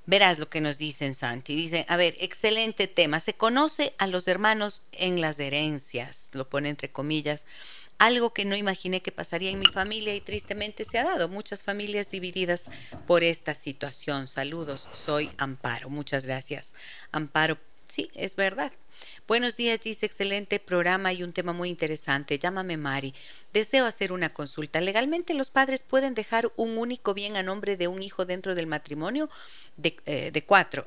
Verás 0.08 0.38
lo 0.38 0.50
que 0.50 0.62
nos 0.62 0.78
dicen, 0.78 1.16
Santi. 1.16 1.56
Dicen, 1.56 1.84
a 1.88 1.98
ver, 1.98 2.16
excelente 2.20 2.88
tema. 2.88 3.20
Se 3.20 3.34
conoce 3.34 3.96
a 3.98 4.06
los 4.06 4.28
hermanos 4.28 4.84
en 4.92 5.20
las 5.20 5.40
herencias, 5.40 6.30
lo 6.34 6.48
pone 6.48 6.70
entre 6.70 6.92
comillas. 6.92 7.46
Algo 7.98 8.34
que 8.34 8.46
no 8.46 8.56
imaginé 8.56 9.02
que 9.02 9.12
pasaría 9.12 9.52
en 9.52 9.60
mi 9.60 9.68
familia 9.68 10.16
y 10.16 10.22
tristemente 10.22 10.84
se 10.84 11.00
ha 11.00 11.04
dado. 11.04 11.30
Muchas 11.30 11.64
familias 11.64 12.10
divididas 12.10 12.70
por 13.08 13.24
esta 13.24 13.54
situación. 13.54 14.28
Saludos, 14.28 14.88
soy 14.94 15.32
Amparo. 15.38 15.90
Muchas 15.90 16.26
gracias, 16.26 16.76
Amparo. 17.12 17.58
Sí, 17.88 18.10
es 18.14 18.36
verdad. 18.36 18.74
Buenos 19.28 19.56
días, 19.56 19.80
Gis. 19.82 20.04
Excelente 20.04 20.60
programa 20.60 21.14
y 21.14 21.24
un 21.24 21.32
tema 21.32 21.54
muy 21.54 21.70
interesante. 21.70 22.38
Llámame 22.38 22.76
Mari. 22.76 23.14
Deseo 23.54 23.86
hacer 23.86 24.12
una 24.12 24.34
consulta. 24.34 24.82
¿Legalmente 24.82 25.34
los 25.34 25.50
padres 25.50 25.82
pueden 25.82 26.14
dejar 26.14 26.52
un 26.58 26.78
único 26.78 27.14
bien 27.14 27.38
a 27.38 27.44
nombre 27.44 27.78
de 27.78 27.88
un 27.88 28.04
hijo 28.04 28.26
dentro 28.26 28.54
del 28.54 28.68
matrimonio 28.68 29.30
de, 29.78 29.96
eh, 30.06 30.32
de 30.32 30.44
cuatro? 30.44 30.86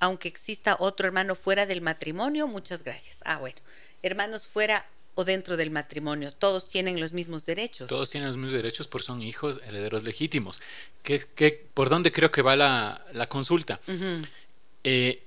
Aunque 0.00 0.28
exista 0.28 0.76
otro 0.80 1.06
hermano 1.06 1.34
fuera 1.36 1.64
del 1.64 1.80
matrimonio. 1.80 2.48
Muchas 2.48 2.82
gracias. 2.82 3.20
Ah, 3.24 3.38
bueno. 3.38 3.58
Hermanos 4.02 4.46
fuera 4.46 4.84
o 5.18 5.24
dentro 5.24 5.56
del 5.56 5.72
matrimonio. 5.72 6.32
Todos 6.32 6.68
tienen 6.68 7.00
los 7.00 7.12
mismos 7.12 7.44
derechos. 7.44 7.88
Todos 7.88 8.08
tienen 8.08 8.28
los 8.28 8.36
mismos 8.36 8.52
derechos 8.52 8.86
por 8.86 9.02
son 9.02 9.20
hijos 9.20 9.58
herederos 9.66 10.04
legítimos. 10.04 10.60
¿Qué, 11.02 11.20
qué, 11.34 11.66
por 11.74 11.88
dónde 11.88 12.12
creo 12.12 12.30
que 12.30 12.40
va 12.40 12.54
la, 12.54 13.04
la 13.12 13.28
consulta? 13.28 13.80
Eh, 14.84 15.24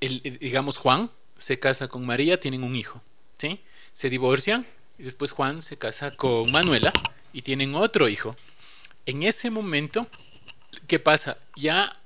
el- 0.00 0.22
digamos, 0.38 0.78
Juan 0.78 1.10
se 1.36 1.58
casa 1.58 1.88
con 1.88 2.06
María, 2.06 2.38
tienen 2.38 2.62
un 2.62 2.76
hijo, 2.76 3.02
¿sí? 3.36 3.58
Se 3.94 4.08
divorcian 4.10 4.64
y 4.96 5.02
después 5.02 5.32
Juan 5.32 5.60
se 5.60 5.76
casa 5.76 6.12
con 6.12 6.52
Manuela 6.52 6.92
y 7.32 7.42
tienen 7.42 7.74
otro 7.74 8.08
hijo. 8.08 8.36
En 9.06 9.24
ese 9.24 9.50
momento, 9.50 10.06
¿qué 10.86 11.00
pasa? 11.00 11.36
Ya 11.56 11.98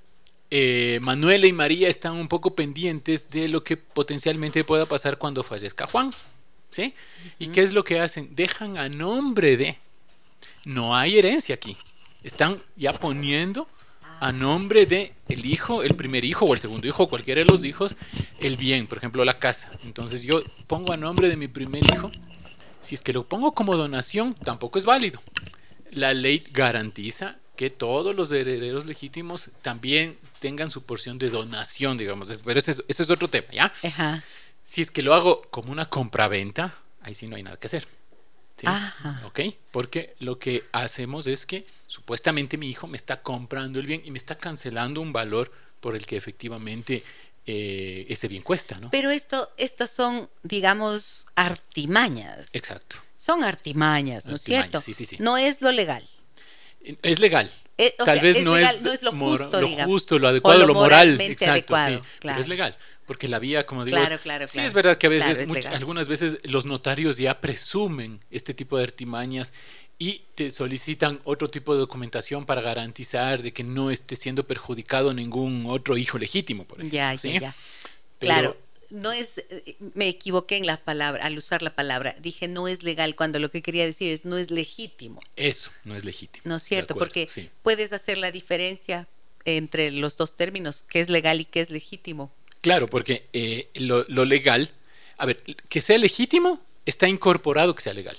eh, 0.51 1.01
Manuela 1.03 1.47
y 1.47 1.53
María 1.53 1.91
están 1.91 2.14
un 2.14 2.28
poco 2.28 2.55
pendientes 2.55 3.28
de 3.28 3.49
lo 3.49 3.62
que 3.62 3.76
potencialmente 3.76 4.64
pueda 4.64 4.86
pasar 4.86 5.18
cuando 5.18 5.45
fallezca 5.45 5.86
Juan, 5.86 6.11
¿sí? 6.70 6.94
¿Y 7.38 7.48
qué 7.48 7.62
es 7.62 7.72
lo 7.72 7.84
que 7.84 8.00
hacen? 8.00 8.34
Dejan 8.34 8.76
a 8.78 8.88
nombre 8.88 9.56
de... 9.56 9.78
No 10.64 10.96
hay 10.96 11.18
herencia 11.18 11.54
aquí. 11.54 11.76
Están 12.22 12.62
ya 12.76 12.92
poniendo 12.92 13.68
a 14.20 14.32
nombre 14.32 14.86
de 14.86 15.14
el 15.28 15.46
hijo, 15.46 15.82
el 15.82 15.94
primer 15.94 16.24
hijo 16.24 16.44
o 16.44 16.54
el 16.54 16.60
segundo 16.60 16.86
hijo, 16.86 17.08
cualquiera 17.08 17.40
de 17.40 17.44
los 17.44 17.64
hijos, 17.64 17.96
el 18.40 18.56
bien, 18.56 18.86
por 18.86 18.98
ejemplo, 18.98 19.24
la 19.24 19.38
casa. 19.38 19.70
Entonces 19.84 20.22
yo 20.22 20.42
pongo 20.66 20.92
a 20.92 20.96
nombre 20.96 21.28
de 21.28 21.36
mi 21.36 21.48
primer 21.48 21.84
hijo. 21.84 22.10
Si 22.80 22.94
es 22.94 23.00
que 23.00 23.12
lo 23.12 23.28
pongo 23.28 23.52
como 23.52 23.76
donación, 23.76 24.34
tampoco 24.34 24.78
es 24.78 24.84
válido. 24.84 25.22
La 25.90 26.14
ley 26.14 26.44
garantiza 26.52 27.36
que 27.56 27.70
todos 27.70 28.14
los 28.14 28.30
herederos 28.30 28.86
legítimos 28.86 29.50
también 29.62 30.16
tengan 30.38 30.70
su 30.70 30.84
porción 30.84 31.18
de 31.18 31.28
donación, 31.28 31.98
digamos. 31.98 32.32
Pero 32.44 32.58
ese 32.58 32.70
es, 32.70 32.84
ese 32.86 33.02
es 33.02 33.10
otro 33.10 33.28
tema, 33.28 33.48
¿ya? 33.52 33.72
Ajá. 33.82 34.22
Si 34.68 34.82
es 34.82 34.90
que 34.90 35.00
lo 35.00 35.14
hago 35.14 35.40
como 35.48 35.72
una 35.72 35.88
compraventa, 35.88 36.76
ahí 37.00 37.14
sí 37.14 37.26
no 37.26 37.36
hay 37.36 37.42
nada 37.42 37.56
que 37.56 37.68
hacer. 37.68 37.88
¿sí? 38.58 38.66
Ajá. 38.66 39.22
¿Ok? 39.24 39.40
Porque 39.72 40.14
lo 40.18 40.38
que 40.38 40.64
hacemos 40.72 41.26
es 41.26 41.46
que 41.46 41.66
supuestamente 41.86 42.58
mi 42.58 42.68
hijo 42.68 42.86
me 42.86 42.98
está 42.98 43.22
comprando 43.22 43.80
el 43.80 43.86
bien 43.86 44.02
y 44.04 44.10
me 44.10 44.18
está 44.18 44.36
cancelando 44.36 45.00
un 45.00 45.10
valor 45.10 45.50
por 45.80 45.96
el 45.96 46.04
que 46.04 46.18
efectivamente 46.18 47.02
eh, 47.46 48.04
ese 48.10 48.28
bien 48.28 48.42
cuesta, 48.42 48.78
¿no? 48.78 48.90
Pero 48.90 49.10
esto, 49.10 49.50
estas 49.56 49.88
son, 49.88 50.28
digamos, 50.42 51.26
artimañas. 51.34 52.50
Exacto. 52.52 52.96
Son 53.16 53.44
artimañas, 53.44 54.26
¿no 54.26 54.34
es 54.34 54.42
cierto? 54.42 54.82
sí, 54.82 54.92
sí, 54.92 55.06
sí. 55.06 55.16
No 55.18 55.38
es 55.38 55.62
lo 55.62 55.72
legal. 55.72 56.06
Es 57.00 57.20
legal. 57.20 57.50
Eh, 57.78 57.94
Tal 57.96 58.04
sea, 58.04 58.22
vez 58.22 58.36
es 58.36 58.44
no, 58.44 58.54
legal, 58.54 58.74
es 58.74 58.82
no 58.82 58.92
es 58.92 59.02
lo 59.02 59.12
justo, 59.12 59.60
lo 59.62 59.66
digamos. 59.66 59.86
justo, 59.94 60.18
lo 60.18 60.26
O 60.26 60.30
adecuado, 60.30 60.58
lo 60.58 60.66
lo, 60.66 60.74
moral. 60.74 61.18
Exacto, 61.22 61.52
adecuado, 61.52 61.94
sí. 61.94 62.02
Pero 62.02 62.20
claro. 62.20 62.40
es 62.40 62.48
legal. 62.48 62.76
Porque 63.09 63.26
la 63.26 63.38
vía, 63.40 63.66
como 63.66 63.84
digo, 63.84 63.96
Claro, 63.96 64.20
claro, 64.20 64.46
sí 64.46 64.52
claro. 64.52 64.68
es 64.68 64.74
verdad 64.74 64.98
que 64.98 65.06
a 65.09 65.11
veces, 65.11 65.48
algunas 65.66 66.06
veces 66.09 66.38
los 66.44 66.66
notarios 66.66 67.16
ya 67.16 67.40
presumen 67.40 68.20
este 68.30 68.52
tipo 68.54 68.76
de 68.76 68.84
artimañas 68.84 69.52
y 69.98 70.20
te 70.36 70.50
solicitan 70.52 71.18
otro 71.24 71.48
tipo 71.48 71.72
de 71.74 71.80
documentación 71.80 72.44
para 72.46 72.61
garantizar 72.61 73.42
de 73.42 73.52
que 73.52 73.64
no 73.64 73.90
esté 73.90 74.14
siendo 74.14 74.46
perjudicado 74.46 75.12
ningún 75.14 75.64
otro 75.66 75.96
hijo 75.96 76.18
legítimo, 76.18 76.64
por 76.64 76.78
ejemplo. 76.78 76.94
Ya, 76.96 77.12
ya, 77.14 77.18
¿sí? 77.18 77.32
ya. 77.40 77.54
Pero- 78.18 78.28
Claro, 78.32 78.56
no 78.90 79.11
es, 79.12 79.38
eh, 79.38 79.76
me 79.94 80.09
equivoqué 80.09 80.56
en 80.59 80.66
la 80.66 80.76
palabra, 80.76 81.24
al 81.24 81.36
usar 81.36 81.62
la 81.62 81.74
palabra. 81.74 82.14
Dije 82.20 82.46
no 82.46 82.68
es 82.68 82.82
legal 82.82 83.16
cuando 83.16 83.38
lo 83.38 83.50
que 83.50 83.62
quería 83.62 83.84
decir 83.86 84.12
es 84.12 84.24
no 84.24 84.36
es 84.38 84.50
legítimo. 84.50 85.20
Eso 85.34 85.70
no 85.84 85.96
es 85.96 86.04
legítimo. 86.04 86.42
¿No 86.46 86.56
es 86.56 86.62
cierto? 86.62 86.92
acuerdo, 86.92 87.06
Porque 87.09 87.26
sí. 87.30 87.50
puedes 87.62 87.92
hacer 87.92 88.18
la 88.18 88.30
diferencia 88.30 89.09
entre 89.44 89.90
los 89.92 90.16
dos 90.18 90.36
términos, 90.36 90.84
qué 90.88 91.00
es 91.00 91.09
legal 91.09 91.40
y 91.40 91.46
qué 91.46 91.61
es 91.61 91.70
legítimo. 91.70 92.30
Claro, 92.61 92.88
porque 92.88 93.26
eh, 93.32 93.68
lo, 93.74 94.04
lo 94.09 94.24
legal, 94.24 94.70
a 95.16 95.26
ver, 95.26 95.42
que 95.68 95.80
sea 95.80 95.98
legítimo, 95.98 96.61
está 96.86 97.09
incorporado 97.09 97.74
que 97.74 97.82
sea 97.82 97.94
legal. 97.94 98.16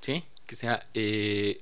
¿Sí? 0.00 0.22
Que 0.46 0.54
sea, 0.56 0.86
eh, 0.94 1.60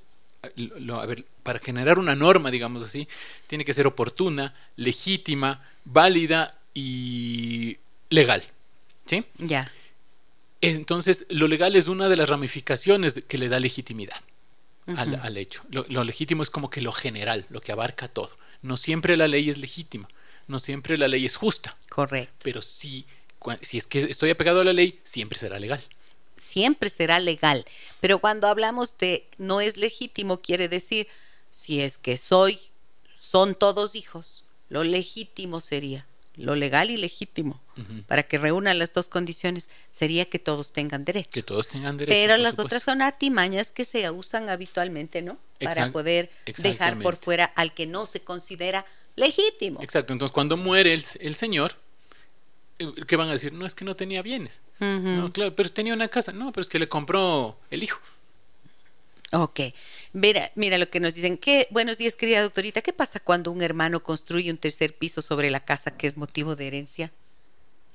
lo- 0.56 1.00
a 1.00 1.06
ver, 1.06 1.24
para 1.42 1.58
generar 1.60 1.98
una 1.98 2.16
norma, 2.16 2.50
digamos 2.50 2.82
así, 2.82 3.06
tiene 3.46 3.64
que 3.64 3.72
ser 3.74 3.86
oportuna, 3.86 4.54
legítima, 4.76 5.64
válida 5.84 6.58
y 6.74 7.76
legal. 8.10 8.42
¿Sí? 9.06 9.24
Ya. 9.38 9.70
Entonces, 10.60 11.26
lo 11.28 11.48
legal 11.48 11.74
es 11.76 11.88
una 11.88 12.08
de 12.08 12.16
las 12.16 12.28
ramificaciones 12.28 13.22
que 13.26 13.38
le 13.38 13.48
da 13.48 13.58
legitimidad 13.60 14.20
al, 14.86 15.14
al 15.16 15.36
hecho. 15.36 15.62
Lo, 15.70 15.84
lo 15.88 16.04
legítimo 16.04 16.42
es 16.42 16.50
como 16.50 16.70
que 16.70 16.80
lo 16.82 16.92
general, 16.92 17.46
lo 17.50 17.60
que 17.60 17.72
abarca 17.72 18.08
todo. 18.08 18.36
No 18.62 18.76
siempre 18.76 19.16
la 19.16 19.26
ley 19.28 19.50
es 19.50 19.58
legítima, 19.58 20.08
no 20.46 20.58
siempre 20.58 20.98
la 20.98 21.08
ley 21.08 21.26
es 21.26 21.36
justa, 21.36 21.76
Correcto. 21.88 22.40
pero 22.42 22.62
sí, 22.62 23.06
si 23.60 23.78
es 23.78 23.86
que 23.86 24.04
estoy 24.04 24.30
apegado 24.30 24.60
a 24.60 24.64
la 24.64 24.72
ley, 24.72 25.00
siempre 25.04 25.38
será 25.38 25.58
legal. 25.58 25.82
Siempre 26.36 26.90
será 26.90 27.20
legal. 27.20 27.64
Pero 28.00 28.18
cuando 28.18 28.48
hablamos 28.48 28.98
de 28.98 29.28
no 29.38 29.60
es 29.60 29.76
legítimo, 29.76 30.40
quiere 30.40 30.68
decir, 30.68 31.06
si 31.50 31.80
es 31.80 31.98
que 31.98 32.16
soy, 32.16 32.58
son 33.16 33.54
todos 33.54 33.94
hijos, 33.94 34.44
lo 34.68 34.84
legítimo 34.84 35.60
sería, 35.60 36.06
lo 36.36 36.54
legal 36.56 36.90
y 36.90 36.96
legítimo, 36.96 37.60
para 38.06 38.22
que 38.22 38.38
reúnan 38.38 38.78
las 38.78 38.92
dos 38.92 39.08
condiciones, 39.08 39.68
sería 39.90 40.24
que 40.26 40.38
todos 40.38 40.72
tengan 40.72 41.04
derecho. 41.04 41.30
Que 41.30 41.42
todos 41.42 41.68
tengan 41.68 41.96
derecho. 41.96 42.14
Pero 42.14 42.36
las 42.36 42.52
supuesto. 42.52 42.66
otras 42.66 42.82
son 42.82 43.02
artimañas 43.02 43.72
que 43.72 43.84
se 43.84 44.10
usan 44.10 44.48
habitualmente, 44.48 45.22
¿no? 45.22 45.38
Para 45.60 45.92
poder 45.92 46.30
dejar 46.58 46.98
por 46.98 47.16
fuera 47.16 47.44
al 47.44 47.74
que 47.74 47.86
no 47.86 48.06
se 48.06 48.20
considera 48.20 48.86
legítimo. 49.16 49.82
Exacto, 49.82 50.12
entonces 50.12 50.32
cuando 50.32 50.56
muere 50.56 50.94
el, 50.94 51.04
el 51.20 51.34
señor, 51.34 51.74
eh, 52.78 52.90
¿qué 53.06 53.16
van 53.16 53.28
a 53.28 53.32
decir? 53.32 53.52
No, 53.52 53.66
es 53.66 53.74
que 53.74 53.84
no 53.84 53.96
tenía 53.96 54.22
bienes. 54.22 54.62
No, 54.80 55.32
claro, 55.32 55.54
pero 55.54 55.70
tenía 55.70 55.94
una 55.94 56.08
casa. 56.08 56.32
No, 56.32 56.50
pero 56.50 56.62
es 56.62 56.68
que 56.68 56.78
le 56.78 56.88
compró 56.88 57.56
el 57.70 57.82
hijo. 57.82 58.00
Ok. 59.32 59.60
Mira, 60.12 60.50
mira 60.54 60.76
lo 60.78 60.88
que 60.90 61.00
nos 61.00 61.14
dicen. 61.14 61.38
¿Qué, 61.38 61.66
buenos 61.70 61.96
días, 61.98 62.14
querida 62.16 62.42
doctorita. 62.42 62.82
¿Qué 62.82 62.92
pasa 62.92 63.18
cuando 63.20 63.50
un 63.50 63.62
hermano 63.62 64.02
construye 64.02 64.50
un 64.50 64.58
tercer 64.58 64.94
piso 64.96 65.22
sobre 65.22 65.48
la 65.50 65.60
casa 65.60 65.90
que 65.96 66.06
es 66.06 66.16
motivo 66.16 66.54
de 66.54 66.66
herencia? 66.66 67.12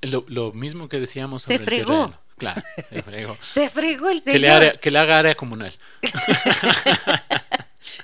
Lo, 0.00 0.24
lo 0.28 0.52
mismo 0.52 0.88
que 0.88 0.98
decíamos 1.00 1.42
Se 1.42 1.54
sobre 1.54 1.56
el 1.56 1.64
fregó. 1.84 1.92
terreno. 2.06 2.20
Claro, 2.38 2.62
se 2.88 3.02
fregó. 3.04 3.36
Se 3.48 3.68
fregó 3.70 4.08
el 4.10 4.18
que, 4.22 4.32
señor. 4.32 4.40
le 4.40 4.50
haga- 4.50 4.78
que 4.80 4.90
le 4.90 4.98
haga 4.98 5.18
área 5.18 5.34
comunal. 5.34 5.74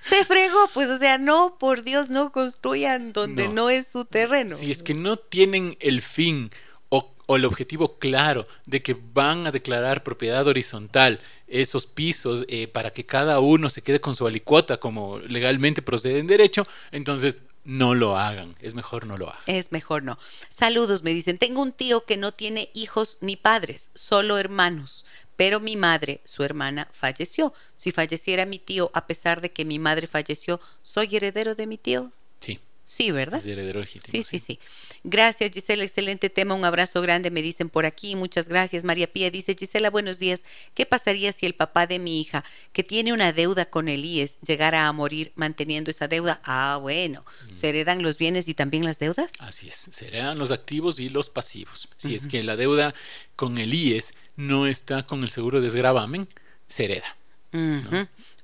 Se 0.03 0.25
fregó, 0.25 0.69
pues, 0.75 0.89
o 0.91 0.99
sea, 0.99 1.19
no, 1.19 1.57
por 1.59 1.83
Dios, 1.83 2.11
no 2.11 2.31
construyan 2.31 3.13
donde 3.13 3.49
no, 3.49 3.55
No. 3.55 3.71
es 3.71 3.87
su 3.89 4.05
terreno. 4.05 4.55
Si 4.57 4.71
es 4.71 4.83
que 4.83 4.93
no 4.95 5.17
tienen 5.17 5.77
el 5.81 6.03
fin 6.03 6.51
o, 6.91 7.15
o 7.27 7.37
el 7.37 7.45
objetivo 7.45 7.99
claro 7.99 8.47
de 8.67 8.83
que 8.83 8.95
van 9.15 9.47
a 9.47 9.51
declarar 9.51 10.03
propiedad 10.03 10.47
horizontal 10.47 11.21
esos 11.47 11.87
pisos 11.87 12.45
eh, 12.49 12.69
para 12.69 12.93
que 12.93 13.05
cada 13.07 13.41
uno 13.41 13.69
se 13.71 13.83
quede 13.83 14.01
con 14.01 14.17
su 14.17 14.27
alicuota 14.27 14.79
como 14.79 15.19
legalmente 15.19 15.83
procede 15.83 16.19
en 16.19 16.27
derecho, 16.27 16.67
entonces 16.91 17.43
no 17.65 17.95
lo 17.95 18.17
hagan. 18.19 18.55
Es 18.61 18.75
mejor 18.75 19.07
no 19.07 19.17
lo 19.19 19.29
hagan. 19.31 19.43
Es 19.47 19.73
mejor 19.73 20.03
no. 20.03 20.19
Saludos, 20.51 21.03
me 21.03 21.13
dicen. 21.13 21.39
Tengo 21.39 21.63
un 21.63 21.73
tío 21.73 22.05
que 22.05 22.17
no 22.17 22.33
tiene 22.33 22.71
hijos 22.75 23.19
ni 23.21 23.37
padres, 23.37 23.91
solo 23.95 24.39
hermanos. 24.39 25.05
Pero 25.37 25.61
mi 25.61 25.77
madre, 25.77 26.21
su 26.25 26.45
hermana, 26.45 26.89
falleció. 26.93 27.53
Si 27.75 27.91
falleciera 27.91 28.45
mi 28.47 28.59
tío, 28.59 28.91
a 28.95 29.07
pesar 29.07 29.41
de 29.41 29.51
que 29.51 29.65
mi 29.65 29.79
madre 29.79 30.07
falleció, 30.07 30.61
¿soy 30.83 31.17
heredero 31.17 31.55
de 31.55 31.67
mi 31.67 31.79
tío? 31.79 32.13
Sí, 32.41 32.61
Sí, 32.85 33.11
¿verdad? 33.11 33.41
es 33.41 33.47
heredero 33.47 33.81
legítimo. 33.81 34.11
Sí, 34.11 34.23
sí, 34.23 34.39
sí. 34.39 34.61
Gracias, 35.07 35.51
Gisela. 35.53 35.85
Excelente 35.85 36.31
tema. 36.31 36.55
Un 36.55 36.65
abrazo 36.65 37.03
grande, 37.03 37.31
me 37.31 37.43
dicen 37.43 37.69
por 37.69 37.85
aquí. 37.85 38.17
Muchas 38.17 38.49
gracias. 38.49 38.85
María 38.85 39.07
Pía 39.07 39.31
dice, 39.31 39.55
Gisela, 39.55 39.91
buenos 39.91 40.19
días. 40.19 40.45
¿Qué 40.73 40.87
pasaría 40.87 41.31
si 41.33 41.45
el 41.45 41.55
papá 41.55 41.87
de 41.87 41.99
mi 41.99 42.21
hija, 42.21 42.43
que 42.73 42.83
tiene 42.83 43.13
una 43.13 43.35
deuda 43.35 43.67
con 43.67 43.91
el 43.91 44.03
IES, 44.03 44.39
llegara 44.41 44.89
a 44.89 44.93
morir 44.93 45.33
manteniendo 45.37 45.91
esa 45.91 46.09
deuda? 46.09 46.41
Ah, 46.43 46.79
bueno. 46.81 47.23
Mm. 47.51 47.55
¿Se 47.55 47.69
heredan 47.69 48.03
los 48.03 48.17
bienes 48.17 48.49
y 48.49 48.55
también 48.55 48.85
las 48.87 48.99
deudas? 48.99 49.31
Así 49.41 49.69
es, 49.69 49.91
se 49.93 50.07
heredan 50.07 50.39
los 50.39 50.51
activos 50.51 50.99
y 50.99 51.11
los 51.11 51.29
pasivos. 51.29 51.91
Si 51.99 52.15
es 52.15 52.27
que 52.27 52.43
la 52.43 52.57
deuda 52.57 52.95
con 53.37 53.59
el 53.59 53.75
IES 53.75 54.15
no 54.37 54.67
está 54.67 55.05
con 55.05 55.23
el 55.23 55.29
seguro 55.29 55.61
de 55.61 55.65
desgravamen, 55.67 56.29
se 56.69 56.85
hereda. 56.87 57.17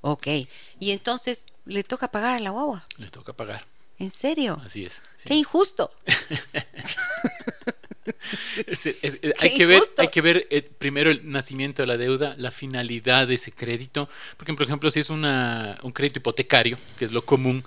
Ok. 0.03 0.27
Y 0.79 0.91
entonces 0.91 1.47
le 1.65 1.85
toca 1.85 2.09
pagar 2.09 2.37
a 2.37 2.39
la 2.39 2.51
guagua. 2.51 2.85
Le 2.99 3.09
toca 3.09 3.33
pagar. 3.33 3.65
¿En 4.01 4.11
serio? 4.11 4.61
Así 4.65 4.87
es. 4.87 5.03
sí. 5.17 5.29
Qué 5.29 5.35
injusto. 5.35 5.93
hay, 9.39 9.55
que 9.55 9.67
ver, 9.67 9.83
hay 9.99 10.09
que 10.09 10.23
ver 10.23 10.49
eh, 10.51 10.63
primero 10.63 11.11
el 11.11 11.31
nacimiento 11.31 11.83
de 11.83 11.87
la 11.87 11.99
deuda, 11.99 12.35
la 12.39 12.51
finalidad 12.51 13.29
de 13.29 13.35
ese 13.35 13.53
crédito. 13.53 14.09
Porque, 14.39 14.55
por 14.55 14.65
ejemplo, 14.65 14.91
si 14.91 15.01
es 15.01 15.11
una, 15.11 15.79
un 15.83 15.93
crédito 15.93 16.21
hipotecario, 16.21 16.79
que 16.99 17.05
es 17.05 17.13
lo 17.13 17.27
común, 17.27 17.63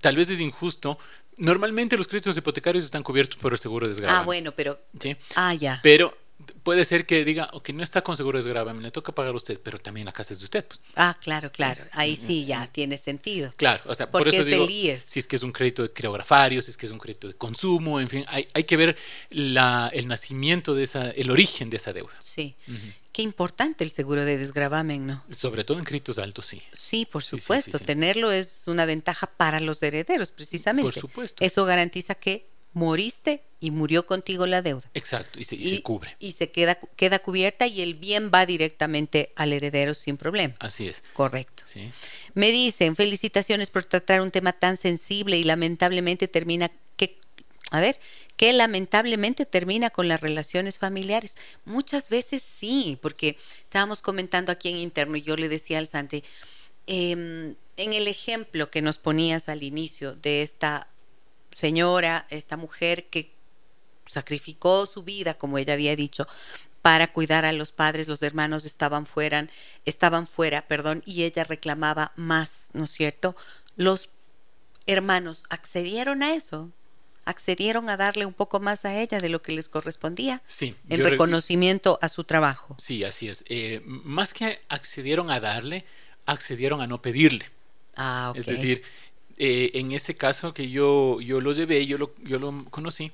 tal 0.00 0.16
vez 0.16 0.28
es 0.28 0.40
injusto. 0.40 0.98
Normalmente 1.36 1.96
los 1.96 2.08
créditos 2.08 2.36
hipotecarios 2.36 2.84
están 2.84 3.04
cubiertos 3.04 3.38
por 3.38 3.52
el 3.52 3.58
seguro 3.58 3.86
de 3.86 3.90
desgravamen. 3.90 4.22
Ah, 4.22 4.24
bueno, 4.24 4.52
pero... 4.52 4.80
¿sí? 5.00 5.16
Ah, 5.36 5.54
ya. 5.54 5.78
Pero 5.84 6.18
puede 6.62 6.84
ser 6.84 7.06
que 7.06 7.24
diga, 7.24 7.50
ok, 7.52 7.70
no 7.70 7.82
está 7.82 8.02
con 8.02 8.16
seguro 8.16 8.38
de 8.38 8.44
desgravamen, 8.44 8.82
le 8.82 8.90
toca 8.90 9.12
pagar 9.12 9.32
a 9.32 9.36
usted, 9.36 9.60
pero 9.62 9.78
también 9.78 10.06
la 10.06 10.12
casa 10.12 10.32
es 10.32 10.40
de 10.40 10.44
usted. 10.44 10.64
Pues. 10.64 10.80
Ah, 10.96 11.16
claro, 11.20 11.50
claro. 11.50 11.84
Ahí 11.92 12.16
sí 12.16 12.44
ya 12.44 12.66
tiene 12.68 12.98
sentido. 12.98 13.52
Claro, 13.56 13.82
o 13.86 13.94
sea, 13.94 14.10
por 14.10 14.28
eso 14.28 14.40
es 14.40 14.46
digo, 14.46 14.66
si 14.66 15.18
es 15.18 15.26
que 15.26 15.36
es 15.36 15.42
un 15.42 15.52
crédito 15.52 15.82
de 15.82 15.92
creografario, 15.92 16.62
si 16.62 16.70
es 16.70 16.76
que 16.76 16.86
es 16.86 16.92
un 16.92 16.98
crédito 16.98 17.28
de 17.28 17.34
consumo, 17.34 18.00
en 18.00 18.08
fin, 18.08 18.24
hay, 18.28 18.48
hay 18.54 18.64
que 18.64 18.76
ver 18.76 18.96
la, 19.30 19.90
el 19.92 20.08
nacimiento 20.08 20.74
de 20.74 20.84
esa, 20.84 21.10
el 21.10 21.30
origen 21.30 21.70
de 21.70 21.76
esa 21.76 21.92
deuda. 21.92 22.14
Sí. 22.20 22.56
Qué 23.12 23.22
importante 23.22 23.84
el 23.84 23.92
seguro 23.92 24.24
de 24.24 24.38
desgravamen, 24.38 25.06
¿no? 25.06 25.24
Sobre 25.30 25.62
todo 25.62 25.78
en 25.78 25.84
créditos 25.84 26.18
altos, 26.18 26.46
sí. 26.46 26.60
Sí, 26.72 27.06
por 27.06 27.22
supuesto. 27.22 27.78
Tenerlo 27.78 28.32
es 28.32 28.64
una 28.66 28.86
ventaja 28.86 29.28
para 29.28 29.60
los 29.60 29.80
herederos, 29.84 30.32
precisamente. 30.32 30.90
Por 30.90 31.00
supuesto. 31.00 31.44
Eso 31.44 31.64
garantiza 31.64 32.16
que 32.16 32.46
moriste 32.74 33.42
y 33.60 33.70
murió 33.70 34.04
contigo 34.04 34.46
la 34.46 34.60
deuda. 34.60 34.90
Exacto, 34.92 35.40
y 35.40 35.44
se, 35.44 35.82
cubre. 35.82 36.14
Y 36.18 36.32
se 36.32 36.50
queda, 36.50 36.74
queda 36.74 37.20
cubierta 37.20 37.66
y 37.66 37.80
el 37.80 37.94
bien 37.94 38.30
va 38.34 38.44
directamente 38.44 39.32
al 39.36 39.54
heredero 39.54 39.94
sin 39.94 40.18
problema. 40.18 40.54
Así 40.58 40.86
es. 40.88 41.02
Correcto. 41.14 41.62
Sí. 41.66 41.90
Me 42.34 42.50
dicen, 42.50 42.94
felicitaciones 42.94 43.70
por 43.70 43.84
tratar 43.84 44.20
un 44.20 44.30
tema 44.30 44.52
tan 44.52 44.76
sensible 44.76 45.38
y 45.38 45.44
lamentablemente 45.44 46.28
termina 46.28 46.70
que, 46.96 47.16
a 47.70 47.80
ver, 47.80 47.98
que 48.36 48.52
lamentablemente 48.52 49.46
termina 49.46 49.88
con 49.88 50.08
las 50.08 50.20
relaciones 50.20 50.78
familiares. 50.78 51.36
Muchas 51.64 52.10
veces 52.10 52.42
sí, 52.42 52.98
porque 53.00 53.38
estábamos 53.62 54.02
comentando 54.02 54.52
aquí 54.52 54.68
en 54.68 54.76
interno 54.76 55.16
y 55.16 55.22
yo 55.22 55.36
le 55.36 55.48
decía 55.48 55.78
al 55.78 55.86
Santi, 55.86 56.22
em, 56.86 57.54
en 57.76 57.92
el 57.92 58.08
ejemplo 58.08 58.70
que 58.70 58.82
nos 58.82 58.98
ponías 58.98 59.48
al 59.48 59.62
inicio 59.62 60.16
de 60.16 60.42
esta 60.42 60.88
señora, 61.54 62.26
esta 62.28 62.56
mujer 62.56 63.06
que 63.06 63.32
sacrificó 64.06 64.84
su 64.86 65.02
vida, 65.02 65.34
como 65.34 65.56
ella 65.56 65.72
había 65.72 65.96
dicho, 65.96 66.26
para 66.82 67.10
cuidar 67.12 67.46
a 67.46 67.52
los 67.52 67.72
padres, 67.72 68.08
los 68.08 68.22
hermanos 68.22 68.66
estaban 68.66 69.06
fuera, 69.06 69.48
estaban 69.86 70.26
fuera, 70.26 70.68
perdón, 70.68 71.02
y 71.06 71.22
ella 71.22 71.44
reclamaba 71.44 72.12
más, 72.14 72.66
¿no 72.74 72.84
es 72.84 72.90
cierto? 72.90 73.34
Los 73.76 74.10
hermanos 74.86 75.44
accedieron 75.48 76.22
a 76.22 76.34
eso, 76.34 76.70
accedieron 77.24 77.88
a 77.88 77.96
darle 77.96 78.26
un 78.26 78.34
poco 78.34 78.60
más 78.60 78.84
a 78.84 79.00
ella 79.00 79.18
de 79.18 79.30
lo 79.30 79.40
que 79.40 79.52
les 79.52 79.70
correspondía. 79.70 80.42
Sí. 80.46 80.76
En 80.90 81.02
reconocimiento 81.02 81.98
a 82.02 82.10
su 82.10 82.24
trabajo. 82.24 82.76
Sí, 82.78 83.02
así 83.02 83.30
es. 83.30 83.44
Eh, 83.48 83.80
más 83.86 84.34
que 84.34 84.60
accedieron 84.68 85.30
a 85.30 85.40
darle, 85.40 85.86
accedieron 86.26 86.82
a 86.82 86.86
no 86.86 87.00
pedirle. 87.00 87.50
Ah, 87.96 88.34
Es 88.36 88.44
decir, 88.44 88.82
eh, 89.36 89.72
en 89.74 89.92
ese 89.92 90.16
caso 90.16 90.54
que 90.54 90.70
yo, 90.70 91.20
yo 91.20 91.40
lo 91.40 91.52
llevé, 91.52 91.86
yo 91.86 91.98
lo, 91.98 92.14
yo 92.22 92.38
lo 92.38 92.64
conocí, 92.70 93.12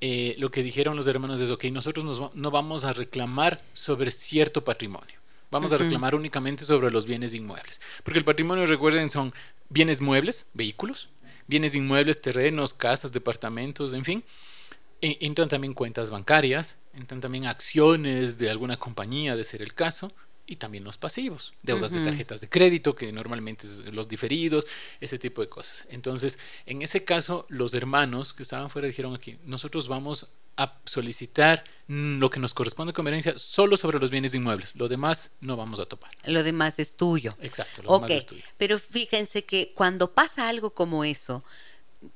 eh, 0.00 0.34
lo 0.38 0.50
que 0.50 0.62
dijeron 0.62 0.96
los 0.96 1.06
hermanos 1.06 1.40
es, 1.40 1.50
ok, 1.50 1.64
nosotros 1.66 2.32
no 2.34 2.50
vamos 2.50 2.84
a 2.84 2.92
reclamar 2.92 3.62
sobre 3.72 4.10
cierto 4.10 4.64
patrimonio. 4.64 5.22
Vamos 5.50 5.72
a 5.74 5.76
reclamar 5.76 6.14
únicamente 6.14 6.64
sobre 6.64 6.90
los 6.90 7.04
bienes 7.04 7.34
inmuebles. 7.34 7.80
Porque 8.02 8.18
el 8.18 8.24
patrimonio, 8.24 8.64
recuerden, 8.64 9.10
son 9.10 9.34
bienes 9.68 10.00
muebles, 10.00 10.46
vehículos, 10.54 11.10
bienes 11.46 11.74
inmuebles, 11.74 12.22
terrenos, 12.22 12.72
casas, 12.72 13.12
departamentos, 13.12 13.92
en 13.92 14.04
fin. 14.04 14.24
E, 15.02 15.18
entran 15.20 15.50
también 15.50 15.74
cuentas 15.74 16.08
bancarias, 16.08 16.78
entran 16.94 17.20
también 17.20 17.46
acciones 17.46 18.38
de 18.38 18.50
alguna 18.50 18.78
compañía, 18.78 19.36
de 19.36 19.44
ser 19.44 19.60
el 19.60 19.74
caso, 19.74 20.12
y 20.52 20.56
también 20.56 20.84
los 20.84 20.98
pasivos, 20.98 21.54
deudas 21.62 21.92
de 21.92 22.04
tarjetas 22.04 22.42
de 22.42 22.48
crédito, 22.50 22.94
que 22.94 23.10
normalmente 23.10 23.66
es 23.66 23.78
los 23.94 24.06
diferidos, 24.06 24.66
ese 25.00 25.18
tipo 25.18 25.40
de 25.40 25.48
cosas. 25.48 25.86
Entonces, 25.88 26.38
en 26.66 26.82
ese 26.82 27.04
caso, 27.04 27.46
los 27.48 27.72
hermanos 27.72 28.34
que 28.34 28.42
estaban 28.42 28.68
fuera 28.68 28.86
dijeron 28.86 29.14
aquí, 29.14 29.38
nosotros 29.46 29.88
vamos 29.88 30.28
a 30.58 30.78
solicitar 30.84 31.64
lo 31.86 32.28
que 32.28 32.38
nos 32.38 32.52
corresponde 32.52 32.92
con 32.92 33.08
herencia 33.08 33.38
solo 33.38 33.78
sobre 33.78 33.98
los 33.98 34.10
bienes 34.10 34.34
inmuebles. 34.34 34.76
Lo 34.76 34.88
demás 34.88 35.30
no 35.40 35.56
vamos 35.56 35.80
a 35.80 35.86
topar. 35.86 36.10
Lo 36.26 36.44
demás 36.44 36.78
es 36.78 36.98
tuyo. 36.98 37.34
Exacto, 37.40 37.82
lo 37.82 37.94
demás 37.94 38.10
es 38.10 38.26
tuyo. 38.26 38.42
Pero 38.58 38.78
fíjense 38.78 39.44
que 39.44 39.72
cuando 39.74 40.12
pasa 40.12 40.50
algo 40.50 40.74
como 40.74 41.02
eso, 41.02 41.42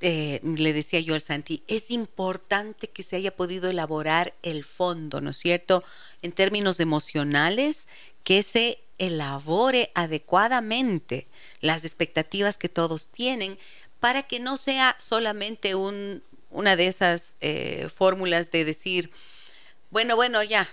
eh, 0.00 0.40
le 0.42 0.72
decía 0.72 1.00
yo 1.00 1.14
al 1.14 1.22
Santi, 1.22 1.62
es 1.68 1.90
importante 1.90 2.88
que 2.88 3.02
se 3.04 3.16
haya 3.16 3.34
podido 3.34 3.70
elaborar 3.70 4.34
el 4.42 4.64
fondo, 4.64 5.20
¿no 5.20 5.30
es 5.30 5.36
cierto? 5.36 5.84
En 6.22 6.32
términos 6.32 6.80
emocionales, 6.80 7.86
que 8.26 8.42
se 8.42 8.80
elabore 8.98 9.92
adecuadamente 9.94 11.28
las 11.60 11.84
expectativas 11.84 12.58
que 12.58 12.68
todos 12.68 13.12
tienen 13.12 13.56
para 14.00 14.24
que 14.24 14.40
no 14.40 14.56
sea 14.56 14.96
solamente 14.98 15.76
un, 15.76 16.24
una 16.50 16.74
de 16.74 16.88
esas 16.88 17.36
eh, 17.40 17.88
fórmulas 17.94 18.50
de 18.50 18.64
decir, 18.64 19.12
bueno, 19.90 20.16
bueno, 20.16 20.42
ya, 20.42 20.68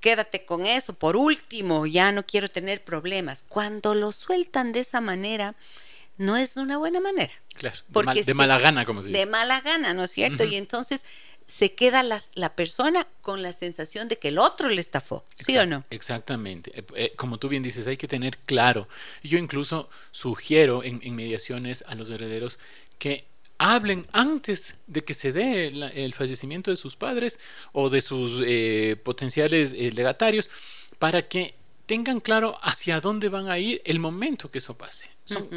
quédate 0.00 0.44
con 0.44 0.66
eso, 0.66 0.92
por 0.94 1.16
último, 1.16 1.86
ya 1.86 2.10
no 2.10 2.26
quiero 2.26 2.50
tener 2.50 2.82
problemas. 2.82 3.44
Cuando 3.46 3.94
lo 3.94 4.10
sueltan 4.10 4.72
de 4.72 4.80
esa 4.80 5.00
manera, 5.00 5.54
no 6.16 6.36
es 6.36 6.56
una 6.56 6.76
buena 6.76 6.98
manera. 6.98 7.32
Claro, 7.54 7.78
de, 8.26 8.34
mala 8.34 8.58
gana, 8.58 8.84
como 8.84 9.00
se 9.02 9.10
dice. 9.10 9.20
De 9.20 9.26
mala 9.26 9.60
gana, 9.60 9.94
¿no 9.94 10.02
es 10.02 10.10
cierto? 10.10 10.42
Y 10.42 10.56
entonces 10.56 11.04
se 11.50 11.74
queda 11.74 12.02
la, 12.02 12.22
la, 12.34 12.54
persona 12.54 13.06
con 13.22 13.42
la 13.42 13.52
sensación 13.52 14.08
de 14.08 14.18
que 14.18 14.28
el 14.28 14.38
otro 14.38 14.68
le 14.68 14.80
estafó, 14.80 15.24
¿sí 15.34 15.56
o 15.58 15.66
no? 15.66 15.84
Exactamente. 15.90 16.70
Eh, 16.78 16.84
eh, 16.94 17.12
como 17.16 17.38
tú 17.38 17.48
bien 17.48 17.62
dices, 17.62 17.86
hay 17.86 17.96
que 17.96 18.06
tener 18.06 18.38
claro. 18.38 18.88
Yo 19.22 19.36
incluso 19.36 19.90
sugiero 20.12 20.84
en, 20.84 21.00
mediaciones 21.14 21.84
a 21.88 21.94
los 21.94 22.08
herederos 22.10 22.58
que 22.98 23.26
hablen 23.58 24.06
antes 24.12 24.76
de 24.86 25.04
que 25.04 25.12
se 25.12 25.32
dé 25.32 25.66
el 25.66 26.14
fallecimiento 26.14 26.70
de 26.70 26.76
sus 26.76 26.96
padres 26.96 27.38
o 27.72 27.90
de 27.90 28.00
sus 28.00 28.40
eh, 28.46 28.96
potenciales 29.02 29.72
legatarios 29.72 30.48
para 30.98 31.28
que 31.28 31.54
tengan 31.84 32.20
claro 32.20 32.58
hacia 32.62 33.00
dónde 33.00 33.28
van 33.28 33.48
a 33.50 33.58
ir 33.58 33.82
el 33.84 33.98
momento 33.98 34.50
que 34.50 34.58
eso 34.58 34.78
pase. 34.78 35.10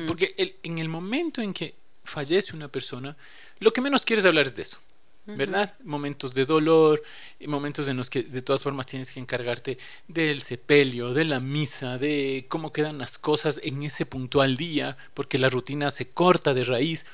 Porque 0.08 0.58
en 0.64 0.80
el 0.80 0.90
momento 0.90 1.42
en 1.42 1.54
que 1.54 1.76
fallece 2.04 2.56
una 2.56 2.68
persona, 2.68 3.16
lo 3.60 3.72
que 3.72 3.82
menos 3.82 4.04
quieres 4.04 4.26
hablar 4.26 4.48
es 4.48 4.56
de 4.56 4.64
eso. 4.64 4.80
¿Verdad? 5.26 5.74
Momentos 5.84 6.34
de 6.34 6.46
dolor, 6.46 7.02
momentos 7.48 7.88
en 7.88 7.98
los 7.98 8.10
que 8.10 8.24
de 8.24 8.42
todas 8.42 8.64
formas 8.64 8.88
tienes 8.88 9.12
que 9.12 9.20
encargarte 9.20 9.78
del 10.08 10.42
sepelio, 10.42 11.14
de 11.14 11.26
la 11.26 11.40
misa, 11.40 11.98
de 11.98 12.46
cómo 12.50 12.74
quedan 12.74 12.98
las 12.98 13.18
cosas 13.18 13.60
en 13.64 13.84
ese 13.84 14.06
puntual 14.06 14.58
día, 14.58 14.98
porque 15.14 15.38
la 15.38 15.50
rutina 15.50 15.92
se 15.92 16.10
corta 16.10 16.54
de 16.54 16.66
raíz 16.66 17.06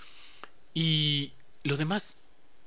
y 0.74 1.34
lo 1.64 1.78
demás 1.78 2.18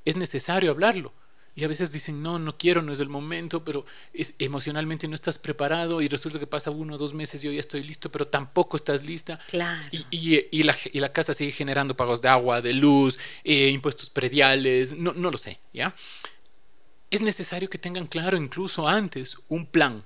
es 0.04 0.16
necesario 0.16 0.70
hablarlo. 0.70 1.12
Y 1.54 1.64
a 1.64 1.68
veces 1.68 1.92
dicen, 1.92 2.22
no, 2.22 2.38
no 2.38 2.56
quiero, 2.56 2.80
no 2.80 2.92
es 2.92 3.00
el 3.00 3.10
momento, 3.10 3.62
pero 3.62 3.84
es, 4.14 4.34
emocionalmente 4.38 5.06
no 5.06 5.14
estás 5.14 5.38
preparado 5.38 6.00
y 6.00 6.08
resulta 6.08 6.38
que 6.38 6.46
pasa 6.46 6.70
uno 6.70 6.94
o 6.94 6.98
dos 6.98 7.12
meses 7.12 7.42
y 7.42 7.46
yo 7.46 7.52
ya 7.52 7.60
estoy 7.60 7.82
listo, 7.82 8.10
pero 8.10 8.26
tampoco 8.26 8.76
estás 8.76 9.04
lista. 9.04 9.38
Claro. 9.48 9.88
Y, 9.90 10.06
y, 10.10 10.48
y, 10.50 10.62
la, 10.62 10.74
y 10.92 11.00
la, 11.00 11.12
casa 11.12 11.34
sigue 11.34 11.52
generando 11.52 11.94
pagos 11.94 12.22
de 12.22 12.28
agua, 12.28 12.62
de 12.62 12.72
luz, 12.72 13.18
eh, 13.44 13.68
impuestos 13.68 14.08
prediales, 14.08 14.92
no, 14.92 15.12
no 15.12 15.30
lo 15.30 15.36
sé, 15.36 15.60
¿ya? 15.74 15.94
Es 17.10 17.20
necesario 17.20 17.68
que 17.68 17.76
tengan 17.76 18.06
claro 18.06 18.38
incluso 18.38 18.88
antes 18.88 19.36
un 19.48 19.66
plan, 19.66 20.02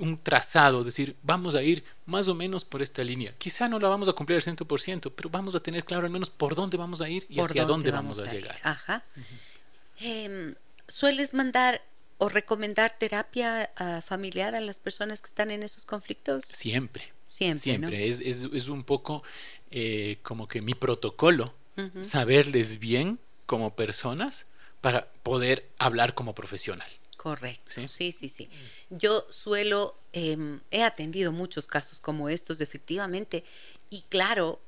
un 0.00 0.20
trazado, 0.20 0.82
decir, 0.82 1.16
vamos 1.22 1.54
a 1.54 1.62
ir 1.62 1.84
más 2.06 2.26
o 2.26 2.34
menos 2.34 2.64
por 2.64 2.82
esta 2.82 3.04
línea. 3.04 3.32
Quizá 3.38 3.68
no 3.68 3.78
la 3.78 3.88
vamos 3.88 4.08
a 4.08 4.12
cumplir 4.12 4.36
al 4.36 4.42
100%, 4.42 5.12
pero 5.14 5.30
vamos 5.30 5.54
a 5.54 5.60
tener 5.60 5.84
claro 5.84 6.06
al 6.06 6.12
menos 6.12 6.30
por 6.30 6.56
dónde 6.56 6.76
vamos 6.76 7.00
a 7.00 7.08
ir 7.08 7.26
y 7.28 7.38
hacia 7.40 7.64
dónde, 7.64 7.92
vamos, 7.92 8.20
a, 8.20 8.32
llegar. 8.32 8.58
Ajá. 8.64 9.04
¿Sueles 10.88 11.34
mandar 11.34 11.82
o 12.18 12.28
recomendar 12.28 12.96
terapia 12.98 13.70
familiar 14.04 14.54
a 14.54 14.60
las 14.60 14.80
personas 14.80 15.20
que 15.20 15.28
están 15.28 15.50
en 15.50 15.62
esos 15.62 15.84
conflictos? 15.84 16.44
Siempre. 16.44 17.12
Siempre. 17.28 17.62
Siempre. 17.62 18.08
Es, 18.08 18.20
es, 18.20 18.68
un 18.68 18.82
poco 18.82 19.22
eh, 19.70 20.18
como 20.22 20.48
que 20.48 20.62
mi 20.62 20.74
protocolo, 20.74 21.54
saberles 22.02 22.80
bien 22.80 23.20
como 23.46 23.76
personas 23.76 24.46
para 24.80 25.06
poder 25.22 25.68
hablar 25.78 26.14
como 26.14 26.34
profesional. 26.34 26.90
Correcto, 27.16 27.70
sí, 27.86 28.12
sí, 28.12 28.28
sí. 28.28 28.48
Yo 28.90 29.24
suelo, 29.30 29.96
em, 30.12 30.60
he 30.70 30.82
atendido 30.82 31.30
muchos 31.30 31.66
casos 31.66 32.00
como 32.00 32.28
estos, 32.28 32.60
efectivamente, 32.60 33.44
y 33.90 34.02
claro, 34.02 34.60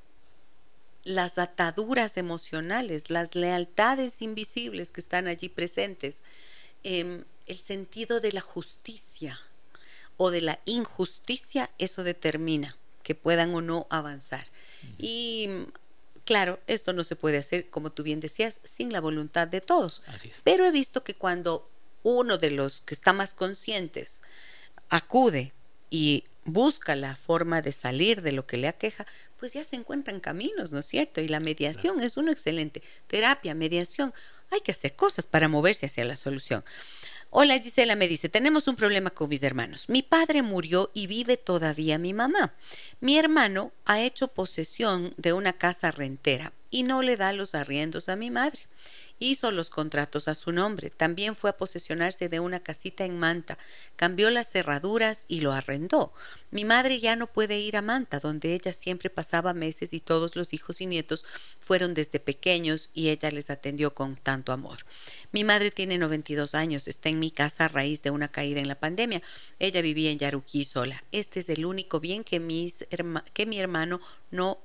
las 1.04 1.38
ataduras 1.38 2.16
emocionales, 2.16 3.10
las 3.10 3.34
lealtades 3.34 4.22
invisibles 4.22 4.90
que 4.90 5.00
están 5.00 5.28
allí 5.28 5.48
presentes, 5.48 6.22
em, 6.82 7.24
el 7.46 7.58
sentido 7.58 8.20
de 8.20 8.32
la 8.32 8.40
justicia 8.40 9.40
o 10.16 10.30
de 10.30 10.42
la 10.42 10.60
injusticia, 10.66 11.70
eso 11.78 12.04
determina 12.04 12.76
que 13.02 13.14
puedan 13.14 13.54
o 13.54 13.60
no 13.60 13.86
avanzar. 13.90 14.46
Y 14.98 15.48
claro, 16.24 16.60
esto 16.66 16.92
no 16.92 17.04
se 17.04 17.16
puede 17.16 17.38
hacer, 17.38 17.70
como 17.70 17.90
tú 17.90 18.02
bien 18.02 18.20
decías, 18.20 18.60
sin 18.62 18.92
la 18.92 19.00
voluntad 19.00 19.48
de 19.48 19.60
todos. 19.60 20.02
Así 20.06 20.28
es. 20.28 20.42
Pero 20.44 20.64
he 20.64 20.70
visto 20.70 21.02
que 21.02 21.14
cuando 21.14 21.68
uno 22.02 22.38
de 22.38 22.50
los 22.50 22.82
que 22.82 22.94
está 22.94 23.12
más 23.12 23.34
conscientes 23.34 24.22
acude 24.90 25.52
y 25.90 26.24
busca 26.44 26.94
la 26.94 27.16
forma 27.16 27.62
de 27.62 27.72
salir 27.72 28.22
de 28.22 28.32
lo 28.32 28.46
que 28.46 28.56
le 28.56 28.68
aqueja, 28.68 29.06
pues 29.40 29.54
ya 29.54 29.64
se 29.64 29.74
encuentran 29.74 30.20
caminos, 30.20 30.70
¿no 30.70 30.80
es 30.80 30.86
cierto? 30.86 31.22
Y 31.22 31.28
la 31.28 31.40
mediación 31.40 32.02
es 32.02 32.18
uno 32.18 32.30
excelente. 32.30 32.82
Terapia, 33.06 33.54
mediación, 33.54 34.12
hay 34.50 34.60
que 34.60 34.72
hacer 34.72 34.94
cosas 34.94 35.26
para 35.26 35.48
moverse 35.48 35.86
hacia 35.86 36.04
la 36.04 36.16
solución. 36.16 36.62
Hola 37.30 37.58
Gisela 37.58 37.96
me 37.96 38.06
dice, 38.06 38.28
tenemos 38.28 38.68
un 38.68 38.76
problema 38.76 39.10
con 39.10 39.30
mis 39.30 39.42
hermanos. 39.42 39.88
Mi 39.88 40.02
padre 40.02 40.42
murió 40.42 40.90
y 40.92 41.06
vive 41.06 41.38
todavía 41.38 41.98
mi 41.98 42.12
mamá. 42.12 42.54
Mi 43.00 43.18
hermano 43.18 43.72
ha 43.86 44.00
hecho 44.00 44.28
posesión 44.28 45.14
de 45.16 45.32
una 45.32 45.54
casa 45.54 45.90
rentera 45.90 46.52
y 46.70 46.82
no 46.84 47.02
le 47.02 47.16
da 47.16 47.32
los 47.32 47.54
arriendos 47.54 48.08
a 48.08 48.16
mi 48.16 48.30
madre 48.30 48.60
hizo 49.20 49.50
los 49.50 49.68
contratos 49.68 50.28
a 50.28 50.34
su 50.34 50.50
nombre, 50.50 50.90
también 50.90 51.36
fue 51.36 51.50
a 51.50 51.56
posesionarse 51.56 52.28
de 52.28 52.40
una 52.40 52.60
casita 52.60 53.04
en 53.04 53.18
Manta, 53.18 53.58
cambió 53.96 54.30
las 54.30 54.48
cerraduras 54.48 55.26
y 55.28 55.40
lo 55.42 55.52
arrendó. 55.52 56.12
Mi 56.50 56.64
madre 56.64 56.98
ya 56.98 57.14
no 57.16 57.26
puede 57.26 57.60
ir 57.60 57.76
a 57.76 57.82
Manta, 57.82 58.18
donde 58.18 58.54
ella 58.54 58.72
siempre 58.72 59.10
pasaba 59.10 59.52
meses 59.52 59.92
y 59.92 60.00
todos 60.00 60.36
los 60.36 60.54
hijos 60.54 60.80
y 60.80 60.86
nietos 60.86 61.26
fueron 61.60 61.92
desde 61.92 62.18
pequeños 62.18 62.90
y 62.94 63.10
ella 63.10 63.30
les 63.30 63.50
atendió 63.50 63.94
con 63.94 64.16
tanto 64.16 64.52
amor. 64.52 64.78
Mi 65.32 65.44
madre 65.44 65.70
tiene 65.70 65.98
92 65.98 66.54
años, 66.54 66.88
está 66.88 67.10
en 67.10 67.20
mi 67.20 67.30
casa 67.30 67.66
a 67.66 67.68
raíz 67.68 68.02
de 68.02 68.10
una 68.10 68.28
caída 68.28 68.60
en 68.60 68.68
la 68.68 68.80
pandemia. 68.80 69.22
Ella 69.58 69.82
vivía 69.82 70.10
en 70.10 70.18
Yaruquí 70.18 70.64
sola. 70.64 71.04
Este 71.12 71.40
es 71.40 71.48
el 71.50 71.66
único 71.66 72.00
bien 72.00 72.24
que, 72.24 72.40
mis 72.40 72.86
que 73.34 73.46
mi 73.46 73.60
hermano 73.60 74.00
no 74.30 74.58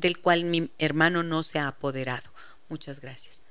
del 0.00 0.18
cual 0.18 0.44
mi 0.44 0.70
hermano 0.78 1.22
no 1.22 1.42
se 1.42 1.58
ha 1.58 1.68
apoderado. 1.68 2.30
Muchas 2.68 3.00
gracias. 3.00 3.42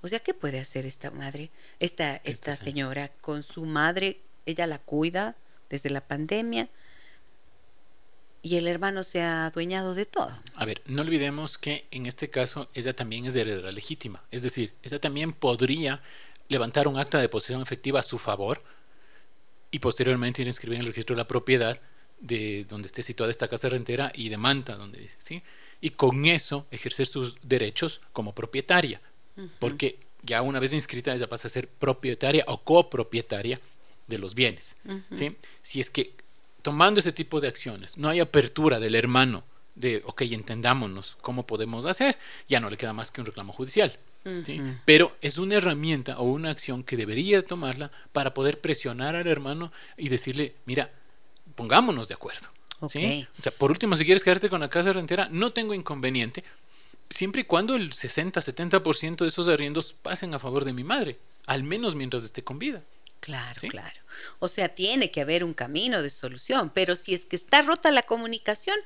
O 0.00 0.08
sea, 0.08 0.20
¿qué 0.20 0.34
puede 0.34 0.60
hacer 0.60 0.84
esta 0.84 1.10
madre, 1.10 1.50
esta, 1.80 2.16
esta 2.24 2.56
señora 2.56 3.10
con 3.20 3.42
su 3.42 3.64
madre? 3.64 4.20
Ella 4.44 4.66
la 4.66 4.78
cuida 4.78 5.36
desde 5.70 5.88
la 5.88 6.02
pandemia 6.02 6.68
y 8.42 8.56
el 8.56 8.68
hermano 8.68 9.02
se 9.04 9.22
ha 9.22 9.46
adueñado 9.46 9.94
de 9.94 10.04
todo. 10.04 10.30
A 10.54 10.66
ver, 10.66 10.82
no 10.84 11.00
olvidemos 11.00 11.56
que 11.56 11.86
en 11.90 12.04
este 12.04 12.28
caso 12.28 12.68
ella 12.74 12.94
también 12.94 13.24
es 13.24 13.34
heredera 13.34 13.72
legítima. 13.72 14.22
Es 14.30 14.42
decir, 14.42 14.74
ella 14.82 15.00
también 15.00 15.32
podría 15.32 16.02
levantar 16.48 16.86
un 16.86 16.98
acta 16.98 17.18
de 17.18 17.30
posesión 17.30 17.62
efectiva 17.62 18.00
a 18.00 18.02
su 18.02 18.18
favor 18.18 18.62
y 19.70 19.78
posteriormente 19.78 20.42
ir 20.42 20.48
a 20.48 20.50
inscribir 20.50 20.76
en 20.76 20.82
el 20.82 20.88
registro 20.88 21.16
de 21.16 21.22
la 21.22 21.26
propiedad 21.26 21.80
de 22.20 22.66
donde 22.68 22.88
esté 22.88 23.02
situada 23.02 23.30
esta 23.30 23.48
casa 23.48 23.70
rentera 23.70 24.12
y 24.14 24.28
de 24.28 24.36
Manta, 24.36 24.76
donde 24.76 25.10
¿sí? 25.24 25.42
Y 25.80 25.90
con 25.90 26.24
eso 26.24 26.66
ejercer 26.70 27.06
sus 27.06 27.36
derechos 27.42 28.00
como 28.12 28.34
propietaria 28.34 29.00
porque 29.58 29.98
ya 30.22 30.42
una 30.42 30.60
vez 30.60 30.72
inscrita 30.72 31.14
ella 31.14 31.28
pasa 31.28 31.48
a 31.48 31.50
ser 31.50 31.68
propietaria 31.68 32.44
o 32.46 32.58
copropietaria 32.62 33.60
de 34.06 34.18
los 34.18 34.34
bienes. 34.34 34.76
¿sí? 35.14 35.36
Si 35.62 35.80
es 35.80 35.90
que 35.90 36.14
tomando 36.62 37.00
ese 37.00 37.12
tipo 37.12 37.40
de 37.40 37.48
acciones 37.48 37.98
no 37.98 38.08
hay 38.08 38.20
apertura 38.20 38.78
del 38.80 38.94
hermano 38.94 39.44
de, 39.74 40.02
ok, 40.04 40.22
entendámonos 40.22 41.16
cómo 41.20 41.46
podemos 41.46 41.84
hacer, 41.84 42.16
ya 42.48 42.60
no 42.60 42.70
le 42.70 42.76
queda 42.76 42.92
más 42.92 43.10
que 43.10 43.20
un 43.20 43.26
reclamo 43.26 43.52
judicial. 43.52 43.96
¿sí? 44.46 44.60
Pero 44.84 45.16
es 45.20 45.36
una 45.36 45.56
herramienta 45.56 46.18
o 46.18 46.24
una 46.24 46.50
acción 46.50 46.84
que 46.84 46.96
debería 46.96 47.44
tomarla 47.44 47.90
para 48.12 48.34
poder 48.34 48.60
presionar 48.60 49.16
al 49.16 49.26
hermano 49.26 49.72
y 49.96 50.08
decirle, 50.08 50.54
mira, 50.64 50.90
pongámonos 51.56 52.08
de 52.08 52.14
acuerdo. 52.14 52.48
¿Sí? 52.88 53.26
O 53.38 53.42
sea, 53.42 53.52
por 53.52 53.70
último, 53.70 53.96
si 53.96 54.04
quieres 54.04 54.22
quedarte 54.22 54.48
con 54.48 54.60
la 54.60 54.68
casa 54.68 54.92
rentera, 54.92 55.28
no 55.30 55.52
tengo 55.52 55.74
inconveniente, 55.74 56.44
siempre 57.10 57.42
y 57.42 57.44
cuando 57.44 57.76
el 57.76 57.92
60-70% 57.92 59.16
de 59.16 59.28
esos 59.28 59.48
arriendos 59.48 59.92
pasen 59.92 60.34
a 60.34 60.38
favor 60.38 60.64
de 60.64 60.72
mi 60.72 60.84
madre, 60.84 61.18
al 61.46 61.62
menos 61.62 61.94
mientras 61.94 62.24
esté 62.24 62.42
con 62.42 62.58
vida. 62.58 62.82
Claro, 63.20 63.60
claro. 63.68 64.00
O 64.38 64.48
sea, 64.48 64.68
tiene 64.68 65.10
que 65.10 65.22
haber 65.22 65.44
un 65.44 65.54
camino 65.54 66.02
de 66.02 66.10
solución, 66.10 66.70
pero 66.74 66.94
si 66.94 67.14
es 67.14 67.24
que 67.24 67.36
está 67.36 67.62
rota 67.62 67.90
la 67.90 68.02
comunicación, 68.02 68.76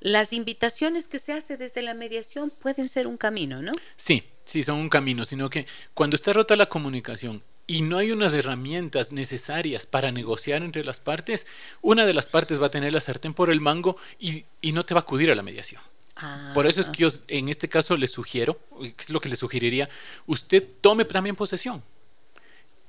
las 0.00 0.32
invitaciones 0.32 1.06
que 1.06 1.18
se 1.18 1.32
hace 1.32 1.56
desde 1.56 1.82
la 1.82 1.94
mediación 1.94 2.50
pueden 2.50 2.88
ser 2.88 3.06
un 3.06 3.18
camino, 3.18 3.60
¿no? 3.60 3.72
Sí, 3.96 4.24
sí, 4.44 4.62
son 4.62 4.78
un 4.78 4.88
camino, 4.88 5.24
sino 5.24 5.50
que 5.50 5.66
cuando 5.94 6.16
está 6.16 6.32
rota 6.32 6.56
la 6.56 6.70
comunicación 6.70 7.42
y 7.66 7.82
no 7.82 7.98
hay 7.98 8.12
unas 8.12 8.34
herramientas 8.34 9.12
necesarias 9.12 9.86
para 9.86 10.12
negociar 10.12 10.62
entre 10.62 10.84
las 10.84 11.00
partes, 11.00 11.46
una 11.80 12.06
de 12.06 12.14
las 12.14 12.26
partes 12.26 12.60
va 12.60 12.66
a 12.66 12.70
tener 12.70 12.92
la 12.92 13.00
sartén 13.00 13.34
por 13.34 13.50
el 13.50 13.60
mango 13.60 13.96
y, 14.18 14.44
y 14.60 14.72
no 14.72 14.84
te 14.84 14.94
va 14.94 15.00
a 15.00 15.02
acudir 15.02 15.30
a 15.30 15.34
la 15.34 15.42
mediación. 15.42 15.80
Por 16.54 16.66
eso 16.66 16.80
es 16.80 16.88
que 16.88 17.02
yo 17.02 17.08
en 17.28 17.48
este 17.48 17.68
caso 17.68 17.96
le 17.96 18.06
sugiero, 18.06 18.60
es 18.98 19.10
lo 19.10 19.20
que 19.20 19.28
le 19.28 19.36
sugeriría, 19.36 19.88
usted 20.26 20.62
tome 20.80 21.04
también 21.04 21.34
posesión. 21.34 21.82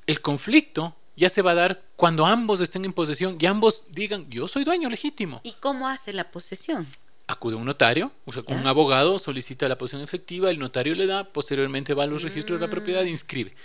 El 0.05 0.21
conflicto 0.21 0.95
ya 1.15 1.30
se 1.30 1.41
va 1.41 1.51
a 1.51 1.55
dar 1.55 1.82
cuando 1.95 2.26
ambos 2.26 2.59
estén 2.59 2.86
en 2.86 2.93
posesión 2.93 3.38
y 3.39 3.45
ambos 3.45 3.86
digan, 3.89 4.30
yo 4.30 4.47
soy 4.47 4.63
dueño 4.63 4.89
legítimo. 4.89 5.41
¿Y 5.43 5.53
cómo 5.53 5.88
hace 5.88 6.13
la 6.13 6.32
posesión? 6.32 6.88
Acude 7.26 7.55
a 7.55 7.57
un 7.57 7.65
notario, 7.65 8.11
o 8.26 8.34
sea, 8.34 8.43
con 8.43 8.57
un 8.57 8.67
abogado, 8.67 9.17
solicita 9.17 9.69
la 9.69 9.78
posesión 9.78 10.01
efectiva, 10.01 10.49
el 10.51 10.59
notario 10.59 10.93
le 10.93 11.07
da, 11.07 11.24
posteriormente 11.24 11.93
va 11.93 12.03
a 12.03 12.07
los 12.07 12.21
registros 12.21 12.59
de 12.59 12.67
la 12.67 12.71
propiedad 12.71 13.03
e 13.03 13.09
inscribe. 13.09 13.55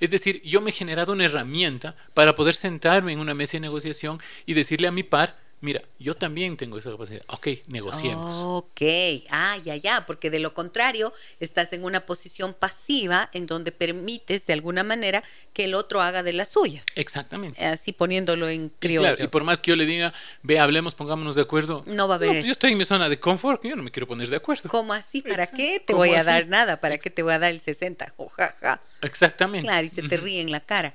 Es 0.00 0.10
decir, 0.10 0.42
yo 0.42 0.60
me 0.60 0.70
he 0.70 0.72
generado 0.72 1.12
una 1.12 1.24
herramienta 1.24 1.96
para 2.14 2.34
poder 2.34 2.54
sentarme 2.54 3.12
en 3.12 3.18
una 3.18 3.34
mesa 3.34 3.52
de 3.52 3.60
negociación 3.60 4.20
y 4.46 4.54
decirle 4.54 4.88
a 4.88 4.92
mi 4.92 5.02
par, 5.02 5.36
mira, 5.60 5.82
yo 5.98 6.14
también 6.14 6.56
tengo 6.56 6.78
esa 6.78 6.90
capacidad. 6.90 7.22
Ok, 7.28 7.48
negociemos. 7.66 8.64
Ok, 8.64 8.82
ah, 9.30 9.56
ya, 9.64 9.76
ya, 9.76 10.06
porque 10.06 10.30
de 10.30 10.38
lo 10.38 10.54
contrario 10.54 11.12
estás 11.40 11.72
en 11.72 11.84
una 11.84 12.06
posición 12.06 12.54
pasiva 12.54 13.30
en 13.32 13.46
donde 13.46 13.72
permites 13.72 14.46
de 14.46 14.52
alguna 14.52 14.84
manera 14.84 15.22
que 15.52 15.64
el 15.64 15.74
otro 15.74 16.00
haga 16.00 16.22
de 16.22 16.32
las 16.32 16.48
suyas. 16.48 16.84
Exactamente. 16.94 17.64
Así 17.64 17.92
poniéndolo 17.92 18.48
en 18.48 18.70
criollo. 18.78 19.16
Y, 19.18 19.24
y 19.24 19.28
por 19.28 19.44
más 19.44 19.60
que 19.60 19.70
yo 19.70 19.76
le 19.76 19.86
diga, 19.86 20.12
ve, 20.42 20.58
hablemos, 20.58 20.94
pongámonos 20.94 21.36
de 21.36 21.42
acuerdo. 21.42 21.82
No 21.86 22.08
va 22.08 22.14
a 22.14 22.16
haber. 22.16 22.30
pues 22.30 22.46
yo 22.46 22.52
estoy 22.52 22.72
en 22.72 22.78
mi 22.78 22.84
zona 22.84 23.08
de 23.08 23.18
confort, 23.18 23.64
yo 23.64 23.76
no 23.76 23.82
me 23.82 23.90
quiero 23.90 24.06
poner 24.06 24.28
de 24.28 24.36
acuerdo. 24.36 24.68
¿Cómo 24.68 24.92
así? 24.92 25.22
¿Para 25.22 25.46
qué 25.46 25.82
te 25.84 25.94
voy 25.94 26.14
a 26.14 26.24
dar 26.24 26.46
nada? 26.48 26.80
¿Para 26.80 26.98
qué 26.98 27.10
te 27.10 27.22
voy 27.22 27.32
a 27.32 27.38
dar 27.38 27.50
el 27.50 27.60
60? 27.60 28.14
Ojaja. 28.16 28.80
Exactamente. 29.02 29.66
Claro, 29.66 29.86
y 29.86 29.90
se 29.90 30.02
te 30.02 30.16
ríe 30.16 30.40
en 30.40 30.50
la 30.50 30.60
cara. 30.60 30.94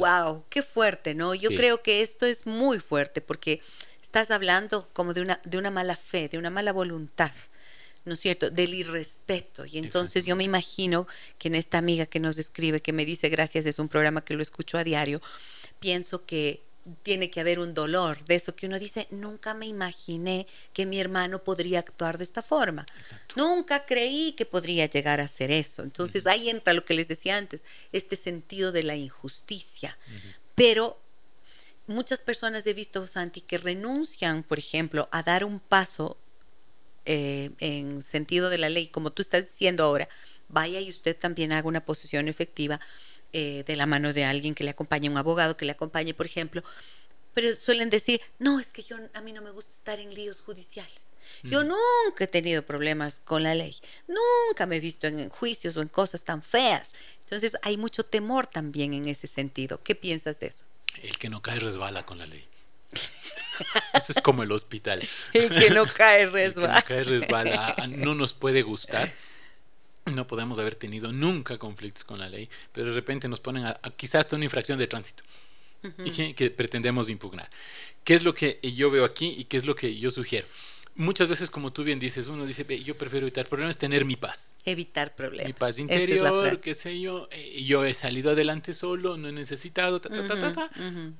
Wow, 0.00 0.44
qué 0.48 0.62
fuerte, 0.62 1.14
¿no? 1.14 1.34
Yo 1.34 1.50
creo 1.50 1.82
que 1.82 2.02
esto 2.02 2.26
es 2.26 2.46
muy 2.46 2.78
fuerte 2.80 3.20
porque 3.20 3.60
estás 4.02 4.30
hablando 4.30 4.88
como 4.92 5.14
de 5.14 5.22
una, 5.22 5.40
de 5.44 5.58
una 5.58 5.70
mala 5.70 5.96
fe, 5.96 6.28
de 6.28 6.38
una 6.38 6.50
mala 6.50 6.72
voluntad. 6.72 7.32
¿no 8.04 8.14
es 8.14 8.20
cierto?, 8.20 8.50
del 8.50 8.74
irrespeto. 8.74 9.66
Y 9.66 9.78
entonces 9.78 10.24
yo 10.24 10.34
me 10.34 10.44
imagino 10.44 11.06
que 11.38 11.48
en 11.48 11.54
esta 11.54 11.76
amiga 11.76 12.06
que 12.06 12.20
nos 12.20 12.38
escribe, 12.38 12.80
que 12.80 12.94
me 12.94 13.04
dice 13.04 13.28
gracias, 13.28 13.66
es 13.66 13.78
un 13.78 13.88
programa 13.88 14.24
que 14.24 14.34
lo 14.34 14.42
escucho 14.42 14.78
a 14.78 14.84
diario, 14.84 15.20
pienso 15.78 16.24
que 16.24 16.62
tiene 17.02 17.30
que 17.30 17.40
haber 17.40 17.58
un 17.58 17.74
dolor 17.74 18.24
de 18.24 18.34
eso 18.36 18.54
que 18.54 18.66
uno 18.66 18.78
dice, 18.78 19.06
nunca 19.10 19.54
me 19.54 19.66
imaginé 19.66 20.46
que 20.72 20.86
mi 20.86 21.00
hermano 21.00 21.42
podría 21.42 21.80
actuar 21.80 22.18
de 22.18 22.24
esta 22.24 22.42
forma. 22.42 22.86
Nunca 23.36 23.84
creí 23.86 24.32
que 24.32 24.46
podría 24.46 24.86
llegar 24.86 25.20
a 25.20 25.24
hacer 25.24 25.50
eso. 25.50 25.82
Entonces 25.82 26.26
ahí 26.26 26.48
entra 26.48 26.72
lo 26.72 26.84
que 26.84 26.94
les 26.94 27.08
decía 27.08 27.36
antes, 27.36 27.64
este 27.92 28.16
sentido 28.16 28.72
de 28.72 28.82
la 28.82 28.96
injusticia. 28.96 29.98
Pero 30.54 30.98
muchas 31.86 32.20
personas 32.20 32.66
he 32.66 32.74
visto, 32.74 33.06
Santi, 33.06 33.40
que 33.40 33.58
renuncian, 33.58 34.42
por 34.42 34.58
ejemplo, 34.58 35.08
a 35.10 35.22
dar 35.22 35.44
un 35.44 35.60
paso 35.60 36.16
eh, 37.04 37.50
en 37.60 38.02
sentido 38.02 38.50
de 38.50 38.58
la 38.58 38.68
ley, 38.68 38.88
como 38.88 39.10
tú 39.12 39.22
estás 39.22 39.46
diciendo 39.46 39.84
ahora, 39.84 40.08
vaya 40.48 40.80
y 40.80 40.90
usted 40.90 41.16
también 41.16 41.52
haga 41.52 41.66
una 41.66 41.84
posición 41.84 42.28
efectiva 42.28 42.80
eh, 43.32 43.64
de 43.66 43.76
la 43.76 43.86
mano 43.86 44.12
de 44.12 44.24
alguien 44.24 44.54
que 44.54 44.64
le 44.64 44.70
acompañe, 44.70 45.08
un 45.08 45.16
abogado 45.16 45.56
que 45.56 45.64
le 45.64 45.72
acompañe, 45.72 46.14
por 46.14 46.26
ejemplo. 46.26 46.62
Pero 47.34 47.54
suelen 47.54 47.90
decir, 47.90 48.20
no, 48.38 48.58
es 48.58 48.68
que 48.68 48.82
yo 48.82 48.96
a 49.14 49.20
mí 49.20 49.32
no 49.32 49.42
me 49.42 49.50
gusta 49.50 49.72
estar 49.72 50.00
en 50.00 50.14
líos 50.14 50.40
judiciales. 50.40 51.08
Yo 51.42 51.62
nunca 51.62 52.24
he 52.24 52.26
tenido 52.26 52.62
problemas 52.62 53.20
con 53.24 53.42
la 53.42 53.54
ley. 53.54 53.76
Nunca 54.06 54.66
me 54.66 54.76
he 54.76 54.80
visto 54.80 55.06
en 55.06 55.28
juicios 55.28 55.76
o 55.76 55.82
en 55.82 55.88
cosas 55.88 56.22
tan 56.22 56.42
feas. 56.42 56.90
Entonces 57.20 57.56
hay 57.62 57.76
mucho 57.76 58.04
temor 58.04 58.46
también 58.46 58.94
en 58.94 59.06
ese 59.06 59.26
sentido. 59.26 59.80
¿Qué 59.82 59.94
piensas 59.94 60.40
de 60.40 60.46
eso? 60.48 60.64
El 61.02 61.16
que 61.18 61.28
no 61.28 61.42
cae 61.42 61.58
resbala 61.58 62.04
con 62.04 62.18
la 62.18 62.26
ley. 62.26 62.44
Eso 63.92 64.12
es 64.16 64.22
como 64.22 64.42
el 64.42 64.52
hospital. 64.52 65.06
El 65.34 65.50
que 65.50 65.70
no 65.70 65.84
cae 65.86 66.26
resbala. 66.26 66.78
El 66.78 66.84
que 66.84 66.94
no 66.94 67.04
cae 67.04 67.04
resbala. 67.04 67.76
No 67.88 68.14
nos 68.14 68.32
puede 68.32 68.62
gustar, 68.62 69.12
no 70.10 70.26
podemos 70.26 70.58
haber 70.58 70.74
tenido 70.74 71.12
nunca 71.12 71.58
conflictos 71.58 72.04
con 72.04 72.18
la 72.18 72.28
ley, 72.28 72.48
pero 72.72 72.88
de 72.88 72.94
repente 72.94 73.28
nos 73.28 73.40
ponen 73.40 73.66
a, 73.66 73.80
quizás 73.96 74.20
hasta 74.20 74.36
una 74.36 74.44
infracción 74.44 74.78
de 74.78 74.86
tránsito 74.86 75.22
y 76.04 76.34
que, 76.34 76.50
pretendemos 76.50 77.08
impugnar. 77.08 77.48
¿Qué 78.04 78.14
es 78.14 78.24
lo 78.24 78.34
que 78.34 78.58
yo 78.74 78.90
veo 78.90 79.04
aquí 79.04 79.34
y 79.38 79.44
qué 79.44 79.56
es 79.56 79.66
lo 79.66 79.74
que 79.74 79.98
yo 79.98 80.10
sugiero? 80.10 80.46
Muchas 80.94 81.28
veces, 81.28 81.48
como 81.48 81.72
tú 81.72 81.84
bien 81.84 82.00
dices, 82.00 82.26
uno 82.26 82.44
dice, 82.44 82.64
yo 82.82 82.96
prefiero 82.96 83.26
evitar 83.26 83.46
problemas, 83.46 83.78
tener 83.78 84.04
mi 84.04 84.16
paz. 84.16 84.54
Evitar 84.64 85.14
problemas. 85.14 85.46
Mi 85.46 85.52
paz 85.52 85.78
interior, 85.78 86.60
qué 86.60 86.74
sé 86.74 87.00
yo. 87.00 87.28
Eh, 87.30 87.62
yo 87.62 87.84
he 87.84 87.94
salido 87.94 88.32
adelante 88.32 88.72
solo, 88.72 89.16
no 89.16 89.28
he 89.28 89.32
necesitado, 89.32 90.00
ta, 90.00 90.08
ta, 90.08 90.26
ta, 90.26 90.52
ta, 90.52 90.70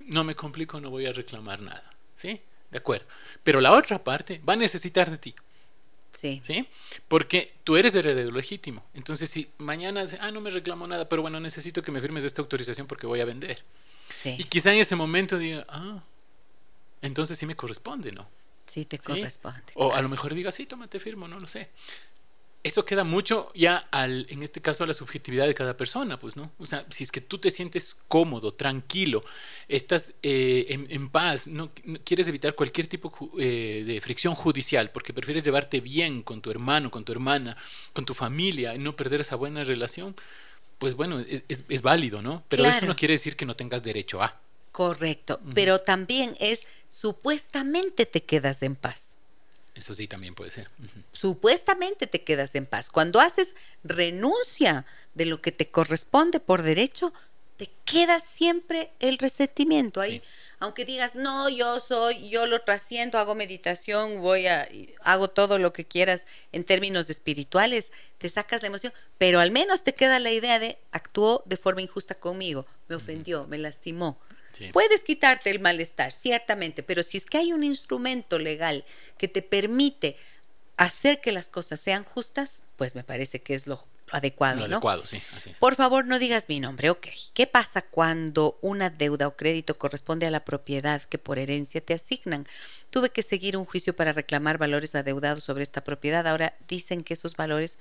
no 0.00 0.24
me 0.24 0.34
complico, 0.34 0.80
no 0.80 0.90
voy 0.90 1.06
a 1.06 1.12
reclamar 1.12 1.62
nada. 1.62 1.88
¿Sí? 2.16 2.40
De 2.72 2.78
acuerdo. 2.78 3.06
Pero 3.44 3.60
la 3.60 3.72
otra 3.72 4.02
parte 4.02 4.42
va 4.46 4.54
a 4.54 4.56
necesitar 4.56 5.10
de 5.12 5.18
ti. 5.18 5.34
Sí. 6.12 6.40
¿Sí? 6.44 6.66
Porque 7.06 7.52
tú 7.64 7.76
eres 7.76 7.94
heredero 7.94 8.32
legítimo. 8.32 8.84
Entonces, 8.94 9.30
si 9.30 9.48
mañana, 9.58 10.06
ah, 10.20 10.30
no 10.30 10.40
me 10.40 10.50
reclamo 10.50 10.86
nada, 10.86 11.08
pero 11.08 11.22
bueno, 11.22 11.38
necesito 11.40 11.82
que 11.82 11.92
me 11.92 12.00
firmes 12.00 12.24
esta 12.24 12.42
autorización 12.42 12.86
porque 12.86 13.06
voy 13.06 13.20
a 13.20 13.24
vender. 13.24 13.62
Sí. 14.14 14.34
Y 14.38 14.44
quizá 14.44 14.72
en 14.72 14.80
ese 14.80 14.96
momento 14.96 15.38
diga, 15.38 15.64
ah, 15.68 16.02
entonces 17.02 17.38
sí 17.38 17.46
me 17.46 17.54
corresponde, 17.54 18.12
¿no? 18.12 18.28
Sí, 18.66 18.84
te 18.84 18.96
¿Sí? 18.96 19.02
corresponde. 19.02 19.72
O 19.74 19.94
a 19.94 20.02
lo 20.02 20.08
mejor 20.08 20.34
diga, 20.34 20.52
sí, 20.52 20.66
tómate 20.66 21.00
firmo, 21.00 21.26
no 21.28 21.40
lo 21.40 21.46
sé. 21.46 21.70
Eso 22.68 22.84
queda 22.84 23.02
mucho 23.04 23.50
ya 23.54 23.76
al, 23.90 24.26
en 24.28 24.42
este 24.42 24.60
caso, 24.60 24.84
a 24.84 24.86
la 24.86 24.94
subjetividad 24.94 25.46
de 25.46 25.54
cada 25.54 25.74
persona, 25.76 26.18
pues, 26.20 26.36
¿no? 26.36 26.50
O 26.58 26.66
sea, 26.66 26.84
si 26.90 27.02
es 27.04 27.10
que 27.10 27.20
tú 27.22 27.38
te 27.38 27.50
sientes 27.50 27.94
cómodo, 28.08 28.52
tranquilo, 28.52 29.24
estás 29.68 30.12
eh, 30.22 30.66
en, 30.68 30.86
en 30.90 31.08
paz, 31.08 31.46
no, 31.46 31.70
no 31.84 31.98
quieres 32.04 32.28
evitar 32.28 32.54
cualquier 32.54 32.86
tipo 32.86 33.10
eh, 33.38 33.84
de 33.86 34.00
fricción 34.00 34.34
judicial, 34.34 34.90
porque 34.90 35.12
prefieres 35.14 35.44
llevarte 35.44 35.80
bien 35.80 36.22
con 36.22 36.40
tu 36.42 36.50
hermano, 36.50 36.90
con 36.90 37.04
tu 37.04 37.12
hermana, 37.12 37.56
con 37.94 38.04
tu 38.04 38.12
familia, 38.14 38.74
y 38.74 38.78
no 38.78 38.94
perder 38.96 39.20
esa 39.22 39.36
buena 39.36 39.64
relación, 39.64 40.14
pues 40.78 40.94
bueno, 40.94 41.20
es, 41.20 41.42
es- 41.48 41.64
es 41.68 41.82
válido, 41.82 42.20
¿no? 42.22 42.42
Pero 42.48 42.62
eso 42.64 42.86
no 42.86 42.96
quiere 42.96 43.14
decir 43.14 43.34
que 43.36 43.46
no 43.46 43.54
tengas 43.56 43.82
derecho 43.82 44.22
a. 44.22 44.38
Correcto. 44.72 45.40
Pero 45.54 45.80
también 45.80 46.36
es 46.38 46.66
supuestamente 46.90 48.06
te 48.06 48.22
quedas 48.22 48.62
en 48.62 48.76
paz. 48.76 49.07
Eso 49.78 49.94
sí 49.94 50.08
también 50.08 50.34
puede 50.34 50.50
ser. 50.50 50.68
Supuestamente 51.12 52.08
te 52.08 52.24
quedas 52.24 52.54
en 52.56 52.66
paz. 52.66 52.90
Cuando 52.90 53.20
haces 53.20 53.54
renuncia 53.84 54.84
de 55.14 55.24
lo 55.24 55.40
que 55.40 55.52
te 55.52 55.70
corresponde 55.70 56.40
por 56.40 56.62
derecho, 56.62 57.12
te 57.56 57.70
queda 57.84 58.18
siempre 58.18 58.90
el 58.98 59.18
resentimiento 59.18 60.00
ahí. 60.00 60.18
Sí. 60.18 60.22
Aunque 60.58 60.84
digas, 60.84 61.14
no, 61.14 61.48
yo 61.48 61.78
soy, 61.78 62.28
yo 62.28 62.46
lo 62.46 62.60
trasciendo, 62.62 63.18
hago 63.18 63.36
meditación, 63.36 64.20
voy 64.20 64.48
a, 64.48 64.68
hago 65.02 65.28
todo 65.28 65.58
lo 65.58 65.72
que 65.72 65.84
quieras 65.84 66.26
en 66.50 66.64
términos 66.64 67.08
espirituales, 67.08 67.92
te 68.18 68.28
sacas 68.28 68.62
la 68.62 68.68
emoción, 68.68 68.92
pero 69.18 69.38
al 69.38 69.52
menos 69.52 69.84
te 69.84 69.94
queda 69.94 70.18
la 70.18 70.32
idea 70.32 70.58
de 70.58 70.78
actuó 70.90 71.44
de 71.46 71.56
forma 71.56 71.82
injusta 71.82 72.16
conmigo, 72.16 72.66
me 72.88 72.96
ofendió, 72.96 73.46
me 73.46 73.58
lastimó. 73.58 74.18
Sí. 74.58 74.72
Puedes 74.72 75.02
quitarte 75.02 75.50
el 75.50 75.60
malestar, 75.60 76.12
ciertamente, 76.12 76.82
pero 76.82 77.02
si 77.02 77.16
es 77.16 77.26
que 77.26 77.38
hay 77.38 77.52
un 77.52 77.62
instrumento 77.62 78.38
legal 78.38 78.84
que 79.16 79.28
te 79.28 79.40
permite 79.40 80.16
hacer 80.76 81.20
que 81.20 81.32
las 81.32 81.48
cosas 81.48 81.80
sean 81.80 82.04
justas, 82.04 82.62
pues 82.76 82.94
me 82.94 83.04
parece 83.04 83.40
que 83.40 83.54
es 83.54 83.66
lo 83.66 83.86
adecuado, 84.10 84.60
Lo 84.60 84.68
¿no? 84.68 84.76
adecuado, 84.76 85.06
sí, 85.06 85.20
así 85.36 85.50
es. 85.50 85.58
Por 85.58 85.74
favor, 85.74 86.06
no 86.06 86.18
digas 86.18 86.48
mi 86.48 86.60
nombre, 86.60 86.90
ok. 86.90 87.08
¿Qué 87.34 87.46
pasa 87.46 87.82
cuando 87.82 88.58
una 88.62 88.90
deuda 88.90 89.28
o 89.28 89.36
crédito 89.36 89.76
corresponde 89.78 90.26
a 90.26 90.30
la 90.30 90.44
propiedad 90.44 91.02
que 91.02 91.18
por 91.18 91.38
herencia 91.38 91.80
te 91.80 91.94
asignan? 91.94 92.46
Tuve 92.90 93.10
que 93.10 93.22
seguir 93.22 93.56
un 93.56 93.64
juicio 93.64 93.94
para 93.94 94.12
reclamar 94.12 94.58
valores 94.58 94.94
adeudados 94.94 95.44
sobre 95.44 95.62
esta 95.62 95.84
propiedad. 95.84 96.26
Ahora 96.26 96.54
dicen 96.68 97.02
que 97.02 97.14
esos 97.14 97.36
valores 97.36 97.78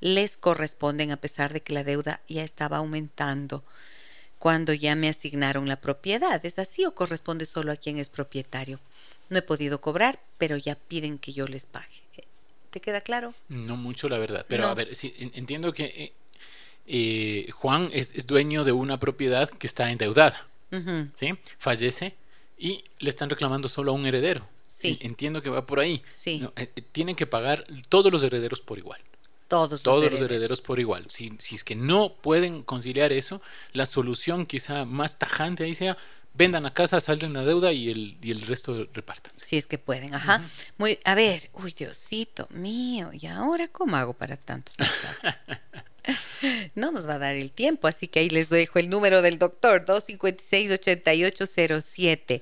les 0.00 0.36
corresponden 0.36 1.12
a 1.12 1.16
pesar 1.16 1.52
de 1.52 1.62
que 1.62 1.72
la 1.72 1.84
deuda 1.84 2.20
ya 2.28 2.42
estaba 2.42 2.76
aumentando 2.78 3.64
cuando 4.40 4.72
ya 4.72 4.96
me 4.96 5.08
asignaron 5.08 5.68
la 5.68 5.76
propiedad. 5.76 6.44
¿Es 6.44 6.58
así 6.58 6.84
o 6.86 6.94
corresponde 6.94 7.44
solo 7.46 7.70
a 7.70 7.76
quien 7.76 7.98
es 7.98 8.10
propietario? 8.10 8.80
No 9.28 9.38
he 9.38 9.42
podido 9.42 9.80
cobrar, 9.80 10.18
pero 10.38 10.56
ya 10.56 10.74
piden 10.74 11.18
que 11.18 11.32
yo 11.32 11.44
les 11.46 11.66
pague. 11.66 11.86
¿Te 12.70 12.80
queda 12.80 13.00
claro? 13.00 13.34
No 13.48 13.76
mucho, 13.76 14.08
la 14.08 14.18
verdad. 14.18 14.44
Pero 14.48 14.64
No. 14.64 14.68
a 14.70 14.74
ver, 14.74 14.94
sí, 14.96 15.14
en- 15.18 15.30
entiendo 15.34 15.72
que 15.72 15.84
eh, 15.84 16.12
eh, 16.86 17.50
Juan 17.52 17.90
es, 17.92 18.14
es 18.14 18.26
dueño 18.26 18.64
de 18.64 18.72
una 18.72 18.98
propiedad 18.98 19.48
que 19.50 19.66
está 19.66 19.90
endeudada, 19.92 20.46
¿sí? 21.16 21.34
Fallece 21.58 22.14
y 22.58 22.82
le 22.98 23.10
están 23.10 23.28
reclamando 23.30 23.68
solo 23.68 23.92
a 23.92 23.94
un 23.94 24.06
heredero. 24.06 24.48
Sí. 24.66 24.98
Entiendo 25.02 25.42
que 25.42 25.50
va 25.50 25.66
por 25.66 25.80
ahí. 25.80 26.02
Sí. 26.10 26.38
No, 26.40 26.52
eh, 26.56 26.70
eh, 26.74 26.82
tienen 26.92 27.14
que 27.14 27.26
pagar 27.26 27.66
todos 27.90 28.10
los 28.10 28.22
herederos 28.22 28.62
por 28.62 28.78
igual. 28.78 29.00
Todos 29.50 29.70
los 29.72 29.82
Todos 29.82 30.04
los 30.04 30.12
herederos. 30.12 30.30
herederos 30.30 30.60
por 30.62 30.78
igual. 30.80 31.04
Si, 31.10 31.36
si 31.40 31.56
es 31.56 31.64
que 31.64 31.74
no 31.74 32.14
pueden 32.14 32.62
conciliar 32.62 33.12
eso, 33.12 33.42
la 33.72 33.84
solución 33.84 34.46
quizá 34.46 34.86
más 34.86 35.18
tajante 35.18 35.64
ahí 35.64 35.74
sea 35.74 35.98
vendan 36.32 36.62
la 36.62 36.72
casa, 36.72 37.00
salden 37.00 37.32
la 37.32 37.44
deuda 37.44 37.72
y 37.72 37.90
el, 37.90 38.16
y 38.22 38.30
el 38.30 38.42
resto 38.42 38.86
repartan. 38.94 39.32
Si 39.36 39.56
es 39.58 39.66
que 39.66 39.78
pueden, 39.78 40.14
ajá. 40.14 40.48
Muy, 40.78 41.00
a 41.04 41.16
ver, 41.16 41.50
uy, 41.54 41.74
Diosito 41.76 42.46
mío, 42.50 43.10
¿y 43.12 43.26
ahora 43.26 43.66
cómo 43.68 43.96
hago 43.96 44.12
para 44.14 44.36
tantos? 44.38 44.74
No 46.74 46.90
nos 46.92 47.06
va 47.06 47.14
a 47.14 47.18
dar 47.18 47.34
el 47.34 47.52
tiempo, 47.52 47.86
así 47.86 48.08
que 48.08 48.20
ahí 48.20 48.30
les 48.30 48.48
dejo 48.48 48.78
el 48.78 48.88
número 48.88 49.20
del 49.20 49.38
doctor, 49.38 49.84
256-8807. 49.84 52.40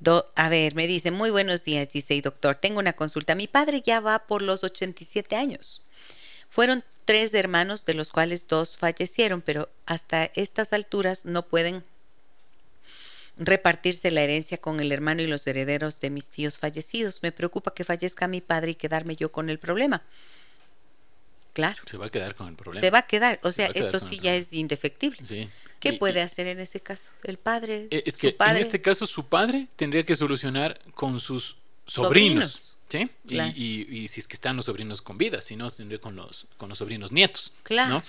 Do- 0.00 0.26
a 0.34 0.48
ver, 0.48 0.74
me 0.74 0.86
dice, 0.86 1.10
muy 1.10 1.28
buenos 1.30 1.64
días, 1.64 1.88
Giselle, 1.92 2.22
doctor. 2.22 2.54
Tengo 2.56 2.78
una 2.78 2.94
consulta. 2.94 3.34
Mi 3.34 3.46
padre 3.46 3.82
ya 3.82 4.00
va 4.00 4.20
por 4.26 4.40
los 4.42 4.64
87 4.64 5.36
años. 5.36 5.82
Fueron 6.54 6.84
tres 7.04 7.34
hermanos, 7.34 7.84
de 7.84 7.94
los 7.94 8.10
cuales 8.12 8.46
dos 8.46 8.76
fallecieron, 8.76 9.42
pero 9.42 9.68
hasta 9.86 10.26
estas 10.36 10.72
alturas 10.72 11.24
no 11.24 11.42
pueden 11.46 11.82
repartirse 13.36 14.12
la 14.12 14.22
herencia 14.22 14.58
con 14.58 14.78
el 14.78 14.92
hermano 14.92 15.20
y 15.20 15.26
los 15.26 15.44
herederos 15.48 15.98
de 15.98 16.10
mis 16.10 16.26
tíos 16.26 16.56
fallecidos. 16.58 17.24
Me 17.24 17.32
preocupa 17.32 17.74
que 17.74 17.82
fallezca 17.82 18.28
mi 18.28 18.40
padre 18.40 18.70
y 18.70 18.74
quedarme 18.76 19.16
yo 19.16 19.32
con 19.32 19.50
el 19.50 19.58
problema. 19.58 20.02
Claro, 21.54 21.82
Se 21.86 21.96
va 21.96 22.06
a 22.06 22.10
quedar 22.10 22.36
con 22.36 22.46
el 22.48 22.54
problema. 22.54 22.80
se 22.80 22.90
va 22.90 22.98
a 22.98 23.06
quedar. 23.06 23.40
O 23.42 23.50
Se 23.50 23.56
sea, 23.56 23.68
quedar 23.72 23.86
esto 23.92 23.98
sí 24.06 24.20
ya 24.20 24.34
es 24.36 24.52
indefectible. 24.52 25.18
Sí. 25.26 25.48
¿Qué 25.80 25.90
Y- 25.90 25.98
puede 25.98 26.20
y- 26.20 26.22
hacer 26.22 26.46
en 26.46 26.60
ese 26.60 26.78
caso? 26.80 27.10
El 27.24 27.38
padre. 27.38 27.88
Eh, 27.90 28.04
Es 28.06 28.14
su 28.14 28.20
que 28.20 28.32
padre? 28.32 28.60
en 28.60 28.66
este 28.66 28.80
caso 28.80 29.06
su 29.08 29.26
padre 29.26 29.66
tendría 29.74 30.04
que 30.04 30.14
solucionar 30.14 30.80
con 30.94 31.18
sus 31.18 31.56
sobrinos. 31.86 32.73
¿Sí? 32.98 33.10
Y- 33.24 33.28
Claro. 33.28 33.52
Y, 33.56 33.86
y 34.04 34.08
si 34.08 34.20
es 34.20 34.28
que 34.28 34.34
están 34.34 34.56
los 34.56 34.66
sobrinos 34.66 35.02
con 35.02 35.18
vida, 35.18 35.42
si 35.42 35.56
no, 35.56 35.68
con 36.00 36.16
los, 36.16 36.46
con 36.56 36.68
los 36.68 36.78
sobrinos 36.78 37.10
nietos. 37.10 37.52
Claro. 37.64 37.94
¿no? 37.96 38.02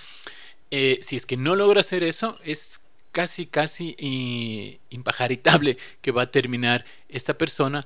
Eh, 0.70 1.00
si 1.02 1.16
es 1.16 1.26
que 1.26 1.36
no 1.36 1.56
logra 1.56 1.80
hacer 1.80 2.04
eso, 2.04 2.38
es 2.44 2.80
casi, 3.12 3.46
casi 3.46 3.96
eh, 3.98 4.78
impajaritable 4.90 5.78
que 6.02 6.12
va 6.12 6.22
a 6.22 6.30
terminar 6.30 6.84
esta 7.08 7.36
persona 7.36 7.84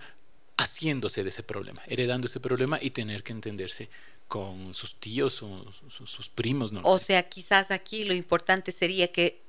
haciéndose 0.59 1.23
de 1.23 1.31
ese 1.31 1.43
problema, 1.43 1.81
heredando 1.87 2.27
ese 2.27 2.41
problema 2.41 2.79
y 2.83 2.91
tener 2.91 3.23
que 3.23 3.33
entenderse 3.33 3.89
con 4.29 4.75
sus 4.75 4.95
tíos 4.97 5.43
o 5.43 5.65
sus, 5.89 6.11
sus 6.11 6.29
primos. 6.29 6.71
O 6.83 6.99
sea, 6.99 7.23
quizás 7.29 7.71
aquí 7.71 8.05
lo 8.05 8.13
importante 8.15 8.73
sería 8.73 9.11
que 9.11 9.41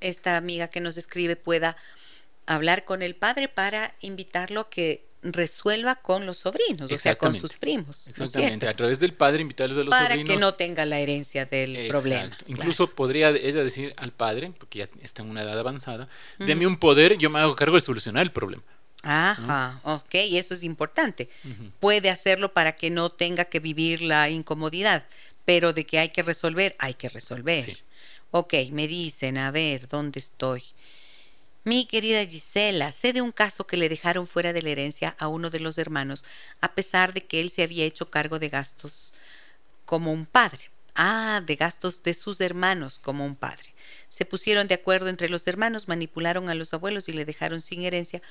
esta 0.00 0.36
amiga 0.36 0.68
que 0.68 0.80
nos 0.80 0.96
escribe 0.96 1.36
pueda 1.36 1.76
hablar 2.46 2.84
con 2.84 3.02
el 3.02 3.14
padre 3.14 3.48
para 3.48 3.94
invitarlo 4.00 4.60
a 4.62 4.70
que 4.70 5.05
resuelva 5.22 5.96
con 5.96 6.24
los 6.26 6.38
sobrinos, 6.38 6.90
o 6.90 6.98
sea, 6.98 7.16
con 7.16 7.34
sus 7.34 7.52
primos. 7.54 8.04
¿no 8.06 8.10
Exactamente, 8.10 8.66
cierto? 8.66 8.68
a 8.68 8.76
través 8.76 9.00
del 9.00 9.12
padre 9.12 9.42
invitarles 9.42 9.76
a 9.78 9.80
los 9.80 9.90
Para 9.90 10.10
sobrinos. 10.14 10.34
que 10.34 10.40
no 10.40 10.54
tenga 10.54 10.84
la 10.84 11.00
herencia 11.00 11.44
del 11.46 11.70
Exacto. 11.76 11.90
problema. 11.90 12.36
Incluso 12.46 12.90
podría 12.90 13.30
ella 13.30 13.64
decir 13.64 13.92
al 13.96 14.12
padre, 14.12 14.52
porque 14.58 14.80
ya 14.80 14.88
está 15.02 15.22
en 15.22 15.30
una 15.30 15.42
edad 15.42 15.58
avanzada, 15.58 16.08
deme 16.38 16.66
un 16.66 16.76
poder, 16.78 17.18
yo 17.18 17.28
me 17.30 17.40
hago 17.40 17.56
cargo 17.56 17.74
de 17.76 17.80
solucionar 17.80 18.22
el 18.22 18.30
problema. 18.32 18.62
Ajá, 19.02 19.80
ok, 19.84 20.14
y 20.14 20.38
eso 20.38 20.54
es 20.54 20.62
importante. 20.62 21.28
Puede 21.80 22.10
hacerlo 22.10 22.52
para 22.52 22.76
que 22.76 22.90
no 22.90 23.10
tenga 23.10 23.44
que 23.44 23.60
vivir 23.60 24.02
la 24.02 24.28
incomodidad, 24.30 25.04
pero 25.44 25.72
de 25.72 25.86
que 25.86 25.98
hay 25.98 26.08
que 26.10 26.22
resolver, 26.22 26.74
hay 26.78 26.94
que 26.94 27.08
resolver. 27.08 27.64
Sí. 27.64 27.76
Ok, 28.32 28.54
me 28.72 28.88
dicen, 28.88 29.38
a 29.38 29.50
ver, 29.52 29.86
¿dónde 29.88 30.18
estoy? 30.20 30.62
Mi 31.66 31.84
querida 31.84 32.24
Gisela, 32.24 32.92
sé 32.92 33.12
de 33.12 33.22
un 33.22 33.32
caso 33.32 33.66
que 33.66 33.76
le 33.76 33.88
dejaron 33.88 34.28
fuera 34.28 34.52
de 34.52 34.62
la 34.62 34.70
herencia 34.70 35.16
a 35.18 35.26
uno 35.26 35.50
de 35.50 35.58
los 35.58 35.78
hermanos, 35.78 36.24
a 36.60 36.76
pesar 36.76 37.12
de 37.12 37.24
que 37.24 37.40
él 37.40 37.50
se 37.50 37.64
había 37.64 37.84
hecho 37.84 38.08
cargo 38.08 38.38
de 38.38 38.48
gastos 38.48 39.12
como 39.84 40.12
un 40.12 40.26
padre. 40.26 40.70
Ah, 40.94 41.42
de 41.44 41.56
gastos 41.56 42.04
de 42.04 42.14
sus 42.14 42.40
hermanos 42.40 43.00
como 43.00 43.26
un 43.26 43.34
padre. 43.34 43.74
Se 44.08 44.24
pusieron 44.24 44.68
de 44.68 44.76
acuerdo 44.76 45.08
entre 45.08 45.28
los 45.28 45.44
hermanos, 45.48 45.88
manipularon 45.88 46.50
a 46.50 46.54
los 46.54 46.72
abuelos 46.72 47.08
y 47.08 47.12
le 47.14 47.24
dejaron 47.24 47.60
sin 47.60 47.82
herencia 47.82 48.22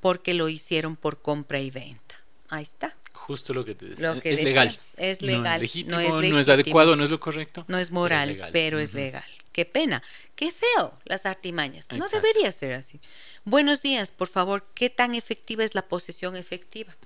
porque 0.00 0.34
lo 0.34 0.50
hicieron 0.50 0.94
por 0.96 1.22
compra 1.22 1.60
y 1.60 1.70
venta. 1.70 2.16
Ahí 2.50 2.64
está. 2.64 2.94
Justo 3.14 3.54
lo 3.54 3.64
que 3.64 3.74
te 3.74 3.86
decía. 3.86 4.12
Lo 4.12 4.20
que 4.20 4.34
es 4.34 4.42
legal. 4.42 4.78
es 4.98 5.22
No 5.22 5.26
legal, 5.28 5.54
es 5.54 5.62
legítimo, 5.62 5.96
no 5.96 6.00
es 6.20 6.46
no 6.46 6.52
adecuado, 6.52 6.94
no 6.94 7.04
es 7.04 7.10
lo 7.10 7.20
correcto. 7.20 7.64
No 7.68 7.78
es 7.78 7.88
pero 7.88 7.94
moral, 8.00 8.28
legal. 8.28 8.50
pero 8.52 8.78
es 8.78 8.92
legal. 8.92 9.24
Qué 9.52 9.66
pena, 9.66 10.02
qué 10.34 10.50
feo 10.50 10.98
las 11.04 11.26
artimañas. 11.26 11.88
No 11.90 12.08
debería 12.08 12.50
ser 12.52 12.72
así. 12.72 13.00
Buenos 13.44 13.82
días, 13.82 14.10
por 14.10 14.28
favor, 14.28 14.64
¿qué 14.74 14.88
tan 14.88 15.14
efectiva 15.14 15.62
es 15.62 15.74
la 15.74 15.82
posesión 15.82 16.36
efectiva? 16.36 16.96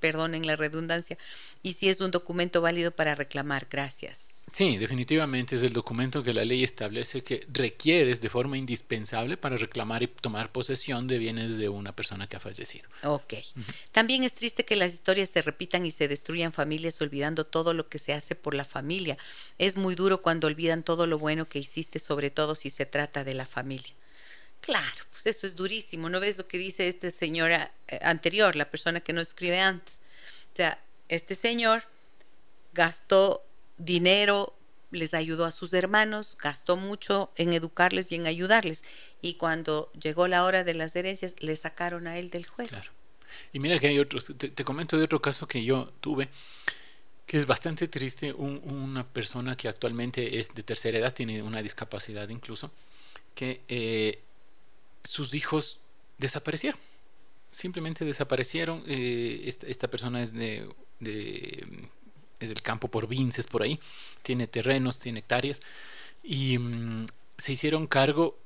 Perdonen 0.00 0.46
la 0.46 0.56
redundancia. 0.56 1.16
Y 1.62 1.74
si 1.74 1.88
es 1.88 2.00
un 2.00 2.10
documento 2.10 2.60
válido 2.60 2.90
para 2.90 3.14
reclamar, 3.14 3.66
gracias. 3.70 4.33
Sí, 4.52 4.76
definitivamente 4.76 5.56
es 5.56 5.62
el 5.62 5.72
documento 5.72 6.22
que 6.22 6.32
la 6.32 6.44
ley 6.44 6.62
establece 6.62 7.24
que 7.24 7.44
requieres 7.52 8.20
de 8.20 8.30
forma 8.30 8.56
indispensable 8.56 9.36
para 9.36 9.56
reclamar 9.56 10.02
y 10.04 10.06
tomar 10.06 10.52
posesión 10.52 11.08
de 11.08 11.18
bienes 11.18 11.56
de 11.56 11.68
una 11.68 11.94
persona 11.96 12.28
que 12.28 12.36
ha 12.36 12.40
fallecido. 12.40 12.88
Ok. 13.02 13.34
También 13.90 14.22
es 14.22 14.34
triste 14.34 14.64
que 14.64 14.76
las 14.76 14.92
historias 14.92 15.30
se 15.30 15.42
repitan 15.42 15.86
y 15.86 15.90
se 15.90 16.06
destruyan 16.06 16.52
familias 16.52 17.00
olvidando 17.00 17.44
todo 17.44 17.74
lo 17.74 17.88
que 17.88 17.98
se 17.98 18.12
hace 18.12 18.36
por 18.36 18.54
la 18.54 18.64
familia. 18.64 19.18
Es 19.58 19.76
muy 19.76 19.96
duro 19.96 20.22
cuando 20.22 20.46
olvidan 20.46 20.84
todo 20.84 21.06
lo 21.06 21.18
bueno 21.18 21.48
que 21.48 21.58
hiciste, 21.58 21.98
sobre 21.98 22.30
todo 22.30 22.54
si 22.54 22.70
se 22.70 22.86
trata 22.86 23.24
de 23.24 23.34
la 23.34 23.46
familia. 23.46 23.92
Claro, 24.60 25.04
pues 25.10 25.26
eso 25.26 25.46
es 25.46 25.56
durísimo. 25.56 26.08
¿No 26.08 26.20
ves 26.20 26.38
lo 26.38 26.46
que 26.46 26.58
dice 26.58 26.88
este 26.88 27.10
señor 27.10 27.50
eh, 27.50 27.68
anterior, 28.02 28.56
la 28.56 28.70
persona 28.70 29.00
que 29.00 29.12
no 29.12 29.20
escribe 29.20 29.60
antes? 29.60 29.94
O 30.52 30.56
sea, 30.56 30.82
este 31.08 31.34
señor 31.34 31.84
gastó 32.72 33.44
dinero, 33.78 34.54
les 34.90 35.14
ayudó 35.14 35.44
a 35.44 35.50
sus 35.50 35.72
hermanos, 35.72 36.36
gastó 36.40 36.76
mucho 36.76 37.32
en 37.36 37.52
educarles 37.52 38.10
y 38.12 38.14
en 38.14 38.26
ayudarles. 38.26 38.84
Y 39.20 39.34
cuando 39.34 39.90
llegó 39.92 40.28
la 40.28 40.44
hora 40.44 40.64
de 40.64 40.74
las 40.74 40.94
herencias, 40.96 41.34
le 41.40 41.56
sacaron 41.56 42.06
a 42.06 42.18
él 42.18 42.30
del 42.30 42.46
juego. 42.46 42.70
Claro. 42.70 42.90
Y 43.52 43.58
mira 43.58 43.78
que 43.78 43.88
hay 43.88 43.98
otros, 43.98 44.32
te, 44.36 44.64
comento 44.64 44.96
de 44.96 45.04
otro 45.04 45.20
caso 45.20 45.48
que 45.48 45.64
yo 45.64 45.92
tuve, 46.00 46.28
que 47.26 47.38
es 47.38 47.46
bastante 47.46 47.88
triste, 47.88 48.32
una 48.32 49.06
persona 49.06 49.56
que 49.56 49.68
actualmente 49.68 50.38
es 50.38 50.54
de 50.54 50.62
tercera 50.62 50.98
edad, 50.98 51.14
tiene 51.14 51.42
una 51.42 51.62
discapacidad 51.62 52.28
incluso, 52.28 52.70
que 53.34 53.62
eh, 53.68 54.22
sus 55.02 55.34
hijos 55.34 55.80
desaparecieron. 56.18 56.78
Simplemente 57.50 58.04
desaparecieron. 58.04 58.82
Eh, 58.86 59.42
esta, 59.46 59.88
persona 59.88 60.22
es 60.22 60.32
de, 60.32 60.68
del 62.40 62.62
campo 62.62 62.88
por 62.88 63.08
Vinces, 63.08 63.46
por 63.46 63.62
ahí. 63.62 63.78
Tiene 64.22 64.46
terrenos, 64.46 65.00
tiene 65.00 65.20
hectáreas. 65.20 65.62
Y 66.22 66.58
mm, 66.58 67.06
se 67.38 67.52
hicieron 67.52 67.86
cargo, 67.86 68.38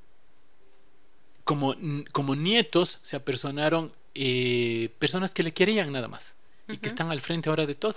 como, 1.45 1.75
como 2.13 2.35
nietos, 2.35 2.99
se 3.03 3.17
apersonaron 3.17 3.93
eh, 4.15 4.91
personas 4.99 5.33
que 5.33 5.43
le 5.43 5.53
querían 5.53 5.93
nada 5.93 6.09
más. 6.09 6.37
Y 6.69 6.77
que 6.77 6.89
están 6.89 7.11
al 7.11 7.23
frente 7.23 7.49
ahora 7.49 7.65
de 7.65 7.75
todo. 7.75 7.97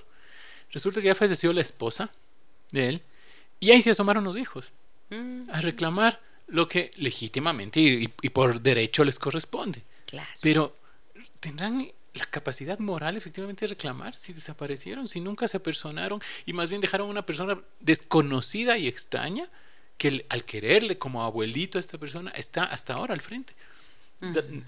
Resulta 0.71 1.01
que 1.01 1.07
ya 1.07 1.15
falleció 1.15 1.51
la 1.51 1.61
esposa 1.61 2.09
de 2.71 2.87
él. 2.87 3.01
Y 3.59 3.71
ahí 3.71 3.81
se 3.81 3.89
asomaron 3.89 4.23
los 4.23 4.37
hijos. 4.37 4.71
Mm. 5.09 5.49
A 5.51 5.59
reclamar 5.59 6.21
lo 6.47 6.67
que 6.67 6.91
legítimamente 6.95 7.79
y, 7.79 8.29
por 8.29 8.61
derecho 8.61 9.03
les 9.03 9.19
corresponde. 9.19 9.83
Claro. 10.05 10.29
Pero 10.41 10.75
tendrán 11.39 11.91
la 12.13 12.25
capacidad 12.25 12.79
moral 12.79 13.15
efectivamente 13.15 13.65
de 13.65 13.69
reclamar 13.69 14.15
si 14.15 14.33
desaparecieron, 14.33 15.07
si 15.07 15.21
nunca 15.21 15.47
se 15.47 15.57
apersonaron 15.57 16.21
y 16.45 16.53
más 16.53 16.69
bien 16.69 16.81
dejaron 16.81 17.07
a 17.07 17.11
una 17.11 17.25
persona 17.25 17.61
desconocida 17.79 18.77
y 18.77 18.87
extraña 18.87 19.49
que 19.97 20.25
al 20.29 20.43
quererle 20.43 20.97
como 20.97 21.23
abuelito 21.23 21.77
a 21.77 21.81
esta 21.81 21.97
persona 21.97 22.31
está 22.31 22.63
hasta 22.63 22.93
ahora 22.93 23.13
al 23.13 23.21
frente. 23.21 23.53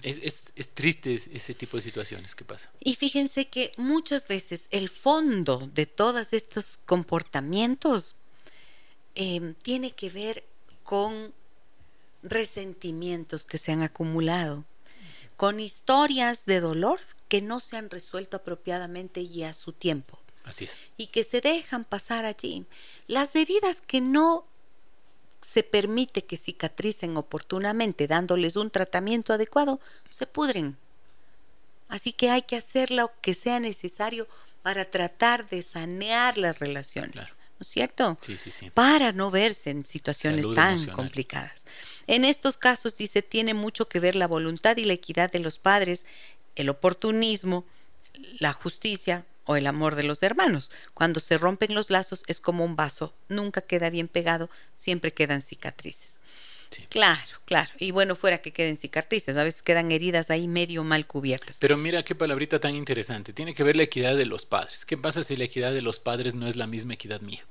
Es, 0.02 0.52
triste 0.74 1.14
ese 1.14 1.54
tipo 1.54 1.76
de 1.76 1.82
situaciones 1.82 2.34
que 2.34 2.44
pasa. 2.44 2.72
Y 2.80 2.96
fíjense 2.96 3.46
que 3.46 3.72
muchas 3.76 4.26
veces 4.26 4.66
el 4.70 4.88
fondo 4.88 5.70
de 5.72 5.86
todos 5.86 6.32
estos 6.32 6.78
comportamientos 6.84 8.16
eh, 9.14 9.54
tiene 9.62 9.92
que 9.92 10.10
ver 10.10 10.44
con 10.82 11.32
resentimientos 12.24 13.44
que 13.44 13.58
se 13.58 13.70
han 13.70 13.82
acumulado, 13.82 14.64
con 15.36 15.60
historias 15.60 16.46
de 16.46 16.60
dolor 16.60 17.00
que 17.28 17.42
no 17.42 17.60
se 17.60 17.76
han 17.76 17.90
resuelto 17.90 18.36
apropiadamente 18.36 19.20
y 19.20 19.42
a 19.42 19.54
su 19.54 19.72
tiempo. 19.72 20.18
Así 20.44 20.64
es. 20.64 20.76
Y 20.96 21.08
que 21.08 21.24
se 21.24 21.40
dejan 21.40 21.84
pasar 21.84 22.24
allí. 22.24 22.66
Las 23.06 23.34
heridas 23.34 23.80
que 23.80 24.00
no 24.00 24.46
se 25.40 25.62
permite 25.62 26.24
que 26.24 26.36
cicatricen 26.36 27.16
oportunamente 27.16 28.06
dándoles 28.06 28.56
un 28.56 28.70
tratamiento 28.70 29.32
adecuado, 29.32 29.80
se 30.08 30.26
pudren. 30.26 30.76
Así 31.88 32.12
que 32.12 32.30
hay 32.30 32.42
que 32.42 32.56
hacer 32.56 32.90
lo 32.90 33.12
que 33.20 33.34
sea 33.34 33.60
necesario 33.60 34.26
para 34.62 34.86
tratar 34.86 35.48
de 35.48 35.60
sanear 35.62 36.38
las 36.38 36.58
relaciones. 36.58 37.16
¿No 37.16 37.43
es 37.64 37.70
cierto? 37.70 38.16
Sí, 38.20 38.36
sí, 38.36 38.50
sí. 38.50 38.70
Para 38.70 39.12
no 39.12 39.30
verse 39.30 39.70
en 39.70 39.84
situaciones 39.84 40.46
tan 40.54 40.86
complicadas. 40.86 41.64
En 42.06 42.24
estos 42.24 42.56
casos, 42.56 42.96
dice, 42.96 43.22
tiene 43.22 43.54
mucho 43.54 43.88
que 43.88 44.00
ver 44.00 44.14
la 44.14 44.28
voluntad 44.28 44.76
y 44.76 44.84
la 44.84 44.92
equidad 44.92 45.32
de 45.32 45.40
los 45.40 45.58
padres, 45.58 46.06
el 46.54 46.68
oportunismo, 46.68 47.64
la 48.38 48.52
justicia 48.52 49.24
o 49.46 49.56
el 49.56 49.66
amor 49.66 49.94
de 49.94 50.04
los 50.04 50.22
hermanos. 50.22 50.70
Cuando 50.94 51.20
se 51.20 51.38
rompen 51.38 51.74
los 51.74 51.90
lazos 51.90 52.22
es 52.26 52.40
como 52.40 52.64
un 52.64 52.76
vaso, 52.76 53.14
nunca 53.28 53.60
queda 53.60 53.90
bien 53.90 54.08
pegado, 54.08 54.50
siempre 54.74 55.12
quedan 55.12 55.42
cicatrices. 55.42 56.20
Claro, 56.88 57.20
claro. 57.44 57.70
Y 57.78 57.90
bueno, 57.92 58.16
fuera 58.16 58.38
que 58.38 58.52
queden 58.52 58.76
cicatrices, 58.76 59.36
a 59.36 59.44
veces 59.44 59.62
quedan 59.62 59.92
heridas 59.92 60.30
ahí 60.30 60.48
medio 60.48 60.82
mal 60.84 61.06
cubiertas. 61.06 61.58
Pero 61.60 61.76
mira 61.76 62.02
qué 62.02 62.14
palabrita 62.14 62.60
tan 62.60 62.74
interesante. 62.74 63.32
Tiene 63.32 63.54
que 63.54 63.62
ver 63.62 63.76
la 63.76 63.84
equidad 63.84 64.16
de 64.16 64.26
los 64.26 64.46
padres. 64.46 64.84
¿Qué 64.84 64.96
pasa 64.96 65.22
si 65.22 65.36
la 65.36 65.44
equidad 65.44 65.72
de 65.72 65.82
los 65.82 66.00
padres 66.00 66.34
no 66.34 66.46
es 66.48 66.56
la 66.56 66.66
misma 66.66 66.94
equidad 66.94 67.20
mía? 67.20 67.44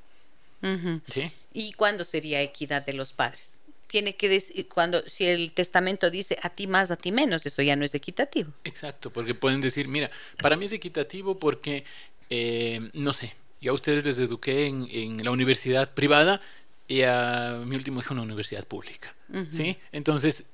¿Sí? 1.10 1.32
¿Y 1.54 1.74
cuándo 1.74 2.04
sería 2.04 2.42
equidad 2.42 2.86
de 2.86 2.94
los 2.94 3.14
padres? 3.14 3.60
tiene 3.94 4.16
que 4.16 4.28
decir, 4.28 4.68
cuando, 4.70 5.08
si 5.08 5.24
el 5.28 5.52
testamento 5.52 6.10
dice 6.10 6.40
a 6.42 6.50
ti 6.50 6.66
más, 6.66 6.90
a 6.90 6.96
ti 6.96 7.12
menos, 7.12 7.46
eso 7.46 7.62
ya 7.62 7.76
no 7.76 7.86
es 7.86 7.94
equitativo. 7.94 8.52
Exacto, 8.64 9.12
porque 9.12 9.36
pueden 9.36 9.62
decir, 9.62 9.88
mira, 9.88 10.10
para 10.42 10.58
mí 10.58 10.66
es 10.66 10.72
equitativo 10.72 11.38
porque, 11.38 11.86
eh, 12.32 12.90
no 12.94 13.14
sé, 13.14 13.36
yo 13.62 13.72
a 13.72 13.76
ustedes 13.76 14.04
les 14.04 14.18
eduqué 14.18 14.66
en, 14.66 15.24
la 15.24 15.30
universidad 15.30 15.94
privada 15.94 16.42
y 16.88 17.04
a 17.04 17.62
mi 17.68 17.76
último 17.76 18.00
hijo 18.00 18.16
en 18.16 18.18
una 18.18 18.26
universidad 18.26 18.66
pública, 18.66 19.14
¿sí? 19.52 19.78
Entonces, 19.92 20.46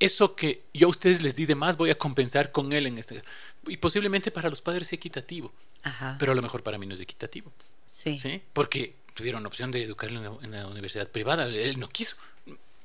eso 0.00 0.34
que 0.34 0.62
yo 0.74 0.88
a 0.88 0.90
ustedes 0.90 1.22
les 1.22 1.36
di 1.36 1.46
de 1.46 1.54
más 1.54 1.76
voy 1.76 1.90
a 1.90 1.94
compensar 1.96 2.50
con 2.50 2.72
él 2.72 2.88
en 2.88 2.98
este... 2.98 3.22
Y 3.68 3.76
posiblemente 3.76 4.32
para 4.32 4.50
los 4.50 4.62
padres 4.62 4.88
es 4.88 4.94
equitativo, 4.94 5.52
pero 6.18 6.32
a 6.32 6.34
lo 6.34 6.42
mejor 6.42 6.64
para 6.64 6.76
mí 6.76 6.86
no 6.86 6.94
es 6.94 7.00
equitativo. 7.00 7.52
Sí. 7.86 8.18
¿sí? 8.20 8.42
Porque 8.52 8.96
tuvieron 9.18 9.42
la 9.42 9.48
opción 9.48 9.72
de 9.72 9.82
educarlo 9.82 10.40
en 10.42 10.52
la, 10.52 10.68
universidad 10.68 11.08
privada, 11.08 11.46
él 11.46 11.80
no 11.80 11.88
quiso 11.88 12.16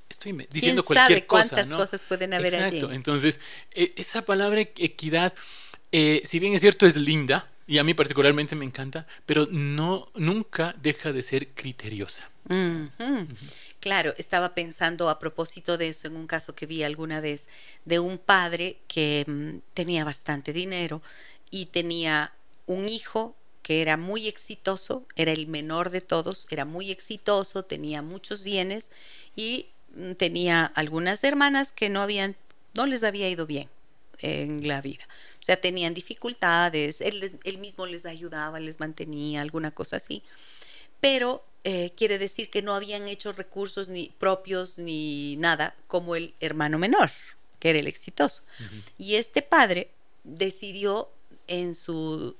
estoy 0.09 0.47
diciendo 0.49 0.84
cualquier 0.84 1.25
cosa. 1.25 1.49
cuántas 1.49 1.69
cosas 1.69 2.03
pueden 2.07 2.34
haber 2.34 2.53
Exacto. 2.53 2.91
Entonces, 2.91 3.39
e, 3.71 3.93
esa 3.95 4.23
palabra 4.23 4.61
equidad, 4.61 5.34
eh, 5.91 6.21
si 6.25 6.39
bien 6.39 6.53
es 6.53 6.61
cierto, 6.61 6.86
es 6.86 6.95
linda, 6.95 7.47
y 7.67 7.77
a 7.77 7.84
mí 7.84 7.93
particularmente 7.93 8.55
me 8.55 8.65
encanta, 8.65 9.05
pero 9.25 9.47
no, 9.51 10.09
nunca 10.15 10.75
deja 10.81 11.11
de 11.11 11.23
ser 11.23 11.49
criteriosa. 11.49 12.29
Claro, 13.79 14.13
estaba 14.17 14.53
pensando 14.53 15.09
a 15.09 15.17
propósito 15.17 15.77
de 15.77 15.89
eso 15.89 16.07
en 16.07 16.17
un 16.17 16.27
caso 16.27 16.55
que 16.55 16.65
vi 16.65 16.84
alguna 16.84 17.21
vez 17.21 17.47
de 17.86 17.99
un 17.99 18.17
padre 18.17 18.77
que 18.88 19.23
mm, 19.25 19.73
tenía 19.73 20.03
bastante 20.03 20.51
dinero 20.51 21.01
y 21.51 21.67
tenía 21.67 22.34
un 22.65 22.89
hijo 22.89 23.36
que 23.64 23.82
era 23.82 23.97
muy 23.97 24.28
exitoso, 24.28 25.07
era 25.16 25.32
el 25.32 25.47
menor 25.47 25.89
de 25.89 26.01
todos, 26.01 26.45
era 26.51 26.66
muy 26.66 26.91
exitoso, 26.91 27.64
tenía 27.64 28.01
muchos 28.01 28.43
bienes 28.43 28.91
y 29.36 29.68
mm, 29.95 30.11
tenía 30.14 30.66
algunas 30.66 31.24
hermanas 31.24 31.72
que 31.72 31.89
no 31.89 32.01
habían, 32.01 32.36
no 32.74 32.86
les 32.86 33.03
había 33.03 33.30
ido 33.30 33.47
bien 33.47 33.70
en 34.20 34.68
la 34.68 34.82
vida. 34.82 35.05
O 35.39 35.43
sea, 35.43 35.59
tenían 35.59 35.93
dificultades, 35.93 37.01
él, 37.01 37.57
mismo 37.57 37.86
les 37.86 38.05
ayudaba, 38.05 38.59
les 38.59 38.80
mantenía, 38.80 39.41
alguna 39.41 39.72
cosa 39.72 39.95
así. 39.97 40.24
Pero 40.99 41.43
eh, 41.64 41.91
quiere 41.95 42.18
decir 42.18 42.49
que 42.49 42.61
no 42.61 42.74
habían 42.74 43.07
hecho 43.07 43.32
recursos 43.32 43.88
ni 43.88 44.11
propios 44.20 44.78
ni 44.78 45.38
nada 45.38 45.76
como 45.88 46.16
el 46.16 46.34
hermano 46.41 46.80
menor, 46.80 47.11
que 47.59 47.70
era 47.70 47.80
el 47.80 47.88
exitoso. 47.88 48.43
Y 48.97 49.16
este 49.16 49.41
padre 49.41 49.89
decidió 50.24 51.09
en 51.47 51.76
su 51.76 52.36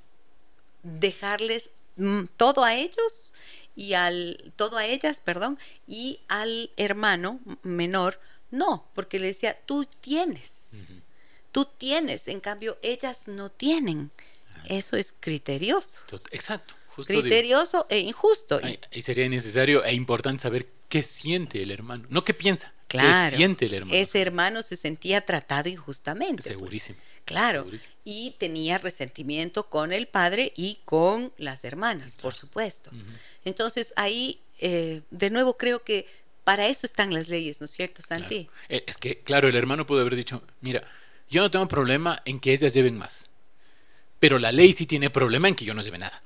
dejarles 0.84 1.69
mm, 1.95 2.25
todo 2.38 2.63
a 2.63 2.75
ellos 2.75 3.34
y 3.75 3.93
al 3.93 4.53
todo 4.55 4.77
a 4.77 4.86
ellas, 4.86 5.21
perdón, 5.21 5.57
y 5.88 6.19
al 6.27 6.71
hermano 6.77 7.39
menor 7.63 8.19
no, 8.51 8.88
porque 8.93 9.19
le 9.19 9.27
decía, 9.27 9.57
"Tú 9.65 9.86
tienes. 10.01 10.71
Tú 11.51 11.65
tienes, 11.65 12.27
en 12.27 12.39
cambio 12.39 12.77
ellas 12.84 13.27
no 13.27 13.49
tienen." 13.49 14.11
Ah. 14.55 14.63
Eso 14.69 14.95
es 14.97 15.13
criterioso. 15.19 16.01
Exacto. 16.31 16.75
criterioso 17.07 17.88
e 17.89 17.99
injusto. 17.99 18.61
Y 18.91 19.01
sería 19.01 19.27
necesario 19.27 19.84
e 19.84 19.93
importante 19.95 20.43
saber 20.43 20.67
qué 20.89 21.01
siente 21.01 21.63
el 21.63 21.71
hermano, 21.71 22.05
no 22.09 22.23
qué 22.23 22.36
piensa. 22.36 22.72
Claro. 22.93 23.31
¿Qué 23.31 23.37
siente 23.37 23.65
el 23.65 23.73
hermano? 23.73 23.97
Ese 23.97 24.21
hermano 24.21 24.61
se 24.61 24.75
sentía 24.75 25.25
tratado 25.25 25.67
injustamente. 25.67 26.43
Pues. 26.43 26.53
Segurísimo. 26.53 26.99
Claro, 27.25 27.65
y 28.03 28.35
tenía 28.37 28.77
resentimiento 28.77 29.69
con 29.69 29.93
el 29.93 30.07
padre 30.07 30.51
y 30.57 30.79
con 30.85 31.31
las 31.37 31.63
hermanas, 31.63 32.15
por 32.21 32.33
supuesto. 32.33 32.91
Entonces 33.45 33.93
ahí, 33.95 34.41
eh, 34.59 35.01
de 35.09 35.29
nuevo, 35.29 35.57
creo 35.57 35.83
que 35.83 36.05
para 36.43 36.67
eso 36.67 36.85
están 36.85 37.13
las 37.13 37.29
leyes, 37.29 37.61
¿no 37.61 37.65
es 37.65 37.71
cierto, 37.71 38.01
Santi? 38.01 38.49
Eh, 38.67 38.83
es 38.85 38.97
que, 38.97 39.21
claro, 39.21 39.47
el 39.47 39.55
hermano 39.55 39.85
pudo 39.87 40.01
haber 40.01 40.17
dicho, 40.17 40.43
mira, 40.59 40.83
yo 41.29 41.41
no 41.41 41.49
tengo 41.49 41.67
problema 41.69 42.21
en 42.25 42.41
que 42.41 42.51
ellas 42.51 42.73
lleven 42.73 42.97
más, 42.97 43.29
pero 44.19 44.37
la 44.37 44.51
ley 44.51 44.73
sí 44.73 44.85
tiene 44.85 45.09
problema 45.09 45.47
en 45.47 45.55
que 45.55 45.65
yo 45.65 45.73
no 45.73 45.81
lleve 45.81 45.97
nada. 45.97 46.21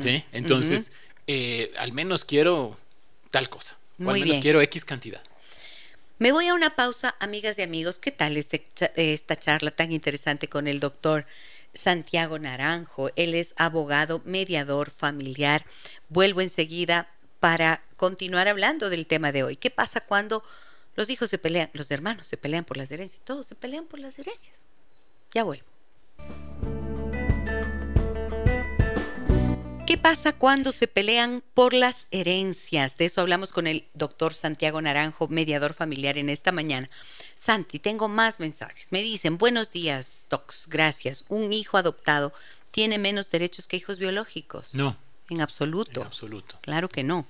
¿Sí? 0.00 0.22
Entonces, 0.30 0.92
eh, 1.26 1.72
al 1.78 1.92
menos 1.92 2.24
quiero 2.24 2.78
tal 3.30 3.48
cosa, 3.48 3.78
o 3.98 4.10
al 4.10 4.20
menos 4.20 4.36
quiero 4.42 4.60
X 4.60 4.84
cantidad. 4.84 5.22
Me 6.18 6.32
voy 6.32 6.48
a 6.48 6.54
una 6.54 6.74
pausa, 6.74 7.14
amigas 7.20 7.60
y 7.60 7.62
amigos. 7.62 8.00
¿Qué 8.00 8.10
tal 8.10 8.36
este, 8.36 8.66
esta 8.96 9.36
charla 9.36 9.70
tan 9.70 9.92
interesante 9.92 10.48
con 10.48 10.66
el 10.66 10.80
doctor 10.80 11.26
Santiago 11.74 12.40
Naranjo? 12.40 13.10
Él 13.14 13.36
es 13.36 13.54
abogado, 13.56 14.20
mediador 14.24 14.90
familiar. 14.90 15.64
Vuelvo 16.08 16.40
enseguida 16.40 17.08
para 17.38 17.84
continuar 17.96 18.48
hablando 18.48 18.90
del 18.90 19.06
tema 19.06 19.30
de 19.30 19.44
hoy. 19.44 19.56
¿Qué 19.56 19.70
pasa 19.70 20.00
cuando 20.00 20.42
los 20.96 21.08
hijos 21.08 21.30
se 21.30 21.38
pelean, 21.38 21.70
los 21.72 21.88
hermanos 21.92 22.26
se 22.26 22.36
pelean 22.36 22.64
por 22.64 22.78
las 22.78 22.90
herencias? 22.90 23.22
Todos 23.24 23.46
se 23.46 23.54
pelean 23.54 23.86
por 23.86 24.00
las 24.00 24.18
herencias. 24.18 24.58
Ya 25.32 25.44
vuelvo. 25.44 25.77
¿Qué 29.88 29.96
pasa 29.96 30.34
cuando 30.34 30.72
se 30.72 30.86
pelean 30.86 31.42
por 31.54 31.72
las 31.72 32.08
herencias? 32.10 32.98
De 32.98 33.06
eso 33.06 33.22
hablamos 33.22 33.52
con 33.52 33.66
el 33.66 33.86
doctor 33.94 34.34
Santiago 34.34 34.82
Naranjo, 34.82 35.28
mediador 35.28 35.72
familiar 35.72 36.18
en 36.18 36.28
esta 36.28 36.52
mañana. 36.52 36.90
Santi, 37.36 37.78
tengo 37.78 38.06
más 38.06 38.38
mensajes. 38.38 38.92
Me 38.92 39.00
dicen, 39.00 39.38
buenos 39.38 39.72
días, 39.72 40.26
docs, 40.28 40.66
gracias. 40.68 41.24
Un 41.30 41.54
hijo 41.54 41.78
adoptado 41.78 42.34
tiene 42.70 42.98
menos 42.98 43.30
derechos 43.30 43.66
que 43.66 43.78
hijos 43.78 43.98
biológicos. 43.98 44.74
No. 44.74 44.94
En 45.28 45.40
absoluto. 45.42 46.00
En 46.00 46.06
absoluto. 46.06 46.58
Claro 46.62 46.88
que 46.88 47.02
no. 47.02 47.26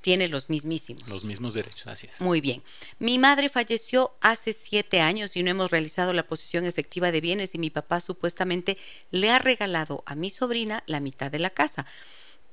Tiene 0.00 0.28
los 0.28 0.50
mismísimos. 0.50 1.06
Los 1.08 1.24
mismos 1.24 1.54
derechos, 1.54 1.86
así 1.86 2.08
es. 2.08 2.20
Muy 2.20 2.40
bien. 2.40 2.62
Mi 2.98 3.18
madre 3.18 3.48
falleció 3.48 4.12
hace 4.20 4.52
siete 4.52 5.00
años 5.00 5.36
y 5.36 5.42
no 5.42 5.50
hemos 5.50 5.70
realizado 5.70 6.12
la 6.12 6.26
posesión 6.26 6.64
efectiva 6.64 7.12
de 7.12 7.20
bienes 7.20 7.54
y 7.54 7.58
mi 7.58 7.70
papá 7.70 8.00
supuestamente 8.00 8.78
le 9.10 9.30
ha 9.30 9.38
regalado 9.38 10.02
a 10.06 10.16
mi 10.16 10.30
sobrina 10.30 10.82
la 10.86 11.00
mitad 11.00 11.30
de 11.30 11.38
la 11.38 11.50
casa. 11.50 11.86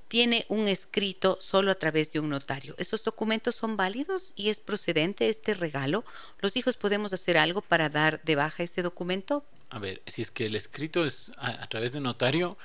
Tiene 0.07 0.45
un 0.47 0.67
escrito 0.67 1.39
solo 1.41 1.71
a 1.71 1.75
través 1.75 2.11
de 2.11 2.19
un 2.19 2.29
notario. 2.29 2.75
¿Esos 2.77 3.03
documentos 3.03 3.55
son 3.55 3.77
válidos 3.77 4.33
y 4.35 4.49
es 4.49 4.59
procedente 4.59 5.27
este 5.27 5.55
regalo? 5.55 6.05
¿Los 6.39 6.55
hijos 6.55 6.77
podemos 6.77 7.13
hacer 7.13 7.35
algo 7.35 7.61
para 7.61 7.89
dar 7.89 8.21
de 8.23 8.35
baja 8.35 8.61
este 8.61 8.83
documento? 8.83 9.43
A 9.71 9.79
ver, 9.79 10.03
si 10.05 10.21
es 10.21 10.29
que 10.29 10.45
el 10.45 10.55
escrito 10.55 11.03
es 11.03 11.31
a, 11.37 11.63
a 11.63 11.67
través 11.67 11.93
de 11.93 11.99
notario, 11.99 12.59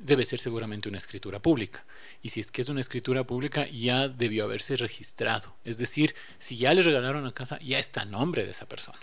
debe 0.00 0.24
ser 0.24 0.40
seguramente 0.40 0.88
una 0.88 0.98
escritura 0.98 1.40
pública. 1.40 1.84
Y 2.22 2.30
si 2.30 2.40
es 2.40 2.50
que 2.50 2.62
es 2.62 2.68
una 2.68 2.80
escritura 2.80 3.24
pública, 3.24 3.68
ya 3.68 4.08
debió 4.08 4.44
haberse 4.44 4.76
registrado. 4.76 5.54
Es 5.64 5.78
decir, 5.78 6.14
si 6.38 6.56
ya 6.56 6.74
le 6.74 6.82
regalaron 6.82 7.24
la 7.24 7.32
casa, 7.32 7.58
ya 7.60 7.78
está 7.78 8.02
a 8.02 8.06
nombre 8.06 8.44
de 8.44 8.50
esa 8.50 8.66
persona. 8.66 8.98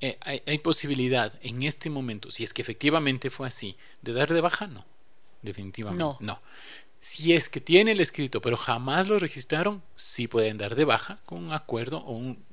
eh, 0.00 0.18
hay, 0.20 0.42
hay, 0.46 0.58
posibilidad 0.58 1.32
en 1.42 1.62
este 1.62 1.88
momento, 1.88 2.32
si 2.32 2.42
es 2.42 2.52
que 2.52 2.60
efectivamente 2.60 3.30
fue 3.30 3.46
así, 3.46 3.76
de 4.02 4.12
dar 4.12 4.32
de 4.32 4.40
baja, 4.40 4.66
no. 4.66 4.84
Definitivamente 5.42 6.02
no. 6.02 6.16
no. 6.20 6.40
Si 6.98 7.32
es 7.32 7.48
que 7.48 7.60
tiene 7.60 7.92
el 7.92 8.00
escrito, 8.00 8.40
pero 8.42 8.56
jamás 8.56 9.08
lo 9.08 9.18
registraron, 9.18 9.82
sí 9.94 10.28
pueden 10.28 10.58
dar 10.58 10.74
de 10.74 10.84
baja 10.84 11.20
con 11.24 11.44
un 11.44 11.52
acuerdo 11.52 11.98
o 11.98 12.12
un 12.12 12.44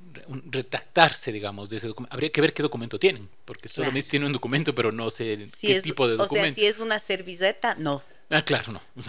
retractarse, 0.50 1.32
digamos, 1.32 1.70
de 1.70 1.78
ese 1.78 1.88
documento. 1.88 2.14
Habría 2.14 2.30
que 2.30 2.40
ver 2.40 2.52
qué 2.52 2.62
documento 2.62 2.98
tienen, 2.98 3.28
porque 3.44 3.68
solo 3.68 3.90
claro. 3.90 4.06
tiene 4.08 4.26
un 4.26 4.32
documento, 4.32 4.74
pero 4.74 4.92
no 4.92 5.10
sé 5.10 5.48
si 5.56 5.68
qué 5.68 5.76
es, 5.76 5.82
tipo 5.82 6.08
de 6.08 6.16
documento. 6.16 6.50
O 6.50 6.54
sea, 6.54 6.54
si 6.54 6.66
es 6.66 6.78
una 6.78 6.98
servilleta, 6.98 7.74
no. 7.76 8.02
Ah, 8.30 8.42
claro, 8.42 8.72
no. 8.72 8.80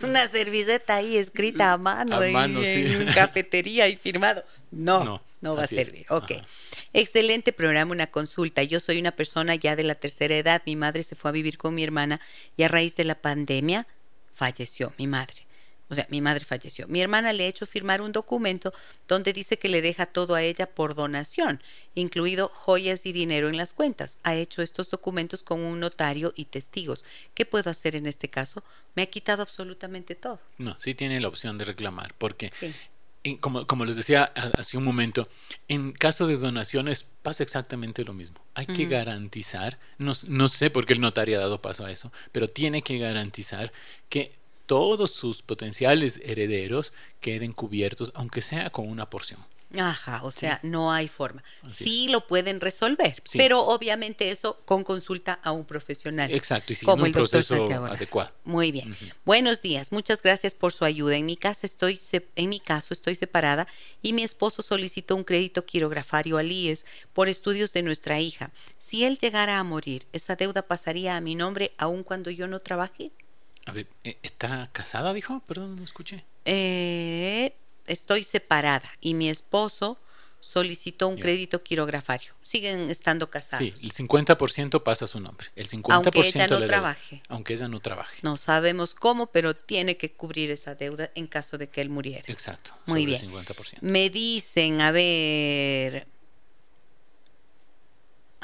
una 0.00 0.28
servilleta 0.28 0.96
ahí 0.96 1.16
escrita 1.16 1.72
a 1.72 1.78
mano, 1.78 2.16
a 2.16 2.28
mano 2.28 2.62
en, 2.62 2.90
sí. 2.90 2.96
en 2.96 3.06
cafetería 3.14 3.88
y 3.88 3.96
firmado. 3.96 4.44
No, 4.70 5.04
no, 5.04 5.22
no 5.40 5.56
va 5.56 5.64
a 5.64 5.66
servir. 5.66 6.02
Es. 6.02 6.10
Ok. 6.10 6.32
Ajá. 6.32 6.44
Excelente 6.96 7.52
programa, 7.52 7.90
una 7.90 8.06
consulta. 8.06 8.62
Yo 8.62 8.78
soy 8.78 9.00
una 9.00 9.10
persona 9.10 9.56
ya 9.56 9.74
de 9.74 9.82
la 9.82 9.96
tercera 9.96 10.36
edad. 10.36 10.62
Mi 10.64 10.76
madre 10.76 11.02
se 11.02 11.16
fue 11.16 11.30
a 11.30 11.32
vivir 11.32 11.58
con 11.58 11.74
mi 11.74 11.82
hermana 11.82 12.20
y 12.56 12.62
a 12.62 12.68
raíz 12.68 12.94
de 12.94 13.02
la 13.02 13.16
pandemia 13.16 13.88
falleció 14.32 14.92
mi 14.96 15.08
madre. 15.08 15.44
O 15.94 15.96
sea, 15.96 16.08
mi 16.10 16.20
madre 16.20 16.44
falleció. 16.44 16.88
Mi 16.88 17.00
hermana 17.00 17.32
le 17.32 17.44
ha 17.44 17.48
hecho 17.48 17.66
firmar 17.66 18.02
un 18.02 18.10
documento 18.10 18.72
donde 19.06 19.32
dice 19.32 19.60
que 19.60 19.68
le 19.68 19.80
deja 19.80 20.06
todo 20.06 20.34
a 20.34 20.42
ella 20.42 20.66
por 20.66 20.96
donación, 20.96 21.62
incluido 21.94 22.48
joyas 22.48 23.06
y 23.06 23.12
dinero 23.12 23.48
en 23.48 23.56
las 23.56 23.72
cuentas. 23.72 24.18
Ha 24.24 24.34
hecho 24.34 24.60
estos 24.60 24.90
documentos 24.90 25.44
con 25.44 25.60
un 25.60 25.78
notario 25.78 26.32
y 26.34 26.46
testigos. 26.46 27.04
¿Qué 27.34 27.46
puedo 27.46 27.70
hacer 27.70 27.94
en 27.94 28.06
este 28.06 28.28
caso? 28.28 28.64
Me 28.96 29.02
ha 29.02 29.06
quitado 29.06 29.42
absolutamente 29.42 30.16
todo. 30.16 30.40
No, 30.58 30.76
sí 30.80 30.94
tiene 30.94 31.20
la 31.20 31.28
opción 31.28 31.58
de 31.58 31.64
reclamar, 31.64 32.12
porque 32.18 32.52
sí. 32.58 32.74
Como, 33.40 33.66
como, 33.66 33.86
les 33.86 33.96
decía 33.96 34.24
hace 34.58 34.76
un 34.76 34.84
momento, 34.84 35.30
en 35.66 35.92
caso 35.92 36.26
de 36.26 36.36
donaciones 36.36 37.04
pasa 37.22 37.42
exactamente 37.42 38.04
lo 38.04 38.12
mismo. 38.12 38.44
Hay 38.52 38.66
uh 38.66 38.68
-huh. 38.68 38.76
que 38.76 38.84
garantizar, 38.84 39.78
no, 39.96 40.12
no, 40.28 40.48
sé 40.48 40.68
por 40.68 40.84
qué 40.84 40.92
el 40.92 41.00
notario 41.00 41.38
ha 41.38 41.40
dado 41.40 41.62
paso 41.62 41.86
a 41.86 41.90
eso, 41.90 42.12
pero 42.32 42.50
tiene 42.50 42.82
que 42.82 42.98
garantizar 42.98 43.72
que 44.10 44.43
todos 44.66 45.12
sus 45.12 45.42
potenciales 45.42 46.20
herederos 46.24 46.92
queden 47.20 47.52
cubiertos, 47.52 48.12
aunque 48.14 48.42
sea 48.42 48.70
con 48.70 48.88
una 48.88 49.10
porción. 49.10 49.40
Ajá, 49.80 50.22
o 50.22 50.30
sea, 50.30 50.58
sí. 50.62 50.68
no 50.68 50.92
hay 50.92 51.08
forma. 51.08 51.42
Así 51.62 51.84
sí 51.84 52.04
es. 52.06 52.12
lo 52.12 52.26
pueden 52.26 52.60
resolver, 52.60 53.22
sí. 53.24 53.38
pero 53.38 53.60
obviamente 53.60 54.30
eso 54.30 54.60
con 54.64 54.84
consulta 54.84 55.40
a 55.42 55.52
un 55.52 55.64
profesional. 55.64 56.32
Exacto, 56.32 56.72
y 56.72 56.76
como 56.76 57.02
un 57.02 57.08
el 57.08 57.12
proceso 57.12 57.68
adecuado. 57.86 58.32
Muy 58.44 58.70
bien. 58.72 58.92
Uh 58.92 58.94
-huh. 58.94 59.12
Buenos 59.24 59.62
días, 59.62 59.90
muchas 59.92 60.22
gracias 60.22 60.54
por 60.54 60.72
su 60.72 60.84
ayuda. 60.84 61.16
En 61.16 61.26
mi, 61.26 61.36
casa 61.36 61.66
estoy, 61.66 62.00
en 62.36 62.48
mi 62.48 62.60
caso 62.60 62.94
estoy 62.94 63.16
separada 63.16 63.66
y 64.02 64.12
mi 64.12 64.22
esposo 64.22 64.62
solicitó 64.62 65.16
un 65.16 65.24
crédito 65.24 65.64
quirografario 65.64 66.38
al 66.38 66.52
IES 66.52 66.86
por 67.12 67.28
estudios 67.28 67.72
de 67.72 67.82
nuestra 67.82 68.20
hija. 68.20 68.52
Si 68.78 69.04
él 69.04 69.18
llegara 69.18 69.58
a 69.58 69.64
morir, 69.64 70.06
¿esa 70.12 70.36
deuda 70.36 70.62
pasaría 70.62 71.16
a 71.16 71.20
mi 71.20 71.34
nombre 71.34 71.72
aun 71.78 72.02
cuando 72.04 72.30
yo 72.30 72.46
no 72.46 72.60
trabaje? 72.60 73.10
A 73.66 73.72
ver, 73.72 73.86
¿e-, 74.04 74.18
¿está 74.22 74.68
casada, 74.72 75.12
dijo? 75.12 75.40
Perdón, 75.46 75.76
no 75.76 75.84
escuché. 75.84 76.24
Eh, 76.44 77.54
estoy 77.86 78.24
separada 78.24 78.88
y 79.00 79.14
mi 79.14 79.28
esposo 79.28 79.98
solicitó 80.44 81.08
un 81.08 81.16
crédito 81.16 81.62
quirografario. 81.62 82.34
Siguen 82.42 82.90
estando 82.90 83.30
casados. 83.30 83.78
Sí, 83.78 83.86
el 83.86 83.92
50% 83.92 84.82
pasa 84.82 85.06
a 85.06 85.08
su 85.08 85.18
nombre. 85.18 85.48
El 85.56 85.68
50% 85.68 85.86
aunque 85.90 86.20
ella 86.20 86.46
no 86.46 86.66
trabaje. 86.66 87.22
Aunque 87.28 87.54
ella 87.54 87.66
no 87.66 87.80
trabaje. 87.80 88.18
No 88.22 88.36
sabemos 88.36 88.94
cómo, 88.94 89.28
pero 89.28 89.54
tiene 89.56 89.96
que 89.96 90.12
cubrir 90.12 90.50
esa 90.50 90.74
deuda 90.74 91.10
en 91.14 91.28
caso 91.28 91.56
de 91.56 91.70
que 91.70 91.80
él 91.80 91.88
muriera. 91.88 92.24
Exacto. 92.26 92.72
Muy 92.84 93.06
bien. 93.06 93.22
El 93.24 93.30
50%. 93.30 93.78
Me 93.80 94.10
dicen, 94.10 94.82
a 94.82 94.90
ver, 94.90 96.06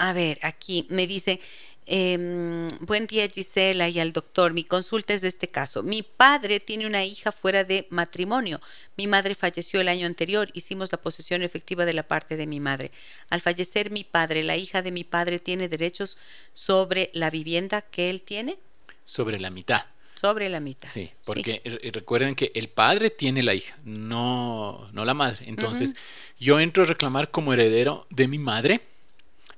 a 0.00 0.14
ver, 0.14 0.38
aquí 0.42 0.86
me 0.88 1.06
dicen, 1.06 1.38
eh, 1.84 2.68
buen 2.80 3.06
día 3.06 3.28
Gisela 3.28 3.88
y 3.90 4.00
al 4.00 4.12
doctor, 4.12 4.54
mi 4.54 4.64
consulta 4.64 5.12
es 5.12 5.20
de 5.20 5.28
este 5.28 5.48
caso. 5.48 5.82
Mi 5.82 6.02
padre 6.02 6.58
tiene 6.58 6.86
una 6.86 7.04
hija 7.04 7.32
fuera 7.32 7.64
de 7.64 7.86
matrimonio. 7.90 8.62
Mi 8.96 9.06
madre 9.06 9.34
falleció 9.34 9.78
el 9.80 9.88
año 9.88 10.06
anterior, 10.06 10.48
hicimos 10.54 10.90
la 10.90 10.98
posesión 10.98 11.42
efectiva 11.42 11.84
de 11.84 11.92
la 11.92 12.02
parte 12.02 12.38
de 12.38 12.46
mi 12.46 12.60
madre. 12.60 12.92
Al 13.28 13.42
fallecer 13.42 13.90
mi 13.90 14.04
padre, 14.04 14.42
la 14.42 14.56
hija 14.56 14.80
de 14.80 14.90
mi 14.90 15.04
padre 15.04 15.38
tiene 15.38 15.68
derechos 15.68 16.16
sobre 16.54 17.10
la 17.12 17.28
vivienda 17.28 17.82
que 17.82 18.08
él 18.08 18.22
tiene. 18.22 18.56
Sobre 19.04 19.38
la 19.38 19.50
mitad. 19.50 19.84
Sobre 20.14 20.48
la 20.48 20.60
mitad. 20.60 20.88
Sí, 20.88 21.10
porque 21.26 21.60
sí. 21.62 21.90
recuerden 21.90 22.34
que 22.34 22.52
el 22.54 22.68
padre 22.68 23.10
tiene 23.10 23.42
la 23.42 23.54
hija, 23.54 23.76
no, 23.84 24.88
no 24.92 25.04
la 25.04 25.12
madre. 25.14 25.44
Entonces, 25.46 25.90
uh 25.90 25.92
-huh. 25.92 26.44
yo 26.44 26.60
entro 26.60 26.84
a 26.84 26.86
reclamar 26.86 27.30
como 27.30 27.52
heredero 27.52 28.06
de 28.10 28.28
mi 28.28 28.38
madre 28.38 28.89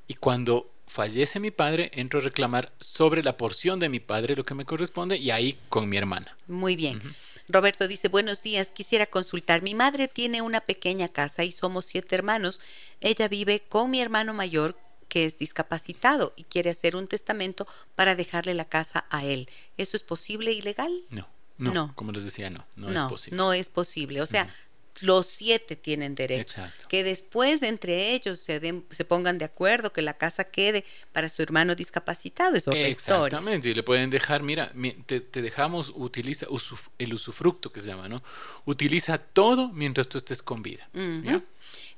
y 0.07 0.15
cuando 0.15 0.71
fallece 0.87 1.41
mi 1.41 1.51
padre, 1.51 1.91
entro 1.95 2.21
a 2.21 2.23
reclamar 2.23 2.73
sobre 2.79 3.23
la 3.23 3.37
porción 3.37 3.81
de 3.81 3.89
mi 3.89 4.01
padre 4.01 4.37
lo 4.37 4.45
que 4.45 4.55
me 4.55 4.65
corresponde 4.65 5.17
y 5.17 5.31
ahí 5.31 5.59
con 5.69 5.89
mi 5.89 5.97
hermana. 5.97 6.37
Muy 6.47 6.77
bien. 6.77 6.99
Uh 6.99 7.01
-huh. 7.01 7.15
Roberto 7.49 7.89
dice, 7.89 8.09
buenos 8.09 8.43
días, 8.43 8.71
quisiera 8.71 9.07
consultar. 9.07 9.63
Mi 9.63 9.75
madre 9.75 10.09
tiene 10.09 10.43
una 10.43 10.61
pequeña 10.61 11.09
casa 11.09 11.45
y 11.45 11.53
somos 11.53 11.87
siete 11.87 12.15
hermanos. 12.15 12.61
Ella 13.01 13.29
vive 13.29 13.61
con 13.61 13.91
mi 13.91 14.01
hermano 14.01 14.33
mayor 14.35 14.77
que 15.09 15.27
es 15.27 15.39
discapacitado 15.39 16.33
y 16.37 16.45
quiere 16.45 16.71
hacer 16.71 16.97
un 16.97 17.07
testamento 17.07 17.67
para 17.95 18.15
dejarle 18.15 18.55
la 18.55 18.65
casa 18.65 19.05
a 19.11 19.25
él. 19.25 19.51
¿Eso 19.77 19.97
es 19.97 20.03
posible 20.03 20.53
y 20.53 20.63
legal? 20.63 21.05
No, 21.11 21.29
no, 21.59 21.75
no. 21.75 21.93
como 21.95 22.13
les 22.13 22.25
decía, 22.25 22.49
no, 22.49 22.65
no, 22.77 22.89
no, 22.89 23.05
es 23.05 23.11
posible. 23.11 23.37
No 23.37 23.53
es 23.53 23.69
posible. 23.69 24.23
O 24.23 24.27
sea, 24.27 24.45
uh 24.45 24.47
-huh. 24.47 24.72
Los 25.01 25.27
siete 25.27 25.75
tienen 25.77 26.15
derecho. 26.15 26.61
Exacto. 26.61 26.87
Que 26.89 27.03
después 27.03 27.61
de 27.61 27.69
entre 27.69 28.13
ellos 28.13 28.39
se, 28.39 28.61
den, 28.61 28.85
se, 28.91 29.05
pongan 29.05 29.39
de 29.39 29.45
acuerdo 29.45 29.93
que 29.93 30.03
la 30.03 30.15
casa 30.15 30.45
quede 30.45 30.85
para 31.13 31.29
su 31.29 31.43
hermano 31.43 31.75
discapacitado. 31.75 32.57
Es 32.57 32.69
otra 32.69 32.81
Exactamente, 32.81 33.69
historia. 33.69 33.71
y 33.71 33.75
le 33.75 33.83
pueden 33.83 34.11
dejar, 34.11 34.43
mira, 34.43 34.73
te, 35.07 35.21
te 35.21 35.53
usuf, 35.73 35.97
utiliza 35.97 36.47
usuf, 36.51 36.89
el 36.99 37.15
usufructo 37.15 37.73
que 37.73 37.81
se 37.81 37.89
llama, 37.89 38.09
¿no? 38.09 38.23
Utiliza 38.65 39.19
todo 39.19 39.69
mientras 39.69 40.09
tú 40.09 40.19
estés 40.19 40.43
con 40.43 40.63
vida. 40.63 40.89
Uh 40.95 40.99
-huh. 40.99 41.45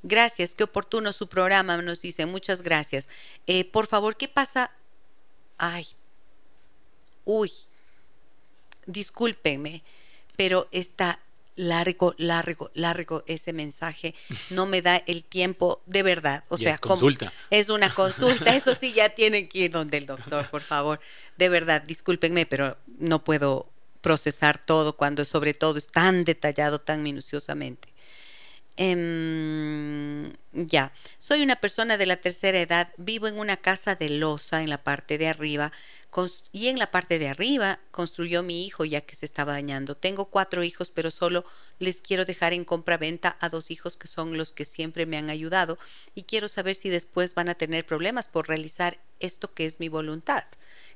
Gracias, 0.03 0.55
qué 0.55 0.65
oportuno 0.65 1.13
su 1.13 1.29
programa, 1.29 1.77
nos 1.79 2.01
dice, 2.01 2.27
muchas 2.27 2.63
gracias. 2.63 3.09
Eh, 3.47 3.65
por 3.65 3.87
favor, 3.87 4.17
¿qué 4.17 4.29
pasa? 4.29 4.71
Ay, 5.57 5.87
uy, 7.25 7.51
discúlpenme, 8.87 9.83
pero 10.37 10.69
está 10.73 11.19
largo, 11.57 12.15
largo, 12.19 12.71
largo 12.75 13.25
ese 13.27 13.53
mensaje. 13.53 14.15
No 14.51 14.67
me 14.67 14.83
da 14.83 14.97
el 14.97 15.25
tiempo 15.25 15.83
de 15.87 16.03
verdad. 16.03 16.45
O 16.49 16.57
y 16.57 16.63
sea, 16.63 16.75
es 16.75 16.81
consulta. 16.81 17.33
es 17.51 17.69
una 17.69 17.93
consulta. 17.93 18.55
Eso 18.55 18.75
sí, 18.75 18.93
ya 18.93 19.11
tienen 19.11 19.49
que 19.49 19.61
ir 19.61 19.71
donde 19.71 19.99
el 19.99 20.07
doctor, 20.07 20.49
por 20.51 20.63
favor. 20.63 21.01
De 21.37 21.49
verdad, 21.49 21.83
discúlpenme, 21.83 22.47
pero 22.47 22.77
no 22.99 23.25
puedo 23.25 23.69
procesar 24.01 24.59
todo 24.65 24.97
cuando 24.97 25.25
sobre 25.25 25.55
todo 25.55 25.79
es 25.79 25.87
tan 25.87 26.25
detallado, 26.25 26.81
tan 26.81 27.03
minuciosamente. 27.03 27.89
Eh, 28.77 30.33
ya, 30.53 30.93
soy 31.19 31.43
una 31.43 31.57
persona 31.57 31.97
de 31.97 32.07
la 32.07 32.17
tercera 32.17 32.61
edad, 32.61 32.93
vivo 32.97 33.29
en 33.29 33.39
una 33.39 33.57
casa 33.57 33.95
de 33.95 34.09
losa 34.09 34.63
en 34.63 34.71
la 34.71 34.83
parte 34.83 35.17
de 35.17 35.29
arriba 35.29 35.73
y 36.53 36.69
en 36.69 36.79
la 36.79 36.91
parte 36.93 37.19
de 37.19 37.29
arriba 37.29 37.81
construyó 37.91 38.43
mi 38.45 38.65
hijo 38.65 38.85
ya 38.85 39.01
que 39.01 39.17
se 39.17 39.27
estaba 39.27 39.53
dañando. 39.53 39.97
Tengo 39.97 40.27
cuatro 40.27 40.63
hijos, 40.63 40.91
pero 40.91 41.11
solo 41.11 41.45
les 41.81 41.97
quiero 41.97 42.25
dejar 42.25 42.53
en 42.53 42.65
compra-venta 42.65 43.37
a 43.41 43.49
dos 43.49 43.71
hijos 43.71 43.97
que 43.97 44.07
son 44.07 44.39
los 44.39 44.53
que 44.53 44.65
siempre 44.65 45.07
me 45.07 45.19
han 45.19 45.31
ayudado 45.31 45.79
y 46.15 46.23
quiero 46.23 46.49
saber 46.49 46.77
si 46.77 46.89
después 46.89 47.35
van 47.35 47.49
a 47.49 47.57
tener 47.57 47.85
problemas 47.85 48.29
por 48.29 48.49
realizar 48.49 48.99
esto 49.19 49.53
que 49.55 49.67
es 49.67 49.81
mi 49.81 49.89
voluntad. 49.89 50.45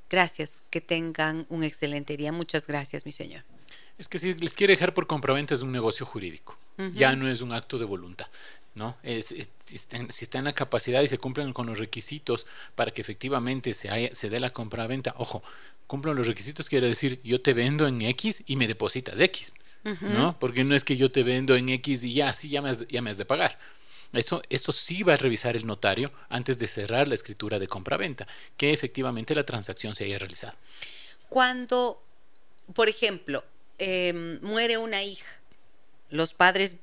Gracias, 0.08 0.64
que 0.70 0.80
tengan 0.80 1.46
un 1.48 1.64
excelente 1.64 2.16
día. 2.16 2.32
Muchas 2.32 2.66
gracias, 2.66 3.04
mi 3.04 3.12
señor. 3.12 3.44
Es 3.98 4.08
que 4.08 4.18
si 4.18 4.34
les 4.34 4.54
quiere 4.54 4.74
dejar 4.74 4.94
por 4.94 5.06
compraventa 5.06 5.54
es 5.54 5.62
un 5.62 5.72
negocio 5.72 6.06
jurídico, 6.06 6.56
ya 6.94 7.16
no 7.16 7.28
es 7.28 7.40
un 7.40 7.52
acto 7.52 7.78
de 7.78 7.84
voluntad. 7.84 8.28
¿no? 8.74 8.96
Es, 9.02 9.34
si 9.66 9.76
está 10.24 10.38
en 10.38 10.44
la 10.44 10.52
capacidad 10.52 11.02
y 11.02 11.08
se 11.08 11.18
cumplen 11.18 11.52
con 11.52 11.66
los 11.66 11.78
requisitos 11.78 12.46
para 12.76 12.92
que 12.92 13.00
efectivamente 13.00 13.74
se, 13.74 14.12
se 14.14 14.30
dé 14.30 14.40
la 14.40 14.50
compraventa, 14.50 15.14
ojo, 15.18 15.42
cumplen 15.86 16.14
los 16.14 16.26
requisitos 16.26 16.68
quiere 16.68 16.86
decir 16.86 17.20
yo 17.24 17.40
te 17.40 17.54
vendo 17.54 17.86
en 17.86 18.00
X 18.02 18.44
y 18.46 18.56
me 18.56 18.68
depositas 18.68 19.18
X, 19.18 19.52
¿no? 20.00 20.38
Porque 20.38 20.64
no 20.64 20.74
es 20.74 20.84
que 20.84 20.96
yo 20.96 21.10
te 21.10 21.22
vendo 21.22 21.56
en 21.56 21.68
X 21.70 22.04
y 22.04 22.14
ya, 22.14 22.32
sí, 22.32 22.48
ya 22.50 22.62
me 22.62 22.70
has, 22.70 22.86
ya 22.88 23.02
me 23.02 23.10
has 23.10 23.18
de 23.18 23.24
pagar. 23.24 23.58
Eso, 24.12 24.42
eso 24.48 24.72
sí 24.72 25.02
va 25.02 25.14
a 25.14 25.16
revisar 25.16 25.56
el 25.56 25.66
notario 25.66 26.10
antes 26.28 26.58
de 26.58 26.66
cerrar 26.66 27.08
la 27.08 27.14
escritura 27.14 27.58
de 27.58 27.68
compraventa, 27.68 28.26
que 28.56 28.72
efectivamente 28.72 29.34
la 29.34 29.44
transacción 29.44 29.94
se 29.94 30.04
haya 30.04 30.18
realizado. 30.18 30.54
Cuando, 31.28 32.02
por 32.74 32.88
ejemplo, 32.88 33.44
em, 33.78 34.40
muere 34.42 34.78
una 34.78 35.02
hija, 35.02 35.26
los 36.10 36.34
padres, 36.34 36.76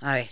a 0.00 0.14
ver. 0.14 0.30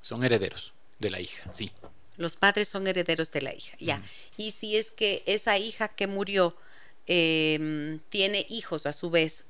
Son 0.00 0.24
herederos 0.24 0.72
de 0.98 1.10
la 1.10 1.20
hija, 1.20 1.50
sí. 1.52 1.70
Los 2.16 2.36
padres 2.36 2.68
son 2.68 2.86
herederos 2.86 3.32
de 3.32 3.42
la 3.42 3.54
hija, 3.54 3.76
ya. 3.78 4.02
Y 4.36 4.52
si 4.52 4.76
es 4.76 4.90
que 4.90 5.22
esa 5.26 5.56
hija 5.58 5.88
que 5.88 6.06
murió 6.06 6.56
em, 7.06 8.00
tiene 8.10 8.46
hijos 8.50 8.86
a 8.86 8.92
su 8.92 9.10
vez, 9.10 9.44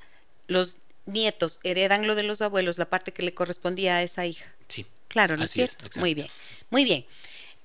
los 0.46 0.76
nietos 1.06 1.58
heredan 1.64 2.06
lo 2.06 2.14
de 2.14 2.22
los 2.22 2.40
abuelos, 2.40 2.78
la 2.78 2.88
parte 2.88 3.12
que 3.12 3.22
le 3.22 3.34
correspondía 3.34 3.96
a 3.96 4.02
esa 4.02 4.26
hija. 4.26 4.46
Sí. 4.68 4.86
Claro, 5.08 5.36
¿no 5.36 5.44
es 5.44 5.50
cierto? 5.50 5.86
Muy 5.96 6.14
bien, 6.14 6.28
muy 6.70 6.84
bien. 6.84 7.04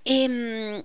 Eh, 0.03 0.83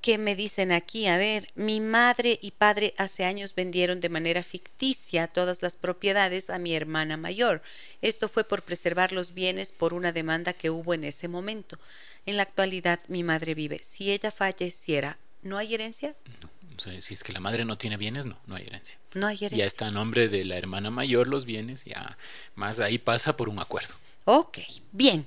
¿Qué 0.00 0.16
me 0.18 0.36
dicen 0.36 0.72
aquí? 0.72 1.06
A 1.06 1.16
ver, 1.16 1.50
mi 1.54 1.80
madre 1.80 2.38
y 2.40 2.52
padre 2.52 2.94
hace 2.98 3.24
años 3.24 3.54
vendieron 3.54 4.00
de 4.00 4.08
manera 4.08 4.42
ficticia 4.42 5.26
todas 5.26 5.62
las 5.62 5.76
propiedades 5.76 6.50
a 6.50 6.58
mi 6.58 6.74
hermana 6.74 7.16
mayor. 7.16 7.62
Esto 8.00 8.28
fue 8.28 8.44
por 8.44 8.62
preservar 8.62 9.12
los 9.12 9.34
bienes 9.34 9.72
por 9.72 9.94
una 9.94 10.12
demanda 10.12 10.52
que 10.52 10.70
hubo 10.70 10.94
en 10.94 11.04
ese 11.04 11.26
momento. 11.26 11.78
En 12.26 12.36
la 12.36 12.44
actualidad 12.44 13.00
mi 13.08 13.22
madre 13.22 13.54
vive. 13.54 13.80
Si 13.82 14.12
ella 14.12 14.30
falleciera, 14.30 15.18
¿no 15.42 15.58
hay 15.58 15.74
herencia? 15.74 16.14
No. 16.40 16.58
Si 17.00 17.14
es 17.14 17.24
que 17.24 17.32
la 17.32 17.40
madre 17.40 17.64
no 17.64 17.76
tiene 17.76 17.96
bienes, 17.96 18.26
no, 18.26 18.38
no 18.46 18.54
hay 18.54 18.66
herencia. 18.66 18.98
No 19.14 19.26
hay 19.26 19.36
herencia. 19.36 19.58
Ya 19.58 19.64
está 19.64 19.88
a 19.88 19.90
nombre 19.90 20.28
de 20.28 20.44
la 20.44 20.56
hermana 20.56 20.90
mayor 20.90 21.26
los 21.26 21.44
bienes, 21.44 21.84
ya 21.84 22.16
más 22.54 22.78
ahí 22.78 22.98
pasa 22.98 23.36
por 23.36 23.48
un 23.48 23.58
acuerdo. 23.58 23.94
Ok, 24.24 24.58
bien. 24.92 25.26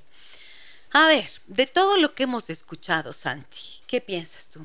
A 0.92 1.06
ver, 1.06 1.28
de 1.46 1.66
todo 1.66 1.96
lo 1.96 2.14
que 2.14 2.24
hemos 2.24 2.50
escuchado, 2.50 3.12
Santi, 3.12 3.80
¿qué 3.86 4.00
piensas 4.00 4.48
tú? 4.50 4.64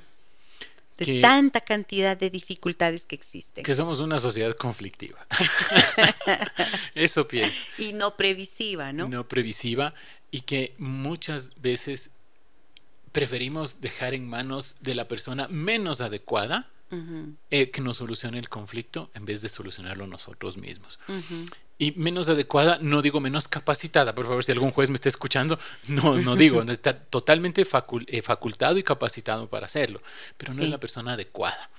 De 0.97 1.21
tanta 1.21 1.61
cantidad 1.61 2.17
de 2.17 2.29
dificultades 2.31 3.05
que 3.05 3.15
existen. 3.15 3.63
Que 3.63 3.75
somos 3.75 3.99
una 3.99 4.17
sociedad 4.17 4.55
conflictiva. 4.55 5.25
Eso 6.95 7.27
pienso. 7.27 7.61
Y 7.77 7.93
no 7.93 8.17
previsiva, 8.17 8.91
¿no? 8.91 9.07
No 9.07 9.27
previsiva 9.27 9.93
y 10.31 10.41
que 10.41 10.73
muchas 10.79 11.51
veces 11.61 12.09
preferimos 13.11 13.79
dejar 13.79 14.15
en 14.15 14.27
manos 14.27 14.77
de 14.81 14.95
la 14.95 15.07
persona 15.07 15.47
menos 15.49 16.01
adecuada 16.01 16.67
eh, 17.51 17.69
que 17.69 17.81
nos 17.81 17.97
solucione 17.97 18.39
el 18.39 18.49
conflicto 18.49 19.11
en 19.13 19.25
vez 19.25 19.41
de 19.41 19.49
solucionarlo 19.49 20.07
nosotros 20.07 20.55
mismos 20.55 20.99
y 21.79 21.91
menos 21.91 22.27
adecuada, 22.27 22.79
no 22.81 23.01
digo 23.01 23.19
menos 23.19 23.47
capacitada, 23.47 24.15
por 24.15 24.25
favor, 24.25 24.43
si 24.43 24.51
algún 24.51 24.71
juez 24.71 24.89
me 24.89 24.95
está 24.95 25.09
escuchando, 25.09 25.59
no, 25.87 26.17
no 26.17 26.35
digo, 26.35 26.63
no 26.65 26.71
está 26.71 26.97
totalmente 26.97 27.61
eh, 27.61 28.21
facultado 28.21 28.77
y 28.77 28.83
capacitado 28.83 29.47
para 29.47 29.67
hacerlo, 29.67 30.01
pero 30.37 30.53
no 30.53 30.63
es 30.63 30.69
la 30.69 30.79
persona 30.79 31.13
adecuada, 31.13 31.69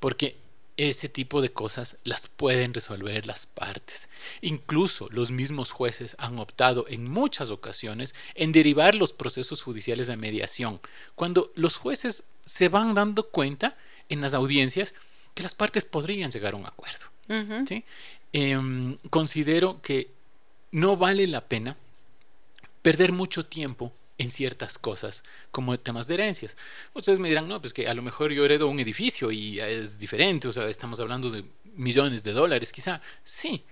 porque 0.00 0.36
ese 0.76 1.08
tipo 1.08 1.40
de 1.40 1.52
cosas 1.52 1.98
las 2.02 2.26
pueden 2.26 2.74
resolver 2.74 3.26
las 3.26 3.46
partes. 3.46 4.08
Incluso 4.40 5.08
los 5.10 5.30
mismos 5.30 5.70
jueces 5.70 6.16
han 6.18 6.38
optado 6.40 6.86
en 6.88 7.08
muchas 7.08 7.50
ocasiones 7.50 8.14
en 8.34 8.50
derivar 8.50 8.96
los 8.96 9.12
procesos 9.12 9.62
judiciales 9.62 10.08
de 10.08 10.16
mediación, 10.16 10.80
cuando 11.14 11.52
los 11.54 11.76
jueces 11.76 12.24
se 12.44 12.68
van 12.68 12.94
dando 12.94 13.28
cuenta 13.28 13.76
en 14.08 14.20
las 14.20 14.34
audiencias 14.34 14.94
que 15.34 15.44
las 15.44 15.54
partes 15.54 15.84
podrían 15.84 16.30
llegar 16.30 16.54
a 16.54 16.56
un 16.56 16.66
acuerdo. 16.66 17.06
¿sí? 17.66 17.84
Em, 18.36 18.96
considero 19.10 19.80
que 19.80 20.10
no 20.72 20.96
vale 20.96 21.28
la 21.28 21.42
pena 21.42 21.76
perder 22.82 23.12
mucho 23.12 23.46
tiempo 23.46 23.92
en 24.18 24.28
ciertas 24.28 24.76
cosas, 24.76 25.22
como 25.52 25.78
temas 25.78 26.08
de 26.08 26.14
herencias. 26.14 26.56
Ustedes 26.94 27.20
me 27.20 27.28
dirán, 27.28 27.46
no, 27.46 27.60
pues 27.60 27.72
que 27.72 27.86
a 27.86 27.94
lo 27.94 28.02
mejor 28.02 28.32
yo 28.32 28.44
heredo 28.44 28.66
un 28.68 28.80
edificio 28.80 29.30
y 29.30 29.60
es 29.60 30.00
diferente, 30.00 30.48
o 30.48 30.52
sea, 30.52 30.66
estamos 30.66 30.98
hablando 30.98 31.30
de 31.30 31.44
millones 31.76 32.24
de 32.24 32.32
dólares, 32.32 32.72
quizá. 32.72 33.00
Sí, 33.22 33.62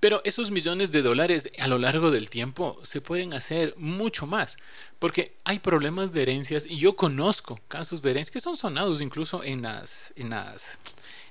pero 0.00 0.22
esos 0.24 0.50
millones 0.50 0.92
de 0.92 1.02
dólares 1.02 1.50
a 1.58 1.68
lo 1.68 1.76
largo 1.78 2.10
del 2.10 2.30
tiempo 2.30 2.80
se 2.82 3.02
pueden 3.02 3.34
hacer 3.34 3.74
mucho 3.76 4.26
más, 4.26 4.56
porque 4.98 5.34
hay 5.44 5.58
problemas 5.58 6.12
de 6.12 6.22
herencias 6.22 6.64
y 6.64 6.78
yo 6.78 6.96
conozco 6.96 7.60
casos 7.68 8.00
de 8.00 8.12
herencias 8.12 8.32
que 8.32 8.40
son 8.40 8.56
sonados 8.56 9.02
incluso 9.02 9.44
en 9.44 9.60
las, 9.60 10.14
en 10.16 10.30
las, 10.30 10.78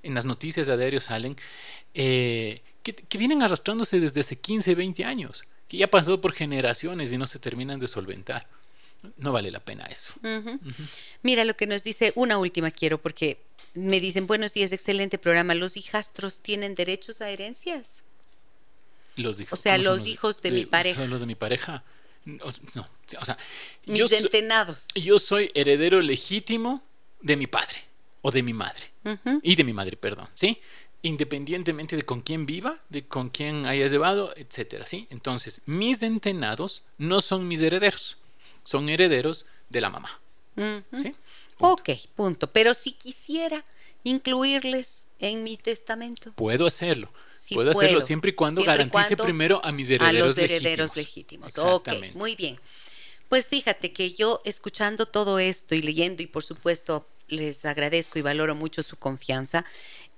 en 0.03 0.13
las 0.13 0.26
noticias 0.26 0.67
de 0.67 0.78
diario 0.78 1.01
salen, 1.01 1.36
eh, 1.94 2.62
que, 2.84 3.18
vienen 3.18 3.44
arrastrándose 3.44 4.00
desde 4.00 4.22
hace 4.22 4.38
15, 4.38 4.76
20 4.76 5.06
años, 5.06 5.44
que 5.68 5.78
ya 5.78 5.88
pasó 5.88 6.22
por 6.22 6.34
generaciones 6.34 7.12
y 7.12 7.18
no 7.18 7.28
se 7.28 7.40
terminan 7.40 7.80
de 7.80 7.88
solventar. 7.88 8.48
No 9.18 9.32
vale 9.32 9.52
la 9.52 9.60
pena 9.60 9.86
eso. 9.86 10.14
Mira 11.22 11.46
lo 11.46 11.56
que 11.56 11.68
nos 11.68 11.84
dice, 11.84 12.12
una 12.16 12.38
última 12.38 12.72
quiero, 12.72 12.98
porque 12.98 13.38
me 13.74 14.00
dicen, 14.00 14.28
buenos 14.28 14.54
días, 14.54 14.72
excelente 14.72 15.18
programa. 15.18 15.56
¿Los 15.56 15.78
hijastros 15.78 16.40
tienen 16.40 16.76
derechos 16.76 17.22
a 17.22 17.30
herencias? 17.30 18.04
Los 19.16 19.40
hijos, 19.40 19.60
o 19.60 19.62
sea, 19.62 19.78
los 19.78 20.06
hijos 20.06 20.42
de, 20.42 20.52
mi 20.52 20.66
pareja. 20.66 21.06
Los 21.06 21.20
de 21.20 21.26
mi 21.26 21.36
pareja. 21.36 21.84
No, 22.26 22.46
o 22.46 23.26
sea, 23.26 23.38
mis 23.86 24.08
centenados. 24.10 24.88
yo 24.94 25.20
soy 25.20 25.52
heredero 25.56 26.02
legítimo 26.02 26.84
de 27.22 27.38
mi 27.38 27.48
padre 27.48 27.78
o 28.22 28.32
de 28.32 28.44
mi 28.44 28.54
madre. 28.54 28.84
Y 29.42 29.56
de 29.56 29.64
mi 29.64 29.74
madre, 29.74 29.98
perdón, 29.98 30.28
¿sí? 30.34 30.60
Independientemente 31.02 31.95
de 31.95 32.04
con 32.04 32.22
quién 32.22 32.45
viva, 32.45 32.80
de 32.89 33.08
con 33.08 33.30
quién 33.30 33.66
haya 33.66 33.88
llevado, 33.88 34.34
etcétera, 34.36 34.86
¿sí? 34.86 35.08
Entonces, 35.10 35.62
mis 35.66 36.04
entenados 36.04 36.84
no 36.97 37.22
son 37.22 37.47
mis 37.47 37.62
herederos, 37.62 38.18
son 38.64 38.89
herederos 38.89 39.45
de 39.70 39.82
la 39.82 39.89
mamá. 39.89 40.20
¿sí? 41.02 41.16
Ok, 41.60 41.89
punto. 42.16 42.52
Pero 42.52 42.74
si 42.74 42.91
quisiera 42.91 43.64
incluirles 44.04 45.06
en 45.20 45.43
mi 45.43 45.58
testamento. 45.58 46.32
Puedo 46.34 46.66
hacerlo. 46.66 47.10
puedo, 47.54 47.72
hacerlo 47.72 48.02
siempre 48.02 48.32
y 48.32 48.34
cuando 48.34 48.64
garantice 48.64 49.18
primero 49.18 49.64
a 49.64 49.72
mis 49.72 49.89
herederos, 49.89 50.38
a 50.38 50.41
los 50.41 50.52
herederos 50.52 50.95
legítimos. 50.95 51.58
Ok, 51.58 51.89
muy 52.14 52.36
bien. 52.36 52.60
Pues 53.28 53.47
fíjate 53.47 53.93
que 53.93 54.14
yo 54.14 54.41
escuchando 54.43 55.06
todo 55.06 55.39
esto 55.39 55.76
y 55.76 55.82
leyendo 55.82 56.24
y 56.24 56.28
por 56.28 56.43
supuesto 56.43 57.08
les 57.28 57.64
agradezco 57.66 58.18
y 58.18 58.24
valoro 58.24 58.56
mucho 58.56 58.82
su 58.82 58.97
confianza, 58.97 59.66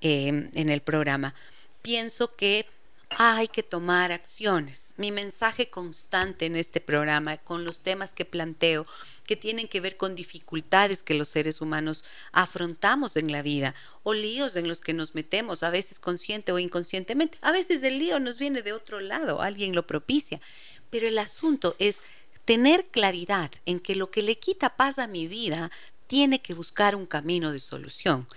Em, 0.04 0.50
en 0.56 0.72
el 0.72 0.82
programa. 0.82 1.36
Pienso 1.84 2.36
que 2.36 2.66
hay 3.12 3.48
que 3.48 3.62
tomar 3.62 4.12
acciones. 4.12 4.96
Mi 4.98 5.12
mensaje 5.12 5.70
constante 5.70 6.48
en 6.48 6.56
este 6.56 6.82
programa, 6.82 7.38
con 7.38 7.66
los 7.66 7.84
temas 7.84 8.12
que 8.12 8.26
planteo, 8.26 8.88
que 9.28 9.36
tienen 9.36 9.68
que 9.68 9.80
ver 9.80 9.98
con 9.98 10.16
dificultades 10.16 11.04
que 11.04 11.14
los 11.14 11.30
seres 11.30 11.62
humanos 11.62 12.04
afrontamos 12.32 13.16
en 13.16 13.32
la 13.32 13.44
vida, 13.44 13.76
o 14.02 14.16
líos 14.16 14.56
en 14.56 14.68
los 14.68 14.82
que 14.82 14.94
nos 14.94 15.14
metemos, 15.14 15.62
a 15.62 15.70
veces 15.70 16.00
consciente 16.00 16.52
o 16.52 16.58
inconscientemente. 16.58 17.38
A 17.42 17.52
veces 17.52 17.84
el 17.84 18.00
lío 18.00 18.20
nos 18.20 18.40
viene 18.40 18.64
de 18.64 18.74
otro 18.74 19.02
lado, 19.02 19.44
alguien 19.44 19.76
lo 19.76 19.86
propicia. 19.86 20.42
Pero 20.90 21.08
el 21.08 21.20
asunto 21.20 21.76
es 21.78 22.00
tener 22.46 22.88
claridad 22.88 23.52
en 23.68 23.80
que 23.80 23.96
lo 23.96 24.10
que 24.10 24.24
le 24.24 24.40
quita 24.40 24.76
paz 24.76 24.98
a 24.98 25.06
mi 25.06 25.28
vida 25.28 25.70
tiene 26.08 26.42
que 26.42 26.56
buscar 26.56 26.96
un 26.96 27.06
camino 27.06 27.52
de 27.52 27.60
solución. 27.60 28.28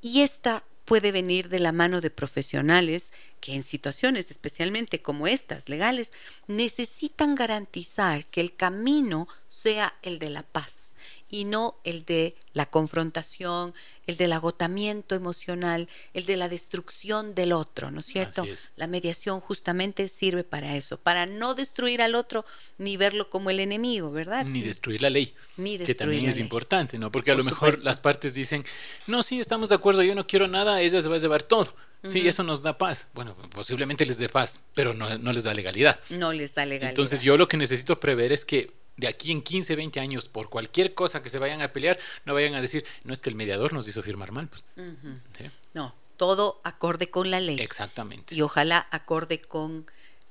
Y 0.00 0.22
esta 0.22 0.62
puede 0.88 1.12
venir 1.12 1.50
de 1.50 1.58
la 1.58 1.70
mano 1.70 2.00
de 2.00 2.10
profesionales 2.10 3.12
que 3.40 3.54
en 3.54 3.62
situaciones 3.62 4.30
especialmente 4.30 5.02
como 5.02 5.26
estas 5.26 5.68
legales 5.68 6.14
necesitan 6.46 7.34
garantizar 7.34 8.24
que 8.26 8.40
el 8.40 8.56
camino 8.56 9.28
sea 9.48 9.94
el 10.00 10.18
de 10.18 10.30
la 10.30 10.42
paz 10.42 10.87
y 11.30 11.44
no 11.44 11.74
el 11.84 12.04
de 12.04 12.34
la 12.52 12.66
confrontación, 12.66 13.74
el 14.06 14.16
del 14.16 14.32
agotamiento 14.32 15.14
emocional, 15.14 15.88
el 16.14 16.24
de 16.26 16.36
la 16.36 16.48
destrucción 16.48 17.34
del 17.34 17.52
otro, 17.52 17.90
¿no 17.90 18.00
es 18.00 18.06
cierto? 18.06 18.44
La 18.76 18.86
mediación 18.86 19.40
justamente 19.40 20.08
sirve 20.08 20.44
para 20.44 20.76
eso, 20.76 20.96
para 20.96 21.26
no 21.26 21.54
destruir 21.54 22.02
al 22.02 22.14
otro 22.14 22.44
ni 22.78 22.96
verlo 22.96 23.28
como 23.30 23.50
el 23.50 23.60
enemigo, 23.60 24.10
¿verdad? 24.10 24.46
Ni 24.46 24.62
destruir 24.62 25.02
la 25.02 25.10
ley. 25.10 25.34
Ni 25.56 25.78
que 25.78 25.94
también 25.94 26.26
es 26.26 26.38
importante, 26.38 26.98
¿no? 26.98 27.12
Porque 27.12 27.30
a 27.30 27.34
lo 27.34 27.44
mejor 27.44 27.82
las 27.82 28.00
partes 28.00 28.34
dicen, 28.34 28.64
no, 29.06 29.22
sí, 29.22 29.40
estamos 29.40 29.68
de 29.68 29.74
acuerdo, 29.74 30.02
yo 30.02 30.14
no 30.14 30.26
quiero 30.26 30.48
nada, 30.48 30.80
ella 30.80 31.02
se 31.02 31.08
va 31.08 31.16
a 31.16 31.20
llevar 31.20 31.42
todo. 31.42 31.74
Sí, 32.06 32.26
eso 32.28 32.44
nos 32.44 32.62
da 32.62 32.78
paz. 32.78 33.08
Bueno, 33.12 33.36
posiblemente 33.50 34.06
les 34.06 34.18
dé 34.18 34.28
paz, 34.28 34.60
pero 34.74 34.94
no, 34.94 35.18
no 35.18 35.32
les 35.32 35.42
da 35.42 35.52
legalidad. 35.52 35.98
No 36.10 36.32
les 36.32 36.54
da 36.54 36.64
legalidad. 36.64 36.90
Entonces 36.90 37.22
yo 37.22 37.36
lo 37.36 37.48
que 37.48 37.56
necesito 37.56 37.98
prever 37.98 38.32
es 38.32 38.44
que 38.44 38.72
de 38.98 39.06
aquí 39.06 39.32
en 39.32 39.42
15, 39.42 39.76
20 39.76 40.00
años, 40.00 40.28
por 40.28 40.50
cualquier 40.50 40.92
cosa 40.92 41.22
que 41.22 41.30
se 41.30 41.38
vayan 41.38 41.62
a 41.62 41.72
pelear, 41.72 41.98
no 42.26 42.34
vayan 42.34 42.54
a 42.54 42.60
decir, 42.60 42.84
no 43.04 43.14
es 43.14 43.22
que 43.22 43.30
el 43.30 43.36
mediador 43.36 43.72
nos 43.72 43.88
hizo 43.88 44.02
firmar 44.02 44.32
mal. 44.32 44.48
Pues. 44.48 44.64
No, 45.72 45.94
todo 46.16 46.60
acorde 46.64 47.08
con 47.08 47.30
la 47.30 47.40
ley. 47.40 47.58
Exactamente. 47.60 48.34
Y 48.34 48.42
ojalá 48.42 48.86
acorde 48.90 49.40
con 49.40 49.86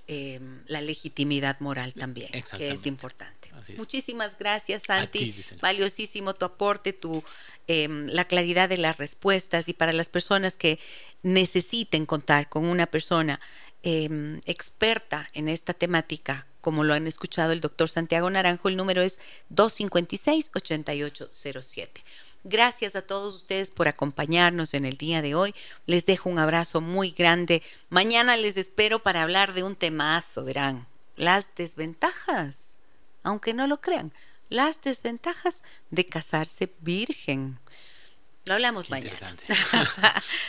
em, 0.08 0.62
la 0.68 0.82
legitimidad 0.82 1.60
moral 1.62 1.94
también, 1.94 2.30
que 2.32 2.72
es 2.72 2.86
importante. 2.86 3.50
Muchísimas 3.78 4.38
gracias, 4.38 4.84
Santi. 4.84 5.34
Valiosísimo 5.62 6.36
tu 6.36 6.46
aporte, 6.46 6.94
tu 6.94 7.24
em, 7.68 8.08
la 8.08 8.26
claridad 8.26 8.70
de 8.70 8.78
las 8.78 8.98
respuestas 8.98 9.68
y 9.70 9.74
para 9.74 9.94
las 9.94 10.10
personas 10.10 10.56
que 10.56 10.80
necesiten 11.24 12.06
contar 12.06 12.50
con 12.50 12.66
una 12.66 12.86
persona 12.86 13.40
em, 13.84 14.42
experta 14.46 15.30
en 15.34 15.48
esta 15.48 15.74
temática, 15.74 16.48
como 16.62 16.84
lo 16.84 16.94
han 16.94 17.08
escuchado 17.08 17.52
el 17.52 17.62
doctor 17.62 17.90
Santiago 17.90 18.30
Naranjo, 18.30 18.70
el 18.70 18.76
número 18.76 19.02
es 19.02 19.20
256-8807. 19.54 22.04
Gracias 22.44 22.96
a 22.96 23.02
todos 23.02 23.36
ustedes 23.36 23.72
por 23.72 23.88
acompañarnos 23.88 24.74
en 24.74 24.86
el 24.86 24.98
día 24.98 25.22
de 25.22 25.36
hoy. 25.36 25.54
Les 25.86 26.06
dejo 26.06 26.30
un 26.30 26.40
abrazo 26.40 26.82
muy 26.82 27.12
grande. 27.12 27.62
Mañana 27.90 28.38
les 28.38 28.58
espero 28.58 29.04
para 29.04 29.24
hablar 29.24 29.54
de 29.54 29.64
un 29.64 29.76
temazo, 29.76 30.46
verán, 30.46 30.88
las 31.16 31.48
desventajas, 31.56 32.78
aunque 33.24 33.54
no 33.54 33.68
lo 33.68 33.82
crean, 33.82 34.14
las 34.50 34.82
desventajas 34.82 35.64
de 35.90 36.06
casarse 36.06 36.72
virgen. 36.80 37.60
Lo 38.46 38.54
hablamos 38.54 38.90
mañana. 38.90 39.36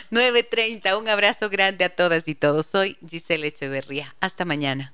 9.30, 0.09 0.97
un 0.99 1.09
abrazo 1.09 1.49
grande 1.49 1.83
a 1.83 1.93
todas 1.93 2.29
y 2.29 2.35
todos. 2.35 2.65
Soy 2.65 2.97
Giselle 3.05 3.47
Echeverría. 3.47 4.15
Hasta 4.21 4.45
mañana. 4.45 4.93